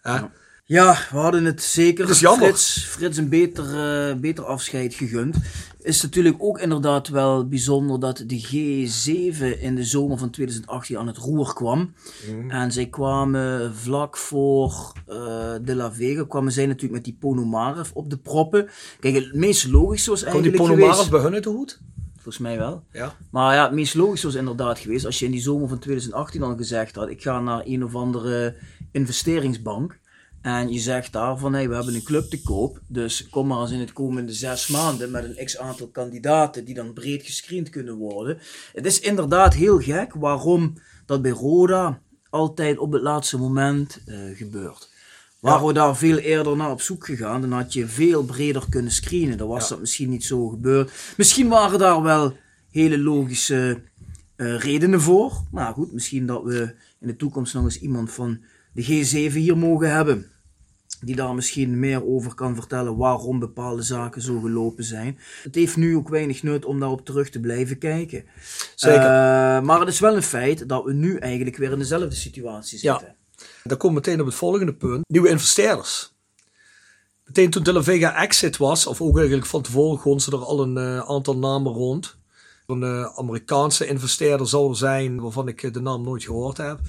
Hè? 0.00 0.20
Ja, 0.64 0.98
we 1.10 1.18
hadden 1.18 1.44
het 1.44 1.62
zeker 1.62 2.12
jammer. 2.14 2.46
Frits, 2.46 2.84
Frits 2.84 3.16
een 3.18 3.28
beter, 3.28 3.64
eh, 3.64 4.16
beter 4.16 4.44
afscheid 4.44 4.94
gegund. 4.94 5.36
Is 5.80 6.02
natuurlijk 6.02 6.36
ook 6.38 6.58
inderdaad 6.58 7.08
wel 7.08 7.48
bijzonder 7.48 8.00
dat 8.00 8.24
de 8.26 8.40
G7 8.40 9.60
in 9.60 9.74
de 9.74 9.84
zomer 9.84 10.18
van 10.18 10.30
2018 10.30 10.98
aan 10.98 11.06
het 11.06 11.16
roer 11.16 11.54
kwam. 11.54 11.94
Mhm. 12.30 12.50
En 12.50 12.72
zij 12.72 12.86
kwamen 12.86 13.74
vlak 13.74 14.16
voor 14.16 14.92
eh, 15.06 15.16
de 15.62 15.74
La 15.74 15.92
Vega, 15.92 16.24
kwamen 16.28 16.52
zij 16.52 16.66
natuurlijk 16.66 16.92
met 16.92 17.04
die 17.04 17.16
Ponomarev 17.20 17.90
op 17.92 18.10
de 18.10 18.18
proppen. 18.18 18.68
Kijk, 19.00 19.14
het 19.14 19.34
meest 19.34 19.68
logisch 19.68 20.06
was 20.06 20.24
Komt 20.24 20.42
die 20.42 20.42
eigenlijk 20.42 20.70
Ponomarev 20.78 21.08
bij 21.08 21.20
hun 21.20 21.34
uit 21.34 21.44
de 21.44 21.50
hoed? 21.50 21.80
Volgens 22.22 22.38
mij 22.38 22.58
wel. 22.58 22.84
Ja. 22.92 23.16
Maar 23.30 23.54
ja, 23.54 23.62
het 23.64 23.72
meest 23.72 23.94
logisch 23.94 24.22
was 24.22 24.34
inderdaad 24.34 24.78
geweest 24.78 25.04
als 25.04 25.18
je 25.18 25.24
in 25.24 25.30
die 25.30 25.40
zomer 25.40 25.68
van 25.68 25.78
2018 25.78 26.42
al 26.42 26.56
gezegd 26.56 26.94
had: 26.94 27.08
ik 27.08 27.22
ga 27.22 27.40
naar 27.40 27.62
een 27.64 27.84
of 27.84 27.94
andere 27.94 28.56
investeringsbank. 28.92 30.00
En 30.42 30.72
je 30.72 30.78
zegt 30.78 31.12
daar 31.12 31.38
van 31.38 31.52
hey, 31.52 31.68
we 31.68 31.74
hebben 31.74 31.94
een 31.94 32.02
club 32.02 32.24
te 32.24 32.42
koop. 32.42 32.80
Dus 32.86 33.28
kom 33.28 33.46
maar 33.46 33.60
eens 33.60 33.70
in 33.70 33.80
het 33.80 33.92
komende 33.92 34.32
zes 34.32 34.66
maanden 34.66 35.10
met 35.10 35.24
een 35.24 35.44
x 35.44 35.58
aantal 35.58 35.88
kandidaten 35.88 36.64
die 36.64 36.74
dan 36.74 36.92
breed 36.92 37.22
gescreend 37.22 37.70
kunnen 37.70 37.94
worden. 37.94 38.38
Het 38.72 38.86
is 38.86 39.00
inderdaad 39.00 39.54
heel 39.54 39.78
gek 39.78 40.14
waarom 40.14 40.74
dat 41.06 41.22
bij 41.22 41.30
Roda 41.30 42.00
altijd 42.30 42.78
op 42.78 42.92
het 42.92 43.02
laatste 43.02 43.38
moment 43.38 44.02
eh, 44.06 44.36
gebeurt. 44.36 44.91
Waren 45.42 45.66
we 45.66 45.72
daar 45.72 45.96
veel 45.96 46.16
eerder 46.16 46.56
naar 46.56 46.70
op 46.70 46.80
zoek 46.80 47.04
gegaan, 47.06 47.40
dan 47.40 47.52
had 47.52 47.72
je 47.72 47.86
veel 47.86 48.24
breder 48.24 48.64
kunnen 48.70 48.92
screenen. 48.92 49.38
Dan 49.38 49.48
was 49.48 49.68
dat 49.68 49.80
misschien 49.80 50.10
niet 50.10 50.24
zo 50.24 50.48
gebeurd. 50.48 50.92
Misschien 51.16 51.48
waren 51.48 51.78
daar 51.78 52.02
wel 52.02 52.36
hele 52.70 52.98
logische 52.98 53.82
eh, 54.36 54.58
redenen 54.58 55.00
voor. 55.00 55.42
Maar 55.50 55.72
goed, 55.72 55.92
misschien 55.92 56.26
dat 56.26 56.42
we 56.44 56.74
in 57.00 57.06
de 57.06 57.16
toekomst 57.16 57.54
nog 57.54 57.64
eens 57.64 57.80
iemand 57.80 58.12
van 58.12 58.40
de 58.72 58.84
G7 58.84 59.32
hier 59.32 59.56
mogen 59.58 59.90
hebben. 59.94 60.26
Die 61.00 61.16
daar 61.16 61.34
misschien 61.34 61.78
meer 61.78 62.04
over 62.06 62.34
kan 62.34 62.54
vertellen 62.54 62.96
waarom 62.96 63.38
bepaalde 63.38 63.82
zaken 63.82 64.22
zo 64.22 64.40
gelopen 64.40 64.84
zijn. 64.84 65.18
Het 65.42 65.54
heeft 65.54 65.76
nu 65.76 65.96
ook 65.96 66.08
weinig 66.08 66.42
nut 66.42 66.64
om 66.64 66.80
daarop 66.80 67.04
terug 67.04 67.30
te 67.30 67.40
blijven 67.40 67.78
kijken. 67.78 68.24
Zeker. 68.74 69.00
Eh, 69.00 69.60
maar 69.60 69.80
het 69.80 69.88
is 69.88 70.00
wel 70.00 70.16
een 70.16 70.22
feit 70.22 70.68
dat 70.68 70.84
we 70.84 70.92
nu 70.92 71.16
eigenlijk 71.16 71.56
weer 71.56 71.72
in 71.72 71.78
dezelfde 71.78 72.14
situatie 72.16 72.78
Ja. 72.82 72.92
zitten. 72.92 73.06
Dan 73.08 73.16
komen 73.78 73.86
we 73.86 73.92
meteen 73.92 74.20
op 74.20 74.26
het 74.26 74.34
volgende 74.34 74.74
punt. 74.74 75.08
Nieuwe 75.08 75.28
investeerders. 75.28 76.12
Meteen 77.24 77.50
toen 77.50 77.62
De 77.62 77.72
La 77.72 77.82
Vega 77.82 78.14
exit 78.14 78.56
was, 78.56 78.86
of 78.86 79.00
ook 79.00 79.16
eigenlijk 79.16 79.46
van 79.46 79.62
tevoren 79.62 79.98
gonsten 79.98 80.32
er 80.32 80.44
al 80.44 80.62
een 80.62 80.76
eh, 80.76 80.98
aantal 80.98 81.36
namen 81.36 81.72
rond. 81.72 82.16
Een 82.66 82.82
eh, 82.82 83.18
Amerikaanse 83.18 83.86
investeerder 83.86 84.48
zou 84.48 84.70
er 84.70 84.76
zijn, 84.76 85.20
waarvan 85.20 85.48
ik 85.48 85.62
eh, 85.62 85.72
de 85.72 85.80
naam 85.80 86.02
nooit 86.02 86.24
gehoord 86.24 86.56
heb. 86.56 86.80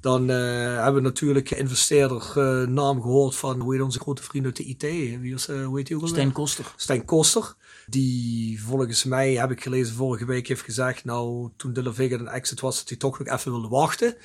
Dan 0.00 0.28
hebben 0.28 0.94
we 0.94 1.00
natuurlijk 1.00 1.50
investeerder 1.50 2.22
naam 2.68 3.02
gehoord 3.02 3.36
van, 3.36 3.60
hoe 3.60 3.72
heet 3.72 3.82
onze 3.82 4.00
grote 4.00 4.22
vriend 4.22 4.44
uit 4.44 4.56
de 4.56 4.64
IT? 4.64 4.82
Wie 5.20 5.32
was, 5.32 5.48
eh, 5.48 5.64
hoe 5.64 5.76
heet 5.76 5.86
die 5.86 5.96
ook 5.96 6.02
alweer? 6.02 6.16
Stijn 6.16 6.32
Koster. 6.32 6.72
Stijn 6.76 7.04
Koster. 7.04 7.54
Die 7.92 8.62
volgens 8.62 9.04
mij, 9.04 9.34
heb 9.34 9.50
ik 9.50 9.62
gelezen 9.62 9.94
vorige 9.94 10.24
week, 10.24 10.48
heeft 10.48 10.62
gezegd, 10.62 11.04
nou 11.04 11.50
toen 11.56 11.72
De 11.72 11.82
La 11.82 11.92
een 11.96 12.28
exit 12.28 12.60
was, 12.60 12.78
dat 12.78 12.88
hij 12.88 12.98
toch 12.98 13.18
nog 13.18 13.28
even 13.28 13.52
wilde 13.52 13.68
wachten. 13.68 14.16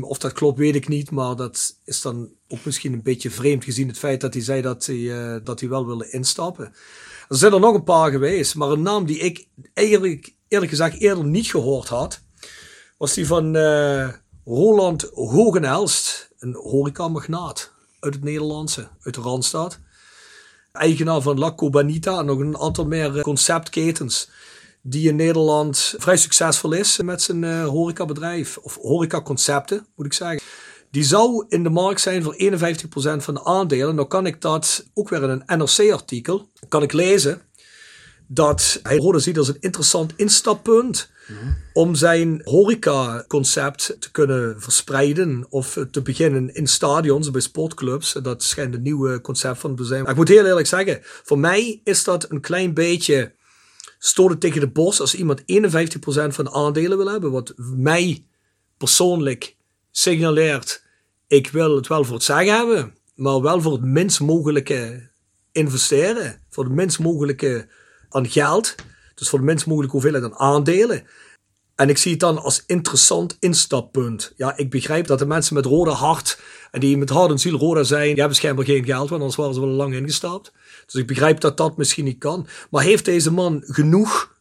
Of 0.00 0.18
dat 0.18 0.32
klopt, 0.32 0.58
weet 0.58 0.74
ik 0.74 0.88
niet, 0.88 1.10
maar 1.10 1.36
dat 1.36 1.76
is 1.84 2.00
dan 2.00 2.30
ook 2.48 2.64
misschien 2.64 2.92
een 2.92 3.02
beetje 3.02 3.30
vreemd 3.30 3.64
gezien 3.64 3.88
het 3.88 3.98
feit 3.98 4.20
dat 4.20 4.34
hij 4.34 4.42
zei 4.42 4.62
dat 4.62 4.86
hij, 4.86 5.34
eh, 5.34 5.40
dat 5.44 5.60
hij 5.60 5.68
wel 5.68 5.86
wilde 5.86 6.10
instappen. 6.10 6.64
Er 7.28 7.36
zijn 7.36 7.52
er 7.52 7.60
nog 7.60 7.74
een 7.74 7.84
paar 7.84 8.10
geweest, 8.10 8.54
maar 8.54 8.68
een 8.68 8.82
naam 8.82 9.06
die 9.06 9.18
ik 9.18 9.46
eigenlijk, 9.74 10.34
eerlijk 10.48 10.70
gezegd 10.70 11.00
eerder 11.00 11.24
niet 11.24 11.46
gehoord 11.46 11.88
had, 11.88 12.20
was 12.98 13.14
die 13.14 13.26
van 13.26 13.56
eh, 13.56 14.08
Roland 14.44 15.10
Hogenelst, 15.14 16.30
een 16.38 16.54
horecamagnaat 16.54 17.72
uit 18.00 18.14
het 18.14 18.24
Nederlandse, 18.24 18.88
uit 19.00 19.14
de 19.14 19.20
Randstad. 19.20 19.78
Eigenaar 20.76 21.20
van 21.20 21.38
La 21.38 21.54
Cobanita 21.54 22.18
en 22.18 22.26
nog 22.26 22.38
een 22.38 22.58
aantal 22.58 22.86
meer 22.86 23.20
conceptketens 23.20 24.28
die 24.88 25.08
in 25.08 25.16
Nederland 25.16 25.94
vrij 25.98 26.16
succesvol 26.16 26.72
is 26.72 27.00
met 27.02 27.22
zijn 27.22 27.42
uh, 27.42 27.66
horecabedrijf. 27.66 28.56
Of 28.56 28.78
horecaconcepten, 28.82 29.86
moet 29.96 30.06
ik 30.06 30.12
zeggen. 30.12 30.40
Die 30.90 31.04
zou 31.04 31.44
in 31.48 31.62
de 31.62 31.70
markt 31.70 32.00
zijn 32.00 32.22
voor 32.22 32.36
51% 32.42 32.46
van 33.16 33.34
de 33.34 33.44
aandelen. 33.44 33.94
Nou 33.94 34.08
kan 34.08 34.26
ik 34.26 34.40
dat 34.40 34.86
ook 34.94 35.08
weer 35.08 35.22
in 35.22 35.42
een 35.46 35.58
NRC-artikel, 35.58 36.48
kan 36.68 36.82
ik 36.82 36.92
lezen, 36.92 37.42
dat 38.26 38.80
hij 38.82 38.96
Rode 38.96 39.18
ziet 39.18 39.38
als 39.38 39.48
een 39.48 39.60
interessant 39.60 40.12
instappunt 40.16 41.10
om 41.72 41.94
zijn 41.94 42.40
horeca-concept 42.44 43.96
te 43.98 44.10
kunnen 44.10 44.60
verspreiden 44.60 45.46
of 45.48 45.78
te 45.90 46.02
beginnen 46.02 46.54
in 46.54 46.66
stadions, 46.66 47.30
bij 47.30 47.40
sportclubs. 47.40 48.12
Dat 48.22 48.42
schijnt 48.42 48.74
een 48.74 48.82
nieuwe 48.82 49.20
concept 49.20 49.58
van 49.58 49.76
te 49.76 49.84
zijn. 49.84 50.06
ik 50.06 50.16
moet 50.16 50.28
heel 50.28 50.46
eerlijk 50.46 50.66
zeggen, 50.66 50.98
voor 51.02 51.38
mij 51.38 51.80
is 51.84 52.04
dat 52.04 52.30
een 52.30 52.40
klein 52.40 52.74
beetje 52.74 53.34
stoten 53.98 54.38
tegen 54.38 54.60
de 54.60 54.68
bos 54.68 55.00
als 55.00 55.14
iemand 55.14 55.40
51% 55.40 55.44
van 56.06 56.44
de 56.44 56.52
aandelen 56.52 56.98
wil 56.98 57.10
hebben. 57.10 57.30
Wat 57.30 57.52
mij 57.56 58.24
persoonlijk 58.76 59.56
signaleert, 59.90 60.84
ik 61.26 61.48
wil 61.48 61.76
het 61.76 61.86
wel 61.86 62.04
voor 62.04 62.14
het 62.14 62.24
zeggen 62.24 62.56
hebben, 62.56 62.94
maar 63.14 63.40
wel 63.40 63.60
voor 63.60 63.72
het 63.72 63.84
minst 63.84 64.20
mogelijke 64.20 65.10
investeren. 65.52 66.40
Voor 66.50 66.64
het 66.64 66.72
minst 66.72 66.98
mogelijke 66.98 67.68
aan 68.08 68.28
geld. 68.28 68.74
Dus 69.16 69.28
voor 69.28 69.38
de 69.38 69.44
minst 69.44 69.66
mogelijke 69.66 69.96
hoeveelheid 69.96 70.24
aan 70.24 70.38
aandelen. 70.38 71.02
En 71.74 71.88
ik 71.88 71.98
zie 71.98 72.10
het 72.10 72.20
dan 72.20 72.42
als 72.42 72.64
interessant 72.66 73.36
instappunt. 73.40 74.32
Ja, 74.36 74.56
ik 74.56 74.70
begrijp 74.70 75.06
dat 75.06 75.18
de 75.18 75.26
mensen 75.26 75.54
met 75.54 75.64
rode 75.64 75.90
hart 75.90 76.40
en 76.70 76.80
die 76.80 76.96
met 76.96 77.08
hart 77.08 77.30
en 77.30 77.38
ziel 77.38 77.58
rode 77.58 77.84
zijn, 77.84 78.08
die 78.08 78.18
hebben 78.18 78.36
schijnbaar 78.36 78.64
geen 78.64 78.84
geld, 78.84 79.08
want 79.08 79.20
anders 79.20 79.36
waren 79.36 79.54
ze 79.54 79.60
wel 79.60 79.68
lang 79.68 79.94
ingestapt. 79.94 80.52
Dus 80.86 81.00
ik 81.00 81.06
begrijp 81.06 81.40
dat 81.40 81.56
dat 81.56 81.76
misschien 81.76 82.04
niet 82.04 82.18
kan. 82.18 82.46
Maar 82.70 82.82
heeft 82.82 83.04
deze 83.04 83.30
man 83.30 83.62
genoeg 83.66 84.34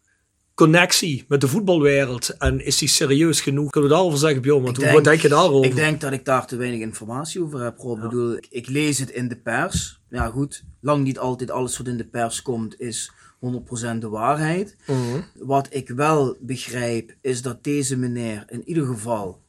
connectie 0.54 1.26
met 1.28 1.42
de 1.42 1.48
voetbalwereld 1.48 2.38
en 2.38 2.66
is 2.66 2.80
hij 2.80 2.90
serieus 2.90 3.42
genoeg? 3.42 3.72
Kunnen 3.72 3.90
we 3.90 3.96
daarover 3.96 4.20
zeggen, 4.20 4.42
Bjorn? 4.42 4.64
Wat, 4.64 4.78
wat 4.78 5.04
denk 5.04 5.22
je 5.22 5.30
daarover? 5.30 5.70
Ik 5.70 5.76
denk 5.76 6.02
dat 6.02 6.12
ik 6.12 6.26
daar 6.26 6.48
te 6.48 6.56
weinig 6.56 6.80
informatie 6.80 7.44
over 7.44 7.64
heb, 7.64 7.78
Rob. 7.78 7.98
Ik 7.98 8.04
bedoel, 8.04 8.38
ik 8.50 8.68
lees 8.68 9.00
het 9.00 9.10
in 9.10 9.28
de 9.28 9.38
pers. 9.38 10.00
Ja 10.10 10.30
goed, 10.30 10.64
lang 10.86 11.04
niet 11.04 11.20
altijd 11.20 11.52
alles 11.52 11.78
wat 11.78 11.88
in 11.88 11.98
de 11.98 12.06
pers 12.06 12.42
komt 12.42 12.80
is 12.80 13.12
100% 13.40 14.02
de 14.02 14.10
waarheid. 14.10 14.78
Mhm. 14.88 15.22
Wat 15.36 15.68
ik 15.70 15.90
wel 15.90 16.38
begrijp 16.40 17.16
is 17.22 17.42
dat 17.42 17.64
deze 17.64 17.98
meneer 17.98 18.46
in 18.48 18.68
ieder 18.68 18.86
geval 18.86 19.42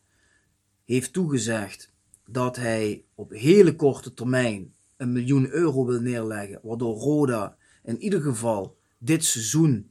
heeft 0.84 1.12
toegezegd 1.12 1.92
dat 2.26 2.56
hij 2.56 3.04
op 3.14 3.30
hele 3.30 3.76
korte 3.76 4.14
termijn 4.14 4.74
een 4.96 5.12
miljoen 5.12 5.50
euro 5.50 5.86
wil 5.86 6.00
neerleggen, 6.00 6.60
waardoor 6.62 6.96
Roda 6.96 7.56
in 7.84 7.98
ieder 7.98 8.20
geval 8.20 8.76
dit 8.98 9.24
seizoen 9.24 9.90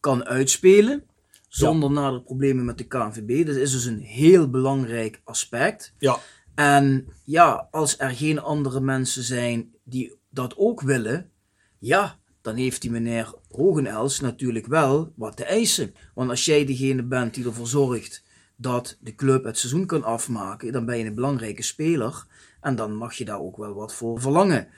kan 0.00 0.24
uitspelen. 0.24 1.04
Zonder 1.48 1.90
nader 1.90 2.22
problemen 2.22 2.64
met 2.64 2.78
de 2.78 2.86
KNVB. 2.86 3.46
Dat 3.46 3.56
is 3.56 3.72
dus 3.72 3.84
een 3.84 4.00
heel 4.00 4.50
belangrijk 4.50 5.20
aspect. 5.24 5.94
Ja. 5.98 6.18
En 6.54 7.06
ja, 7.24 7.68
als 7.70 7.98
er 7.98 8.10
geen 8.10 8.40
andere 8.40 8.80
mensen 8.80 9.22
zijn 9.22 9.74
die 9.84 10.14
dat 10.36 10.56
ook 10.56 10.80
willen, 10.80 11.30
ja, 11.78 12.18
dan 12.40 12.56
heeft 12.56 12.82
die 12.82 12.90
meneer 12.90 13.34
Hogenels 13.50 14.20
natuurlijk 14.20 14.66
wel 14.66 15.12
wat 15.16 15.36
te 15.36 15.44
eisen. 15.44 15.94
Want 16.14 16.30
als 16.30 16.44
jij 16.44 16.64
degene 16.64 17.02
bent 17.02 17.34
die 17.34 17.44
ervoor 17.44 17.66
zorgt 17.66 18.24
dat 18.56 18.98
de 19.00 19.14
club 19.14 19.44
het 19.44 19.58
seizoen 19.58 19.86
kan 19.86 20.04
afmaken, 20.04 20.72
dan 20.72 20.86
ben 20.86 20.98
je 20.98 21.04
een 21.04 21.14
belangrijke 21.14 21.62
speler. 21.62 22.26
En 22.60 22.76
dan 22.76 22.96
mag 22.96 23.14
je 23.14 23.24
daar 23.24 23.40
ook 23.40 23.56
wel 23.56 23.74
wat 23.74 23.94
voor 23.94 24.20
verlangen. 24.20 24.68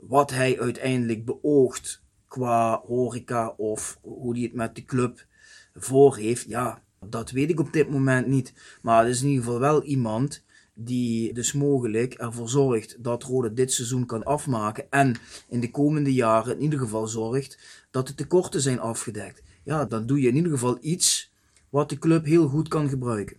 Wat 0.00 0.30
hij 0.30 0.60
uiteindelijk 0.60 1.24
beoogt 1.24 2.02
qua 2.28 2.82
horeca 2.86 3.48
of 3.48 3.98
hoe 4.02 4.34
hij 4.34 4.42
het 4.42 4.54
met 4.54 4.74
de 4.74 4.84
club 4.84 5.26
voor 5.74 6.16
heeft, 6.16 6.48
ja, 6.48 6.82
dat 7.04 7.30
weet 7.30 7.50
ik 7.50 7.60
op 7.60 7.72
dit 7.72 7.90
moment 7.90 8.26
niet. 8.26 8.78
Maar 8.82 9.04
het 9.04 9.14
is 9.14 9.22
in 9.22 9.28
ieder 9.28 9.44
geval 9.44 9.60
wel 9.60 9.82
iemand 9.82 10.44
die 10.84 11.32
dus 11.32 11.52
mogelijk 11.52 12.14
ervoor 12.14 12.48
zorgt 12.48 12.96
dat 12.98 13.22
Rode 13.22 13.52
dit 13.52 13.72
seizoen 13.72 14.06
kan 14.06 14.22
afmaken 14.22 14.90
en 14.90 15.16
in 15.48 15.60
de 15.60 15.70
komende 15.70 16.12
jaren 16.12 16.56
in 16.56 16.62
ieder 16.62 16.78
geval 16.78 17.06
zorgt 17.06 17.58
dat 17.90 18.06
de 18.06 18.14
tekorten 18.14 18.60
zijn 18.60 18.80
afgedekt. 18.80 19.42
Ja, 19.64 19.84
dan 19.84 20.06
doe 20.06 20.20
je 20.20 20.28
in 20.28 20.36
ieder 20.36 20.52
geval 20.52 20.78
iets 20.80 21.32
wat 21.68 21.88
de 21.88 21.98
club 21.98 22.24
heel 22.24 22.48
goed 22.48 22.68
kan 22.68 22.88
gebruiken. 22.88 23.36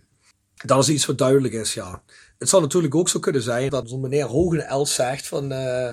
Dat 0.64 0.82
is 0.82 0.88
iets 0.88 1.06
wat 1.06 1.18
duidelijk 1.18 1.54
is, 1.54 1.74
ja. 1.74 2.02
Het 2.38 2.48
zou 2.48 2.62
natuurlijk 2.62 2.94
ook 2.94 3.08
zo 3.08 3.18
kunnen 3.18 3.42
zijn 3.42 3.70
dat 3.70 3.88
zo'n 3.88 4.00
meneer 4.00 4.24
Hogen 4.24 4.66
Els 4.66 4.94
zegt 4.94 5.26
van... 5.26 5.52
Uh, 5.52 5.92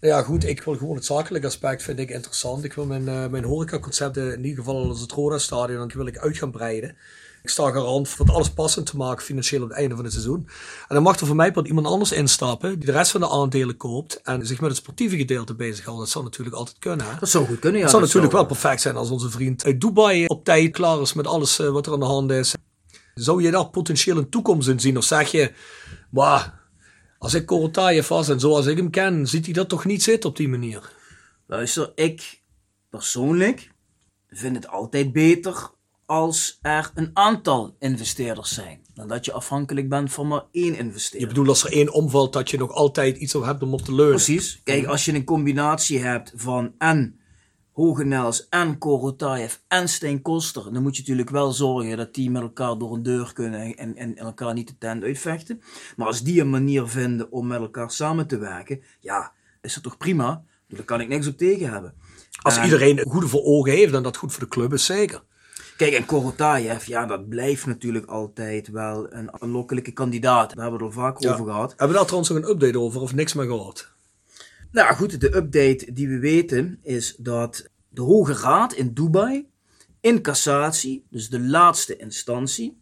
ja 0.00 0.22
goed, 0.22 0.44
ik 0.44 0.62
wil 0.62 0.76
gewoon 0.76 0.94
het 0.94 1.04
zakelijke 1.04 1.46
aspect 1.46 1.82
vind 1.82 1.98
ik 1.98 2.10
interessant. 2.10 2.64
Ik 2.64 2.72
wil 2.72 2.86
mijn, 2.86 3.02
uh, 3.02 3.26
mijn 3.26 3.44
horecaconcepten 3.44 4.32
in 4.32 4.44
ieder 4.44 4.64
geval 4.64 4.88
als 4.88 5.00
het 5.00 5.12
Roda 5.12 5.38
Stadion, 5.38 5.92
wil 5.94 6.06
ik 6.06 6.18
uit 6.18 6.38
gaan 6.38 6.50
breiden. 6.50 6.96
Ik 7.42 7.48
sta 7.48 7.70
garant 7.70 8.08
voor 8.08 8.26
het 8.26 8.34
alles 8.34 8.50
passend 8.50 8.86
te 8.86 8.96
maken 8.96 9.24
financieel 9.24 9.62
op 9.62 9.68
het 9.68 9.78
einde 9.78 9.94
van 9.94 10.04
het 10.04 10.12
seizoen. 10.12 10.48
En 10.88 10.94
dan 10.94 11.02
mag 11.02 11.20
er 11.20 11.26
voor 11.26 11.36
mij 11.36 11.52
wat 11.52 11.68
iemand 11.68 11.86
anders 11.86 12.12
instappen 12.12 12.78
die 12.78 12.86
de 12.86 12.92
rest 12.92 13.10
van 13.10 13.20
de 13.20 13.28
aandelen 13.28 13.76
koopt 13.76 14.20
en 14.22 14.46
zich 14.46 14.60
met 14.60 14.70
het 14.70 14.78
sportieve 14.78 15.16
gedeelte 15.16 15.54
bezighoudt. 15.54 15.98
Dat 16.00 16.08
zou 16.08 16.24
natuurlijk 16.24 16.56
altijd 16.56 16.78
kunnen. 16.78 17.06
Hè? 17.06 17.18
Dat 17.20 17.28
zou 17.28 17.46
goed 17.46 17.58
kunnen, 17.58 17.76
ja. 17.76 17.82
Het 17.82 17.90
zou 17.90 18.02
natuurlijk 18.02 18.32
wel 18.32 18.46
perfect 18.46 18.80
zijn 18.80 18.96
als 18.96 19.10
onze 19.10 19.30
vriend 19.30 19.64
uit 19.64 19.80
Dubai 19.80 20.26
op 20.26 20.44
tijd 20.44 20.72
klaar 20.72 21.00
is 21.00 21.12
met 21.12 21.26
alles 21.26 21.60
uh, 21.60 21.68
wat 21.68 21.86
er 21.86 21.92
aan 21.92 22.00
de 22.00 22.06
hand 22.06 22.30
is. 22.30 22.54
Zou 23.14 23.42
je 23.42 23.50
daar 23.50 23.68
potentieel 23.68 24.16
een 24.16 24.28
toekomst 24.28 24.68
in 24.68 24.80
zien? 24.80 24.96
Of 24.96 25.04
zeg 25.04 25.30
je, 25.30 25.52
wauw, 26.10 26.42
als 27.18 27.34
ik 27.34 27.46
Korotayev 27.46 28.06
vast 28.06 28.28
en 28.28 28.40
zoals 28.40 28.66
ik 28.66 28.76
hem 28.76 28.90
ken, 28.90 29.26
ziet 29.26 29.44
hij 29.44 29.54
dat 29.54 29.68
toch 29.68 29.84
niet 29.84 30.02
zitten 30.02 30.30
op 30.30 30.36
die 30.36 30.48
manier? 30.48 30.92
Luister, 31.46 31.92
ik 31.94 32.40
persoonlijk 32.90 33.70
vind 34.28 34.56
het 34.56 34.68
altijd 34.68 35.12
beter 35.12 35.70
als 36.12 36.58
er 36.62 36.90
een 36.94 37.10
aantal 37.12 37.76
investeerders 37.78 38.54
zijn. 38.54 38.80
Dan 38.94 39.08
dat 39.08 39.24
je 39.24 39.32
afhankelijk 39.32 39.88
bent 39.88 40.12
van 40.12 40.28
maar 40.28 40.44
één 40.50 40.78
investeerder. 40.78 41.20
Je 41.20 41.26
bedoelt 41.26 41.48
als 41.48 41.64
er 41.64 41.72
één 41.72 41.92
omvalt, 41.92 42.32
dat 42.32 42.50
je 42.50 42.58
nog 42.58 42.70
altijd 42.70 43.16
iets 43.16 43.34
op 43.34 43.44
hebt 43.44 43.62
om 43.62 43.72
op 43.72 43.82
te 43.82 43.94
leunen. 43.94 44.14
Precies. 44.14 44.60
Kijk, 44.64 44.86
als 44.86 45.04
je 45.04 45.14
een 45.14 45.24
combinatie 45.24 45.98
hebt 45.98 46.32
van 46.36 46.72
en 46.78 47.20
Hogenels 47.70 48.48
en 48.48 48.78
Korotayev 48.78 49.54
en 49.68 49.88
Steen 49.88 50.22
Koster, 50.22 50.72
dan 50.72 50.82
moet 50.82 50.94
je 50.94 51.00
natuurlijk 51.00 51.30
wel 51.30 51.52
zorgen 51.52 51.96
dat 51.96 52.14
die 52.14 52.30
met 52.30 52.42
elkaar 52.42 52.78
door 52.78 52.94
een 52.94 53.02
deur 53.02 53.32
kunnen 53.32 53.76
en, 53.76 53.96
en 53.96 54.16
elkaar 54.16 54.54
niet 54.54 54.68
de 54.68 54.78
tent 54.78 55.02
uitvechten. 55.02 55.62
Maar 55.96 56.06
als 56.06 56.22
die 56.22 56.40
een 56.40 56.50
manier 56.50 56.86
vinden 56.86 57.32
om 57.32 57.46
met 57.46 57.60
elkaar 57.60 57.90
samen 57.90 58.26
te 58.26 58.38
werken, 58.38 58.82
ja, 59.00 59.32
is 59.60 59.74
dat 59.74 59.82
toch 59.82 59.96
prima? 59.96 60.44
Daar 60.68 60.84
kan 60.84 61.00
ik 61.00 61.08
niks 61.08 61.26
op 61.26 61.36
tegen 61.36 61.70
hebben. 61.72 61.94
Als 62.42 62.62
iedereen 62.62 62.96
het 62.96 63.08
goede 63.08 63.28
voor 63.28 63.42
ogen 63.42 63.72
heeft, 63.72 63.92
dan 63.92 64.02
dat 64.02 64.16
goed 64.16 64.32
voor 64.32 64.42
de 64.42 64.48
club 64.48 64.72
is, 64.72 64.84
zeker. 64.84 65.22
Kijk, 65.82 65.94
en 65.94 66.06
Korotayev, 66.06 66.86
ja, 66.86 67.06
dat 67.06 67.28
blijft 67.28 67.66
natuurlijk 67.66 68.06
altijd 68.06 68.68
wel 68.68 69.12
een 69.12 69.42
aanlokkelijke 69.42 69.92
kandidaat. 69.92 70.54
Daar 70.54 70.62
hebben 70.62 70.80
we 70.80 70.86
het 70.86 70.96
al 70.96 71.02
vaak 71.02 71.26
over 71.26 71.44
gehad. 71.44 71.68
Hebben 71.68 71.88
we 71.88 71.94
daar 71.94 72.04
trouwens 72.04 72.30
nog 72.30 72.42
een 72.42 72.50
update 72.50 72.78
over 72.78 73.00
of 73.00 73.14
niks 73.14 73.34
meer 73.34 73.46
gehoord? 73.46 73.92
Nou 74.70 74.94
goed, 74.94 75.20
de 75.20 75.36
update 75.36 75.92
die 75.92 76.08
we 76.08 76.18
weten 76.18 76.78
is 76.82 77.14
dat 77.18 77.68
de 77.88 78.00
Hoge 78.00 78.32
Raad 78.32 78.72
in 78.72 78.94
Dubai 78.94 79.48
in 80.00 80.22
cassatie, 80.22 81.06
dus 81.10 81.28
de 81.28 81.40
laatste 81.40 81.96
instantie, 81.96 82.80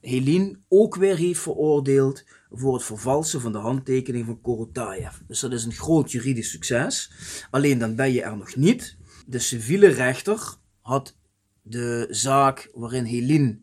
Helene 0.00 0.58
ook 0.68 0.96
weer 0.96 1.16
heeft 1.16 1.40
veroordeeld 1.40 2.24
voor 2.50 2.74
het 2.74 2.84
vervalsen 2.84 3.40
van 3.40 3.52
de 3.52 3.58
handtekening 3.58 4.26
van 4.26 4.40
Korotayev. 4.40 5.14
Dus 5.26 5.40
dat 5.40 5.52
is 5.52 5.64
een 5.64 5.72
groot 5.72 6.12
juridisch 6.12 6.50
succes. 6.50 7.12
Alleen 7.50 7.78
dan 7.78 7.96
ben 7.96 8.12
je 8.12 8.22
er 8.22 8.36
nog 8.36 8.56
niet. 8.56 8.96
De 9.26 9.38
civiele 9.38 9.88
rechter 9.88 10.56
had 10.80 11.16
de 11.62 12.06
zaak 12.10 12.70
waarin 12.74 13.04
Helene 13.04 13.58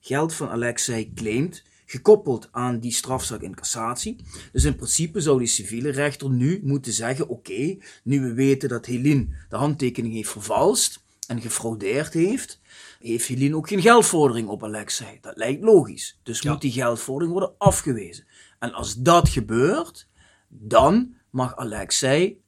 geld 0.00 0.34
van 0.34 0.48
Alexei 0.48 1.12
claimt, 1.14 1.62
gekoppeld 1.86 2.48
aan 2.50 2.78
die 2.78 2.92
strafzaak 2.92 3.40
in 3.40 3.54
cassatie. 3.54 4.24
Dus 4.52 4.64
in 4.64 4.76
principe 4.76 5.20
zou 5.20 5.38
die 5.38 5.46
civiele 5.46 5.90
rechter 5.90 6.30
nu 6.30 6.60
moeten 6.62 6.92
zeggen: 6.92 7.28
oké, 7.28 7.76
nu 8.02 8.20
we 8.20 8.32
weten 8.32 8.68
dat 8.68 8.86
Helene 8.86 9.28
de 9.48 9.56
handtekening 9.56 10.14
heeft 10.14 10.30
vervalst 10.30 11.04
en 11.26 11.40
gefraudeerd 11.40 12.12
heeft, 12.12 12.60
heeft 13.00 13.26
Helene 13.26 13.56
ook 13.56 13.68
geen 13.68 13.82
geldvordering 13.82 14.48
op 14.48 14.64
Alexei. 14.64 15.18
Dat 15.20 15.36
lijkt 15.36 15.62
logisch. 15.62 16.20
Dus 16.22 16.42
moet 16.42 16.60
die 16.60 16.72
geldvordering 16.72 17.32
worden 17.32 17.54
afgewezen. 17.58 18.26
En 18.58 18.72
als 18.72 18.94
dat 18.94 19.28
gebeurt, 19.28 20.08
dan 20.48 21.14
mag 21.30 21.56
Alexei 21.56 22.40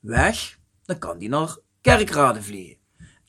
weg. 0.00 0.58
Dan 0.84 0.98
kan 0.98 1.18
die 1.18 1.28
naar 1.28 1.56
kerkraden 1.80 2.42
vliegen. 2.42 2.79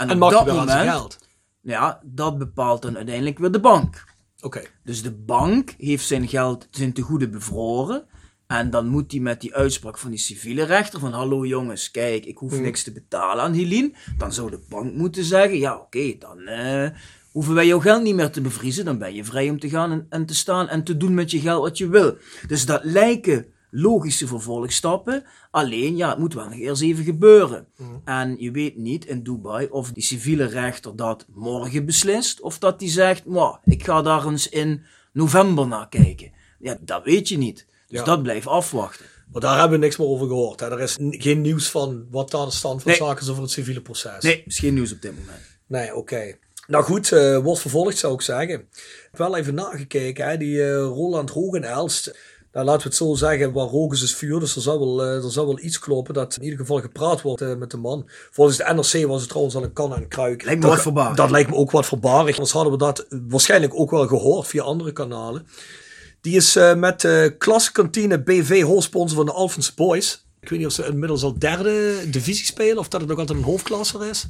En, 0.01 0.09
en 0.09 0.17
mag 0.17 0.31
dat 0.31 0.45
moment, 0.45 0.71
geld? 0.71 1.17
Ja, 1.61 2.01
dat 2.03 2.37
bepaalt 2.37 2.81
dan 2.81 2.95
uiteindelijk 2.95 3.39
weer 3.39 3.51
de 3.51 3.59
bank. 3.59 4.03
Oké. 4.41 4.61
Dus 4.83 5.01
de 5.01 5.11
bank 5.11 5.73
heeft 5.77 6.05
zijn 6.05 6.27
geld 6.27 6.67
zijn 6.71 6.93
tegoede 6.93 7.29
bevroren. 7.29 8.05
En 8.47 8.69
dan 8.69 8.87
moet 8.87 9.11
hij 9.11 9.21
met 9.21 9.41
die 9.41 9.55
uitspraak 9.55 9.97
van 9.97 10.09
die 10.09 10.19
civiele 10.19 10.63
rechter 10.63 10.99
van 10.99 11.13
hallo 11.13 11.45
jongens, 11.45 11.91
kijk, 11.91 12.25
ik 12.25 12.37
hoef 12.37 12.51
hmm. 12.51 12.61
niks 12.61 12.83
te 12.83 12.91
betalen 12.91 13.43
aan 13.43 13.53
Helene. 13.53 13.93
Dan 14.17 14.33
zou 14.33 14.49
de 14.49 14.59
bank 14.69 14.93
moeten 14.93 15.23
zeggen, 15.23 15.57
ja 15.57 15.75
oké, 15.77 16.15
dan 16.19 16.39
uh, 16.39 16.89
hoeven 17.31 17.53
wij 17.53 17.67
jouw 17.67 17.79
geld 17.79 18.03
niet 18.03 18.15
meer 18.15 18.29
te 18.29 18.41
bevriezen. 18.41 18.85
Dan 18.85 18.97
ben 18.97 19.13
je 19.13 19.23
vrij 19.23 19.49
om 19.49 19.59
te 19.59 19.69
gaan 19.69 19.91
en, 19.91 20.05
en, 20.09 20.25
te 20.25 20.35
staan 20.35 20.67
en 20.67 20.83
te 20.83 20.97
doen 20.97 21.13
met 21.13 21.31
je 21.31 21.39
geld 21.39 21.61
wat 21.61 21.77
je 21.77 21.87
wil. 21.87 22.17
Dus 22.47 22.65
dat 22.65 22.83
lijken 22.83 23.45
logische 23.71 24.27
vervolgstappen. 24.27 25.23
Alleen, 25.51 25.95
ja, 25.95 26.09
het 26.09 26.17
moet 26.17 26.33
wel 26.33 26.43
nog 26.45 26.59
eerst 26.59 26.81
even 26.81 27.03
gebeuren. 27.03 27.67
En 28.05 28.35
je 28.39 28.51
weet 28.51 28.77
niet 28.77 29.05
in 29.05 29.23
Dubai 29.23 29.67
of 29.69 29.91
die 29.91 30.03
civiele 30.03 30.45
rechter 30.45 30.95
dat 30.95 31.25
morgen 31.33 31.85
beslist. 31.85 32.41
Of 32.41 32.57
dat 32.59 32.79
die 32.79 32.89
zegt, 32.89 33.25
"Mwah, 33.25 33.55
ik 33.63 33.83
ga 33.83 34.01
daar 34.01 34.27
eens 34.27 34.49
in 34.49 34.83
november 35.13 35.67
naar 35.67 35.89
kijken. 35.89 36.31
Ja, 36.59 36.77
dat 36.81 37.03
weet 37.03 37.27
je 37.27 37.37
niet. 37.37 37.65
Dus 37.87 37.99
Ja. 37.99 38.05
dat 38.05 38.23
blijft 38.23 38.47
afwachten. 38.47 39.05
Maar 39.31 39.41
daar 39.41 39.59
hebben 39.59 39.79
we 39.79 39.85
niks 39.85 39.97
meer 39.97 40.07
over 40.07 40.27
gehoord. 40.27 40.59
Hè. 40.59 40.71
Er 40.71 40.79
is 40.81 40.97
geen 40.99 41.41
nieuws 41.41 41.69
van 41.69 42.05
wat 42.09 42.31
daar 42.31 42.45
de 42.45 42.51
stand 42.51 42.81
van 42.81 42.91
Nee. 42.91 42.99
zaken 42.99 43.21
is 43.23 43.29
over 43.29 43.41
het 43.41 43.51
civiele 43.51 43.81
proces. 43.81 44.23
Nee, 44.23 44.43
is 44.45 44.59
geen 44.59 44.73
nieuws 44.73 44.91
op 44.93 45.01
dit 45.01 45.17
moment. 45.19 45.41
Nee, 45.67 45.95
oké. 45.95 46.35
Nou 46.67 46.83
goed, 46.83 47.11
eh, 47.11 47.37
wordt 47.37 47.61
vervolgd 47.61 47.97
zou 47.97 48.13
ik 48.13 48.21
zeggen. 48.21 48.49
Ik 48.59 48.65
heb 49.11 49.17
wel 49.17 49.37
even 49.37 49.53
nagekeken, 49.53 50.27
hè. 50.29 50.37
die 50.37 50.63
eh, 50.63 50.73
Roland 50.75 51.29
Hogenelst. 51.29 52.17
Nou, 52.53 52.65
laten 52.65 52.81
we 52.81 52.87
het 52.87 52.97
zo 52.97 53.13
zeggen, 53.13 53.51
waar 53.51 53.67
Rogus 53.67 54.01
is 54.01 54.15
vuur. 54.15 54.39
Dus 54.39 54.55
er 54.55 54.61
zou, 54.61 54.79
wel, 54.79 55.03
eh, 55.03 55.23
er 55.23 55.31
zou 55.31 55.47
wel 55.47 55.59
iets 55.59 55.79
kloppen 55.79 56.13
dat 56.13 56.35
in 56.35 56.43
ieder 56.43 56.59
geval 56.59 56.81
gepraat 56.81 57.21
wordt 57.21 57.41
eh, 57.41 57.55
met 57.55 57.71
de 57.71 57.77
man. 57.77 58.09
Volgens 58.31 58.57
de 58.57 58.63
NRC 58.63 59.07
was 59.07 59.19
het 59.19 59.29
trouwens 59.29 59.55
al 59.55 59.63
een 59.63 59.73
kan 59.73 59.95
en 59.95 60.07
kruik. 60.07 60.43
Lijkt 60.43 60.59
me 60.59 60.65
dat, 60.65 60.75
wat 60.75 60.81
verbarig. 60.81 61.15
Dat 61.15 61.31
lijkt 61.31 61.49
me 61.49 61.55
ook 61.55 61.71
wat 61.71 61.85
verbarig. 61.85 62.35
Anders 62.35 62.51
hadden 62.51 62.71
we 62.71 62.77
dat 62.77 63.05
waarschijnlijk 63.09 63.79
ook 63.79 63.91
wel 63.91 64.07
gehoord 64.07 64.47
via 64.47 64.63
andere 64.63 64.91
kanalen. 64.91 65.47
Die 66.21 66.35
is 66.35 66.55
eh, 66.55 66.75
met 66.75 67.01
de 67.01 67.35
klaskantine 67.37 68.23
BV 68.23 68.63
hoofdsponsor 68.63 69.17
van 69.17 69.25
de 69.25 69.31
Alphonse 69.31 69.71
Boys. 69.75 70.25
Ik 70.39 70.49
weet 70.49 70.59
niet 70.59 70.67
of 70.67 70.73
ze 70.73 70.85
inmiddels 70.85 71.23
al 71.23 71.39
derde 71.39 71.95
divisie 72.09 72.45
spelen 72.45 72.77
of 72.77 72.87
dat 72.87 72.99
het 72.99 73.09
nog 73.09 73.19
altijd 73.19 73.37
een 73.37 73.43
hoofdklasser 73.43 74.05
is. 74.05 74.27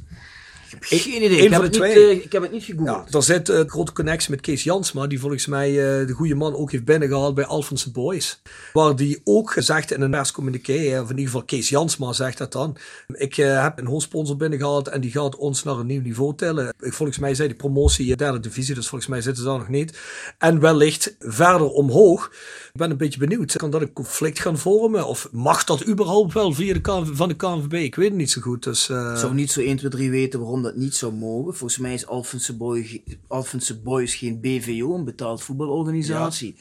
Geen 0.80 1.22
idee. 1.22 1.38
Ik 1.38 1.50
heb, 1.50 1.62
het 1.62 1.72
de 1.74 1.80
niet, 1.80 1.96
eh, 1.96 2.10
ik 2.10 2.32
heb 2.32 2.42
het 2.42 2.52
niet 2.52 2.64
gegoogeld. 2.64 3.06
Ja, 3.10 3.18
er 3.18 3.22
zit 3.22 3.48
eh, 3.48 3.58
een 3.58 3.68
grote 3.68 3.92
connectie 3.92 4.30
met 4.30 4.40
Kees 4.40 4.62
Jansma, 4.62 5.06
die 5.06 5.20
volgens 5.20 5.46
mij 5.46 5.68
eh, 5.68 6.06
de 6.06 6.12
goede 6.12 6.34
man 6.34 6.56
ook 6.56 6.70
heeft 6.72 6.84
binnengehaald 6.84 7.34
bij 7.34 7.44
Alphonse 7.44 7.90
Boys. 7.90 8.40
Waar 8.72 8.96
die 8.96 9.20
ook 9.24 9.52
gezegd 9.52 9.92
in 9.92 10.00
een 10.00 10.10
perscommuniqué, 10.10 11.00
of 11.00 11.10
in 11.10 11.16
ieder 11.16 11.24
geval 11.24 11.44
Kees 11.44 11.68
Jansma 11.68 12.12
zegt 12.12 12.38
dat 12.38 12.52
dan. 12.52 12.76
Ik 13.08 13.38
eh, 13.38 13.62
heb 13.62 13.78
een 13.78 13.86
hoofdsponsor 13.86 14.36
binnengehaald 14.36 14.88
en 14.88 15.00
die 15.00 15.10
gaat 15.10 15.36
ons 15.36 15.62
naar 15.62 15.76
een 15.76 15.86
nieuw 15.86 16.00
niveau 16.00 16.36
tillen. 16.36 16.74
Ik, 16.80 16.92
volgens 16.92 17.18
mij 17.18 17.34
zei 17.34 17.48
die 17.48 17.56
promotie 17.56 18.10
eh, 18.10 18.16
derde 18.16 18.40
divisie, 18.40 18.74
dus 18.74 18.88
volgens 18.88 19.10
mij 19.10 19.20
zitten 19.20 19.42
ze 19.42 19.48
daar 19.48 19.58
nog 19.58 19.68
niet. 19.68 19.98
En 20.38 20.60
wellicht 20.60 21.16
verder 21.18 21.68
omhoog. 21.68 22.26
Ik 22.72 22.78
ben 22.78 22.90
een 22.90 22.96
beetje 22.96 23.18
benieuwd. 23.18 23.56
Kan 23.56 23.70
dat 23.70 23.80
een 23.80 23.92
conflict 23.92 24.38
gaan 24.38 24.58
vormen? 24.58 25.06
Of 25.06 25.28
mag 25.32 25.64
dat 25.64 25.86
überhaupt 25.86 26.32
wel 26.32 26.52
via 26.52 26.72
de 26.72 26.80
KNV 26.80 27.08
van 27.12 27.28
de 27.28 27.36
KNVB? 27.36 27.72
Ik 27.72 27.94
weet 27.94 28.08
het 28.08 28.16
niet 28.16 28.30
zo 28.30 28.40
goed. 28.40 28.62
Dus, 28.62 28.88
eh, 28.88 29.10
Ik 29.12 29.18
zou 29.18 29.34
niet 29.34 29.50
zo 29.50 29.60
1, 29.60 29.76
2, 29.76 29.90
3 29.90 30.10
weten 30.10 30.40
waarom 30.40 30.61
dat 30.62 30.76
niet 30.76 30.94
zou 30.94 31.12
mogen. 31.12 31.54
Volgens 31.54 31.78
mij 31.78 31.94
is 31.94 32.06
Alphense, 32.06 32.56
Boy, 32.56 33.04
Alphense 33.26 33.80
Boys 33.80 34.14
geen 34.14 34.40
BVO, 34.40 34.94
een 34.94 35.04
betaald 35.04 35.42
voetbalorganisatie. 35.42 36.56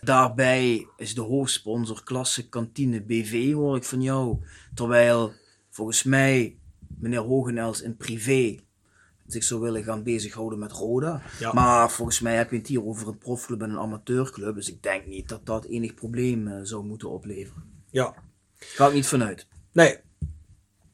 Daarbij 0.00 0.86
is 0.96 1.14
de 1.14 1.20
hoofdsponsor 1.20 2.02
klasse 2.04 2.48
kantine 2.48 3.00
BV, 3.02 3.52
hoor 3.52 3.76
ik 3.76 3.84
van 3.84 4.02
jou. 4.02 4.38
Terwijl 4.74 5.32
volgens 5.70 6.02
mij 6.02 6.56
meneer 6.98 7.20
Hogenels 7.20 7.82
in 7.82 7.96
privé 7.96 8.58
zich 9.26 9.44
zou 9.44 9.60
willen 9.60 9.84
gaan 9.84 10.02
bezighouden 10.02 10.58
met 10.58 10.72
Roda. 10.72 11.22
Ja. 11.38 11.52
Maar 11.52 11.90
volgens 11.90 12.20
mij 12.20 12.36
heb 12.36 12.50
je 12.50 12.56
het 12.56 12.66
hier 12.66 12.84
over 12.86 13.08
een 13.08 13.18
profclub 13.18 13.62
en 13.62 13.70
een 13.70 13.78
amateurclub. 13.78 14.54
Dus 14.54 14.68
ik 14.68 14.82
denk 14.82 15.06
niet 15.06 15.28
dat 15.28 15.46
dat 15.46 15.64
enig 15.64 15.94
probleem 15.94 16.48
eh, 16.48 16.58
zou 16.62 16.84
moeten 16.84 17.10
opleveren. 17.10 17.62
ja. 17.90 18.14
Ga 18.64 18.86
ik 18.86 18.94
niet 18.94 19.06
vanuit. 19.06 19.46
Nee, 19.72 19.96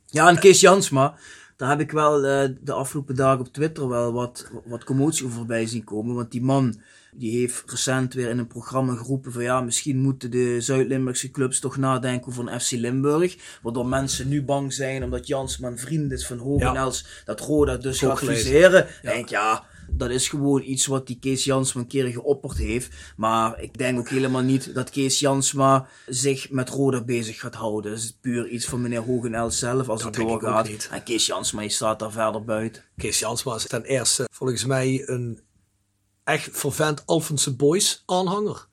Ja, 0.06 0.28
en 0.28 0.38
Kees 0.38 0.60
Jansma, 0.60 1.18
daar 1.58 1.68
heb 1.68 1.80
ik 1.80 1.90
wel 1.90 2.24
eh, 2.24 2.48
de 2.60 2.72
afgelopen 2.72 3.14
dagen 3.14 3.40
op 3.40 3.52
Twitter 3.52 3.88
wel 3.88 4.12
wat, 4.12 4.50
wat 4.64 4.84
commotie 4.84 5.24
over 5.24 5.36
voorbij 5.36 5.66
zien 5.66 5.84
komen. 5.84 6.14
Want 6.14 6.30
die 6.30 6.42
man 6.42 6.80
die 7.12 7.38
heeft 7.38 7.62
recent 7.66 8.14
weer 8.14 8.28
in 8.28 8.38
een 8.38 8.46
programma 8.46 8.94
geroepen 8.94 9.32
van 9.32 9.42
ja, 9.42 9.60
misschien 9.60 9.96
moeten 9.96 10.30
de 10.30 10.60
Zuid-Limburgse 10.60 11.30
clubs 11.30 11.60
toch 11.60 11.76
nadenken 11.76 12.28
over 12.28 12.48
een 12.48 12.60
FC 12.60 12.70
Limburg. 12.70 13.36
Waardoor 13.62 13.86
mensen 13.86 14.28
nu 14.28 14.42
bang 14.42 14.72
zijn 14.72 15.04
omdat 15.04 15.26
Jansma 15.26 15.68
een 15.68 15.78
vriend 15.78 16.12
is 16.12 16.26
van 16.26 16.38
Hogenels, 16.38 17.22
dat 17.24 17.40
Roda 17.40 17.76
dus 17.76 17.98
gaat 17.98 18.18
fuseren. 18.18 18.86
Denk 19.02 19.28
ja, 19.28 19.64
dat 19.90 20.10
is 20.10 20.28
gewoon 20.28 20.62
iets 20.62 20.86
wat 20.86 21.06
die 21.06 21.18
Kees 21.18 21.44
Jansma 21.44 21.80
een 21.80 21.86
keer 21.86 22.06
geopperd 22.06 22.56
heeft. 22.56 22.94
Maar 23.16 23.60
ik 23.60 23.78
denk 23.78 23.98
ook 23.98 24.08
helemaal 24.08 24.42
niet 24.42 24.74
dat 24.74 24.90
Kees 24.90 25.18
Jansma 25.18 25.88
zich 26.06 26.50
met 26.50 26.68
Roda 26.68 27.04
bezig 27.04 27.40
gaat 27.40 27.54
houden. 27.54 27.90
Dat 27.90 28.00
is 28.00 28.18
puur 28.20 28.48
iets 28.48 28.66
van 28.66 28.80
meneer 28.80 29.00
Hogenels 29.00 29.58
zelf 29.58 29.88
als 29.88 30.02
Dat 30.02 30.16
het 30.16 30.26
doorgaat. 30.26 30.88
En 30.90 31.02
Kees 31.02 31.26
Jansma 31.26 31.68
staat 31.68 31.98
daar 31.98 32.12
verder 32.12 32.44
buiten. 32.44 32.84
Kees 32.96 33.18
Jansma 33.18 33.54
is 33.54 33.66
ten 33.66 33.84
eerste 33.84 34.28
volgens 34.32 34.64
mij 34.64 35.02
een 35.06 35.40
echt 36.24 36.48
vervent 36.52 37.06
Alphense 37.06 37.56
Boys 37.56 38.02
aanhanger. 38.06 38.66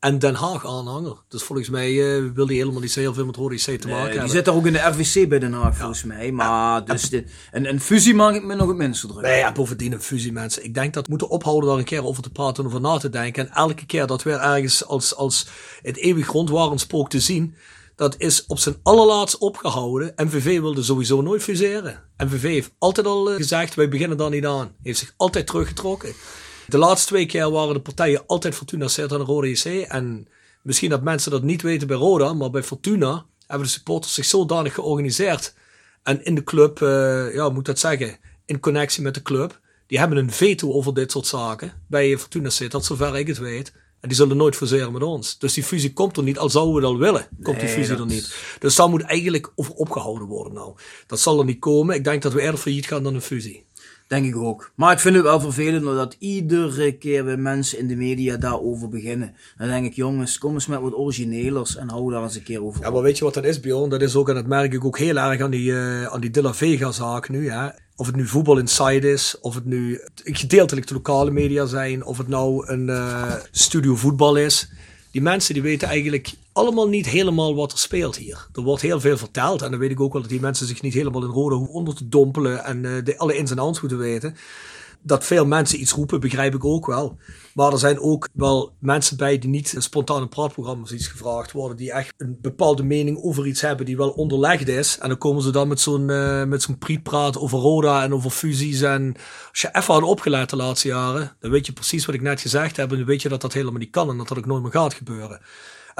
En 0.00 0.18
Den 0.18 0.34
Haag 0.34 0.66
aanhanger. 0.66 1.16
Dus 1.28 1.42
volgens 1.42 1.68
mij 1.68 1.88
eh, 1.88 2.22
wil 2.34 2.46
hij 2.46 2.56
helemaal 2.56 2.80
niet 2.80 2.92
zo 2.92 3.00
heel 3.00 3.14
veel 3.14 3.26
met 3.26 3.36
Rode 3.36 3.54
IC 3.54 3.80
te 3.80 3.88
maken 3.88 4.20
die 4.20 4.30
zit 4.30 4.44
daar 4.44 4.54
ook 4.54 4.66
in 4.66 4.72
de 4.72 4.78
RVC 4.78 5.28
bij 5.28 5.38
Den 5.38 5.52
Haag 5.52 5.76
volgens 5.76 6.04
mij. 6.04 6.32
Maar 6.32 6.84
dus 6.84 7.10
een, 7.50 7.68
een 7.68 7.80
fusie 7.80 8.14
mag 8.14 8.34
ik 8.34 8.44
me 8.44 8.54
nog 8.54 8.68
het 8.68 8.76
minste 8.76 9.06
druk. 9.06 9.22
Nee, 9.22 9.38
ja, 9.38 9.52
bovendien 9.52 9.92
een 9.92 10.02
fusie, 10.02 10.32
mensen. 10.32 10.64
Ik 10.64 10.74
denk 10.74 10.94
dat 10.94 11.02
we 11.04 11.10
moeten 11.10 11.28
ophouden 11.28 11.68
daar 11.68 11.78
een 11.78 11.84
keer 11.84 12.04
over 12.04 12.22
te 12.22 12.30
praten 12.30 12.64
en 12.64 12.70
over 12.70 12.80
na 12.80 12.98
te 12.98 13.08
denken. 13.08 13.48
En 13.48 13.54
elke 13.54 13.86
keer 13.86 14.06
dat 14.06 14.22
we 14.22 14.32
ergens 14.32 14.86
als, 14.86 15.14
als 15.14 15.46
het 15.82 15.96
eeuwig 15.96 16.26
rondwarenspook 16.26 17.10
te 17.10 17.20
zien, 17.20 17.54
dat 17.96 18.14
is 18.18 18.46
op 18.46 18.58
zijn 18.58 18.76
allerlaatst 18.82 19.38
opgehouden. 19.38 20.12
MVV 20.16 20.60
wilde 20.60 20.82
sowieso 20.82 21.20
nooit 21.20 21.42
fuseren. 21.42 22.02
MVV 22.16 22.42
heeft 22.42 22.70
altijd 22.78 23.06
al 23.06 23.30
eh, 23.30 23.36
gezegd, 23.36 23.74
wij 23.74 23.88
beginnen 23.88 24.16
daar 24.16 24.30
niet 24.30 24.46
aan. 24.46 24.72
Heeft 24.82 24.98
zich 24.98 25.14
altijd 25.16 25.46
teruggetrokken. 25.46 26.12
De 26.70 26.78
laatste 26.78 27.06
twee 27.06 27.26
keer 27.26 27.50
waren 27.50 27.74
de 27.74 27.80
partijen 27.80 28.26
altijd 28.26 28.54
Fortuna 28.54 28.88
Sittard 28.88 29.20
en 29.20 29.26
Roda 29.26 29.46
JC. 29.46 29.64
En 29.64 30.28
misschien 30.62 30.90
dat 30.90 31.02
mensen 31.02 31.30
dat 31.30 31.42
niet 31.42 31.62
weten 31.62 31.86
bij 31.86 31.96
Roda, 31.96 32.32
maar 32.32 32.50
bij 32.50 32.62
Fortuna 32.62 33.24
hebben 33.46 33.66
de 33.66 33.72
supporters 33.72 34.14
zich 34.14 34.24
zodanig 34.24 34.74
georganiseerd. 34.74 35.54
En 36.02 36.24
in 36.24 36.34
de 36.34 36.44
club, 36.44 36.82
eh, 36.82 37.34
ja, 37.34 37.48
moet 37.48 37.64
dat 37.64 37.78
zeggen, 37.78 38.18
in 38.44 38.60
connectie 38.60 39.02
met 39.02 39.14
de 39.14 39.22
club. 39.22 39.60
Die 39.86 39.98
hebben 39.98 40.18
een 40.18 40.32
veto 40.32 40.72
over 40.72 40.94
dit 40.94 41.10
soort 41.10 41.26
zaken. 41.26 41.72
Bij 41.86 42.18
Fortuna 42.18 42.50
Sittard, 42.50 42.84
zover 42.84 43.16
ik 43.16 43.26
het 43.26 43.38
weet. 43.38 43.72
En 44.00 44.08
die 44.08 44.16
zullen 44.16 44.36
nooit 44.36 44.56
fuseren 44.56 44.92
met 44.92 45.02
ons. 45.02 45.38
Dus 45.38 45.54
die 45.54 45.64
fusie 45.64 45.92
komt 45.92 46.16
er 46.16 46.22
niet, 46.22 46.38
al 46.38 46.50
zouden 46.50 46.74
we 46.74 46.86
al 46.86 46.98
willen. 46.98 47.28
Komt 47.42 47.60
die 47.60 47.68
fusie 47.68 47.88
dat 47.88 47.98
er 47.98 48.06
niet. 48.06 48.34
Dus 48.58 48.74
daar 48.74 48.88
moet 48.88 49.02
eigenlijk 49.02 49.52
over 49.54 49.74
opgehouden 49.74 50.26
worden 50.26 50.52
nou. 50.52 50.74
Dat 51.06 51.20
zal 51.20 51.38
er 51.38 51.44
niet 51.44 51.58
komen. 51.58 51.94
Ik 51.94 52.04
denk 52.04 52.22
dat 52.22 52.32
we 52.32 52.40
eerder 52.40 52.60
failliet 52.60 52.86
gaan 52.86 53.02
dan 53.02 53.14
een 53.14 53.22
fusie. 53.22 53.64
Denk 54.10 54.26
ik 54.26 54.36
ook. 54.36 54.72
Maar 54.74 54.92
ik 54.92 54.98
vind 54.98 55.14
het 55.14 55.24
wel 55.24 55.40
vervelend 55.40 55.84
dat 55.84 56.16
iedere 56.18 56.92
keer 56.92 57.24
weer 57.24 57.38
mensen 57.38 57.78
in 57.78 57.88
de 57.88 57.96
media 57.96 58.36
daarover 58.36 58.88
beginnen. 58.88 59.34
Dan 59.58 59.68
denk 59.68 59.86
ik, 59.86 59.92
jongens, 59.92 60.38
kom 60.38 60.54
eens 60.54 60.66
met 60.66 60.80
wat 60.80 60.94
originelers 60.94 61.76
en 61.76 61.88
hou 61.88 62.12
daar 62.12 62.22
eens 62.22 62.34
een 62.34 62.42
keer 62.42 62.64
over 62.64 62.82
Ja, 62.82 62.90
maar 62.90 63.02
weet 63.02 63.18
je 63.18 63.24
wat 63.24 63.34
dat 63.34 63.44
is, 63.44 63.60
Bjorn? 63.60 63.90
Dat 63.90 64.02
is 64.02 64.14
ook, 64.14 64.28
en 64.28 64.34
dat 64.34 64.46
merk 64.46 64.72
ik 64.72 64.84
ook 64.84 64.98
heel 64.98 65.16
erg 65.16 65.40
aan 65.40 65.50
die, 65.50 65.72
eh 65.72 66.04
aan 66.04 66.20
die 66.20 66.30
De 66.30 66.42
La 66.42 66.54
Vega-zaak 66.54 67.28
nu. 67.28 67.50
Hè? 67.50 67.68
Of 67.96 68.06
het 68.06 68.16
nu 68.16 68.26
voetbal 68.26 68.58
inside 68.58 69.10
is, 69.10 69.36
of 69.40 69.54
het 69.54 69.64
nu 69.64 70.00
gedeeltelijk 70.14 70.86
de 70.86 70.94
lokale 70.94 71.30
media 71.30 71.66
zijn, 71.66 72.04
of 72.04 72.18
het 72.18 72.28
nou 72.28 72.68
een 72.68 72.88
eh, 72.88 73.34
studio 73.50 73.94
voetbal 73.94 74.36
is. 74.36 74.70
Die 75.10 75.22
mensen 75.22 75.54
die 75.54 75.62
weten 75.62 75.88
eigenlijk 75.88 76.30
allemaal 76.52 76.88
niet 76.88 77.06
helemaal 77.06 77.54
wat 77.54 77.72
er 77.72 77.78
speelt 77.78 78.16
hier. 78.16 78.48
Er 78.52 78.62
wordt 78.62 78.82
heel 78.82 79.00
veel 79.00 79.16
verteld 79.16 79.62
en 79.62 79.70
dan 79.70 79.80
weet 79.80 79.90
ik 79.90 80.00
ook 80.00 80.12
wel 80.12 80.22
dat 80.22 80.30
die 80.30 80.40
mensen 80.40 80.66
zich 80.66 80.82
niet 80.82 80.94
helemaal 80.94 81.22
in 81.22 81.30
rode 81.30 81.54
hoek 81.54 81.72
onder 81.72 81.94
te 81.94 82.08
dompelen 82.08 82.64
en 82.64 82.84
eh, 82.84 83.04
de, 83.04 83.18
alle 83.18 83.36
ins 83.36 83.50
en 83.50 83.58
outs 83.58 83.80
moeten 83.80 83.98
weten. 83.98 84.36
Dat 85.02 85.24
veel 85.24 85.46
mensen 85.46 85.80
iets 85.80 85.92
roepen, 85.92 86.20
begrijp 86.20 86.54
ik 86.54 86.64
ook 86.64 86.86
wel. 86.86 87.18
Maar 87.54 87.72
er 87.72 87.78
zijn 87.78 88.00
ook 88.00 88.28
wel 88.32 88.72
mensen 88.78 89.16
bij 89.16 89.38
die 89.38 89.50
niet 89.50 89.72
in 89.72 89.82
spontane 89.82 90.28
praatprogramma's 90.28 90.92
iets 90.92 91.06
gevraagd 91.06 91.52
worden. 91.52 91.76
Die 91.76 91.92
echt 91.92 92.14
een 92.16 92.38
bepaalde 92.40 92.82
mening 92.82 93.22
over 93.22 93.46
iets 93.46 93.60
hebben 93.60 93.86
die 93.86 93.96
wel 93.96 94.10
onderlegd 94.10 94.68
is. 94.68 94.98
En 94.98 95.08
dan 95.08 95.18
komen 95.18 95.42
ze 95.42 95.50
dan 95.50 95.68
met 95.68 95.80
zo'n 95.80 96.10
eh 96.10 96.44
met 96.44 96.62
zo'n 96.62 96.78
prietpraat 96.78 97.38
over 97.38 97.58
Roda 97.58 98.02
en 98.02 98.14
over 98.14 98.30
fusies. 98.30 98.80
En 98.80 99.14
als 99.50 99.60
je 99.60 99.68
even 99.72 99.94
had 99.94 100.02
opgelet 100.02 100.50
de 100.50 100.56
laatste 100.56 100.88
jaren, 100.88 101.36
dan 101.40 101.50
weet 101.50 101.66
je 101.66 101.72
precies 101.72 102.06
wat 102.06 102.14
ik 102.14 102.22
net 102.22 102.40
gezegd 102.40 102.76
heb. 102.76 102.90
En 102.90 102.96
dan 102.96 103.06
weet 103.06 103.22
je 103.22 103.28
dat 103.28 103.40
dat 103.40 103.52
helemaal 103.52 103.80
niet 103.80 103.90
kan 103.90 104.10
en 104.10 104.16
dat 104.16 104.28
dat 104.28 104.38
ook 104.38 104.46
nooit 104.46 104.62
meer 104.62 104.72
gaat 104.72 104.94
gebeuren. 104.94 105.40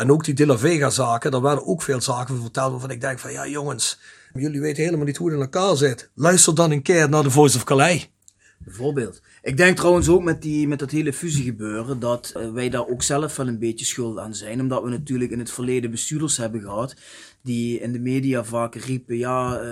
En 0.00 0.10
ook 0.10 0.24
die 0.24 0.34
De 0.34 0.46
La 0.46 0.58
Vega 0.58 0.90
zaken, 0.90 1.30
daar 1.30 1.42
werden 1.42 1.66
ook 1.66 1.82
veel 1.82 2.00
zaken 2.00 2.40
verteld 2.40 2.70
waarvan 2.70 2.90
ik 2.90 3.00
denk 3.00 3.18
van 3.18 3.32
ja 3.32 3.46
jongens, 3.46 3.98
jullie 4.32 4.60
weten 4.60 4.84
helemaal 4.84 5.06
niet 5.06 5.16
hoe 5.16 5.26
het 5.26 5.36
in 5.36 5.42
elkaar 5.42 5.76
zit. 5.76 6.10
Luister 6.14 6.54
dan 6.54 6.70
een 6.70 6.82
keer 6.82 7.08
naar 7.08 7.22
The 7.22 7.30
Voice 7.30 7.56
of 7.56 7.64
Calais. 7.64 8.10
Bijvoorbeeld. 8.58 9.22
Ik 9.42 9.56
denk 9.56 9.76
trouwens 9.76 10.08
ook 10.08 10.22
met, 10.22 10.42
die, 10.42 10.68
met 10.68 10.78
dat 10.78 10.90
hele 10.90 11.12
fusiegebeuren 11.12 11.98
dat 11.98 12.32
eh, 12.36 12.52
wij 12.52 12.68
daar 12.68 12.86
ook 12.86 13.02
zelf 13.02 13.36
wel 13.36 13.48
een 13.48 13.58
beetje 13.58 13.84
schuld 13.84 14.18
aan 14.18 14.34
zijn. 14.34 14.60
Omdat 14.60 14.82
we 14.82 14.88
natuurlijk 14.88 15.30
in 15.30 15.38
het 15.38 15.50
verleden 15.50 15.90
bestuurders 15.90 16.36
hebben 16.36 16.60
gehad 16.60 16.94
die 17.42 17.80
in 17.80 17.92
de 17.92 17.98
media 17.98 18.44
vaak 18.44 18.74
riepen, 18.74 19.16
ja, 19.16 19.54
uh, 19.54 19.62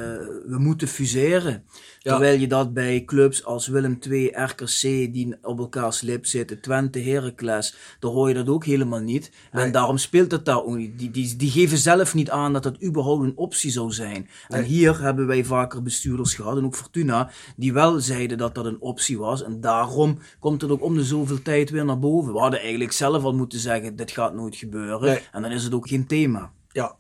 we 0.47 0.57
moeten 0.59 0.89
fuseren. 0.89 1.65
Terwijl 1.99 2.39
je 2.39 2.47
dat 2.47 2.73
bij 2.73 3.05
clubs 3.05 3.45
als 3.45 3.67
Willem 3.67 3.99
II, 4.09 4.27
RKC, 4.27 4.81
die 5.13 5.37
op 5.43 5.59
elkaars 5.59 6.01
lip 6.01 6.27
zitten, 6.27 6.61
Twente, 6.61 6.99
Heracles, 6.99 7.77
daar 8.01 8.11
hoor 8.11 8.29
je 8.29 8.35
dat 8.35 8.49
ook 8.49 8.65
helemaal 8.65 9.01
niet. 9.01 9.31
En 9.51 9.73
daarom 9.73 9.97
speelt 9.99 10.31
het 10.31 10.45
daar 10.45 10.65
ook 10.65 10.77
niet. 10.77 10.99
Die, 10.99 11.11
die, 11.11 11.37
die 11.37 11.51
geven 11.51 11.79
zelf 11.79 12.15
niet 12.15 12.31
aan 12.31 12.53
dat 12.53 12.63
dat 12.63 12.83
überhaupt 12.83 13.25
een 13.25 13.37
optie 13.37 13.71
zou 13.71 13.93
zijn. 13.93 14.29
En 14.49 14.65
hier 14.65 15.01
hebben 15.03 15.27
wij 15.27 15.45
vaker 15.45 15.83
bestuurders 15.83 16.35
gehad, 16.35 16.57
en 16.57 16.65
ook 16.65 16.77
Fortuna, 16.77 17.31
die 17.57 17.73
wel 17.73 18.01
zeiden 18.01 18.39
dat 18.39 18.55
dat 18.55 18.65
een 18.65 18.81
optie 18.81 19.19
was. 19.19 19.43
En 19.43 19.61
daarom 19.61 20.19
komt 20.39 20.61
het 20.61 20.71
ook 20.71 20.83
om 20.83 20.95
de 20.95 21.05
zoveel 21.05 21.43
tijd 21.43 21.71
weer 21.71 21.85
naar 21.85 21.99
boven. 21.99 22.33
We 22.33 22.39
hadden 22.39 22.61
eigenlijk 22.61 22.93
zelf 22.93 23.25
al 23.25 23.35
moeten 23.35 23.59
zeggen, 23.59 23.97
dit 23.97 24.11
gaat 24.11 24.35
nooit 24.35 24.57
gebeuren. 24.57 25.21
En 25.33 25.43
dan 25.43 25.51
is 25.51 25.65
het 25.65 25.75
ook 25.75 25.89
geen 25.89 26.07
thema. 26.07 26.53
Ja. 26.73 26.97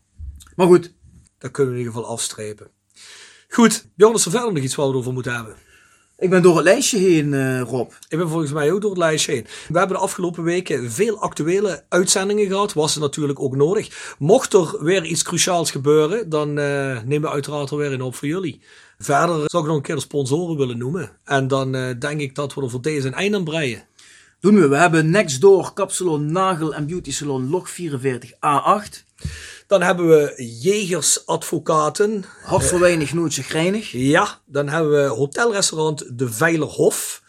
Maar 0.58 0.66
goed. 0.66 0.92
Dat 1.38 1.50
kunnen 1.50 1.72
we 1.72 1.78
in 1.78 1.86
ieder 1.86 2.00
geval 2.00 2.14
afstrepen. 2.16 2.70
Goed, 3.48 3.86
Bjorn, 3.94 4.14
is 4.14 4.24
er 4.24 4.30
verder 4.30 4.52
nog 4.52 4.62
iets 4.62 4.74
waar 4.74 4.86
we 4.86 4.92
het 4.92 5.00
over 5.00 5.12
moeten 5.12 5.34
hebben? 5.34 5.56
Ik 6.18 6.30
ben 6.30 6.42
door 6.42 6.54
het 6.54 6.64
lijstje 6.64 6.98
heen, 6.98 7.32
uh, 7.32 7.60
Rob. 7.60 7.90
Ik 8.08 8.18
ben 8.18 8.28
volgens 8.28 8.52
mij 8.52 8.72
ook 8.72 8.80
door 8.80 8.90
het 8.90 8.98
lijstje 8.98 9.32
heen. 9.32 9.46
We 9.68 9.78
hebben 9.78 9.96
de 9.96 10.02
afgelopen 10.02 10.42
weken 10.42 10.90
veel 10.90 11.20
actuele 11.20 11.84
uitzendingen 11.88 12.46
gehad. 12.46 12.72
Was 12.72 12.94
het 12.94 13.02
natuurlijk 13.02 13.40
ook 13.40 13.56
nodig. 13.56 14.14
Mocht 14.18 14.52
er 14.52 14.84
weer 14.84 15.04
iets 15.04 15.22
cruciaals 15.22 15.70
gebeuren, 15.70 16.28
dan 16.28 16.48
uh, 16.48 17.02
nemen 17.02 17.20
we 17.20 17.30
uiteraard 17.30 17.70
er 17.70 17.76
weer 17.76 17.92
in 17.92 18.02
op 18.02 18.14
voor 18.14 18.28
jullie. 18.28 18.60
Verder 18.98 19.50
zou 19.50 19.62
ik 19.62 19.68
nog 19.68 19.76
een 19.76 19.82
keer 19.82 19.94
de 19.94 20.00
sponsoren 20.00 20.56
willen 20.56 20.78
noemen. 20.78 21.10
En 21.24 21.48
dan 21.48 21.74
uh, 21.76 21.90
denk 21.98 22.20
ik 22.20 22.34
dat 22.34 22.54
we 22.54 22.62
er 22.62 22.70
voor 22.70 22.82
deze 22.82 23.06
een 23.06 23.14
einde 23.14 23.36
aan 23.36 23.44
breien. 23.44 23.86
Doen 24.40 24.54
we. 24.54 24.68
We 24.68 24.76
hebben 24.76 25.10
Nextdoor 25.10 25.72
Kapsalon 25.72 26.32
Nagel 26.32 26.74
en 26.74 26.86
Beauty 26.86 27.12
Salon 27.12 27.50
Log 27.50 27.70
44A8. 27.70 29.06
Dan 29.68 29.82
hebben 29.82 30.08
we 30.08 30.34
Jegersadvocaten. 30.60 32.24
Hart 32.42 32.64
voor 32.64 32.80
weinig, 32.80 33.12
nooit 33.12 33.34
chagrijnig. 33.34 33.92
Ja, 33.92 34.40
dan 34.46 34.68
hebben 34.68 35.02
we 35.02 35.08
hotelrestaurant 35.08 36.18
De 36.18 36.32
Veilerhof. 36.32 37.22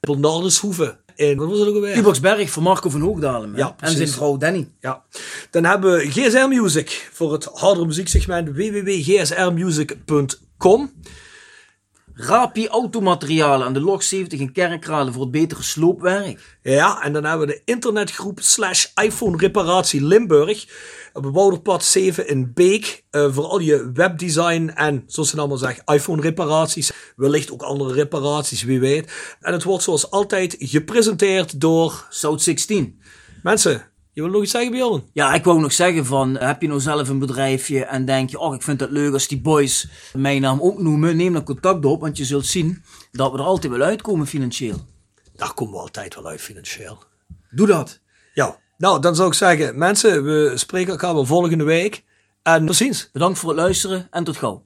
Bernardeshoeve. 0.00 0.96
In, 1.14 1.36
wat 1.36 1.48
was 1.48 1.58
het 1.58 1.68
ook 1.68 1.74
alweer? 1.74 1.96
Uboxberg 1.96 2.50
voor 2.50 2.62
Marco 2.62 2.90
van 2.90 3.00
Hoogdalen. 3.00 3.52
Ja, 3.56 3.74
en 3.78 3.90
zijn 3.90 4.08
vrouw 4.08 4.36
Danny. 4.36 4.68
Ja. 4.80 5.02
Dan 5.50 5.64
hebben 5.64 5.92
we 5.92 6.10
GSR 6.10 6.48
Music 6.48 7.08
voor 7.12 7.32
het 7.32 7.44
hardere 7.44 7.86
muzieksegment 7.86 8.48
www.gsrmusic.com. 8.48 10.92
Rapi 12.18 12.68
Automaterialen 12.68 13.66
aan 13.66 13.72
de 13.72 13.80
Log 13.80 14.02
70 14.02 14.38
in 14.38 14.52
Kerkrade 14.52 15.12
voor 15.12 15.22
het 15.22 15.30
betere 15.30 15.62
sloopwerk. 15.62 16.58
Ja, 16.62 17.02
en 17.02 17.12
dan 17.12 17.24
hebben 17.24 17.46
we 17.46 17.52
de 17.52 17.62
internetgroep 17.64 18.40
slash 18.40 18.86
iPhone 19.02 19.36
reparatie 19.36 20.04
Limburg. 20.04 20.66
Op 21.12 21.22
Bebouwderpad 21.22 21.84
7 21.84 22.28
in 22.28 22.52
Beek. 22.54 23.04
Uh, 23.10 23.32
voor 23.32 23.44
al 23.44 23.58
je 23.58 23.90
webdesign 23.94 24.70
en, 24.74 25.02
zoals 25.06 25.30
ze 25.30 25.38
allemaal 25.38 25.56
zeggen, 25.56 25.84
iPhone 25.84 26.22
reparaties. 26.22 26.92
Wellicht 27.16 27.52
ook 27.52 27.62
andere 27.62 27.92
reparaties, 27.92 28.62
wie 28.62 28.80
weet. 28.80 29.36
En 29.40 29.52
het 29.52 29.62
wordt 29.62 29.84
zoals 29.84 30.10
altijd 30.10 30.56
gepresenteerd 30.58 31.60
door... 31.60 32.06
South 32.10 32.42
16. 32.42 33.00
Mensen, 33.42 33.90
je 34.16 34.22
wil 34.22 34.30
nog 34.30 34.42
iets 34.42 34.50
zeggen, 34.50 34.70
Bjorn? 34.70 35.02
Ja, 35.12 35.34
ik 35.34 35.44
wou 35.44 35.60
nog 35.60 35.72
zeggen 35.72 36.06
van, 36.06 36.36
heb 36.36 36.62
je 36.62 36.68
nou 36.68 36.80
zelf 36.80 37.08
een 37.08 37.18
bedrijfje 37.18 37.84
en 37.84 38.04
denk 38.04 38.30
je, 38.30 38.38
oh, 38.38 38.54
ik 38.54 38.62
vind 38.62 38.80
het 38.80 38.90
leuk 38.90 39.12
als 39.12 39.28
die 39.28 39.40
boys 39.40 39.88
mijn 40.12 40.40
naam 40.40 40.60
ook 40.60 40.78
noemen, 40.82 41.16
neem 41.16 41.32
dan 41.32 41.44
contact 41.44 41.84
op, 41.84 42.00
want 42.00 42.16
je 42.16 42.24
zult 42.24 42.46
zien 42.46 42.82
dat 43.12 43.32
we 43.32 43.38
er 43.38 43.44
altijd 43.44 43.72
wel 43.72 43.82
uitkomen 43.82 44.26
financieel. 44.26 44.76
Daar 45.34 45.54
komen 45.54 45.74
we 45.74 45.80
altijd 45.80 46.14
wel 46.14 46.26
uit 46.26 46.40
financieel. 46.40 46.98
Doe 47.50 47.66
dat. 47.66 48.00
Ja, 48.34 48.58
nou, 48.78 49.00
dan 49.00 49.14
zou 49.14 49.28
ik 49.28 49.34
zeggen, 49.34 49.78
mensen, 49.78 50.24
we 50.24 50.52
spreken 50.54 50.92
elkaar 50.92 51.14
wel 51.14 51.24
volgende 51.24 51.64
week. 51.64 52.04
En 52.42 52.66
tot 52.66 52.76
ziens. 52.76 53.10
Bedankt 53.12 53.38
voor 53.38 53.48
het 53.48 53.58
luisteren 53.58 54.06
en 54.10 54.24
tot 54.24 54.36
gauw. 54.36 54.65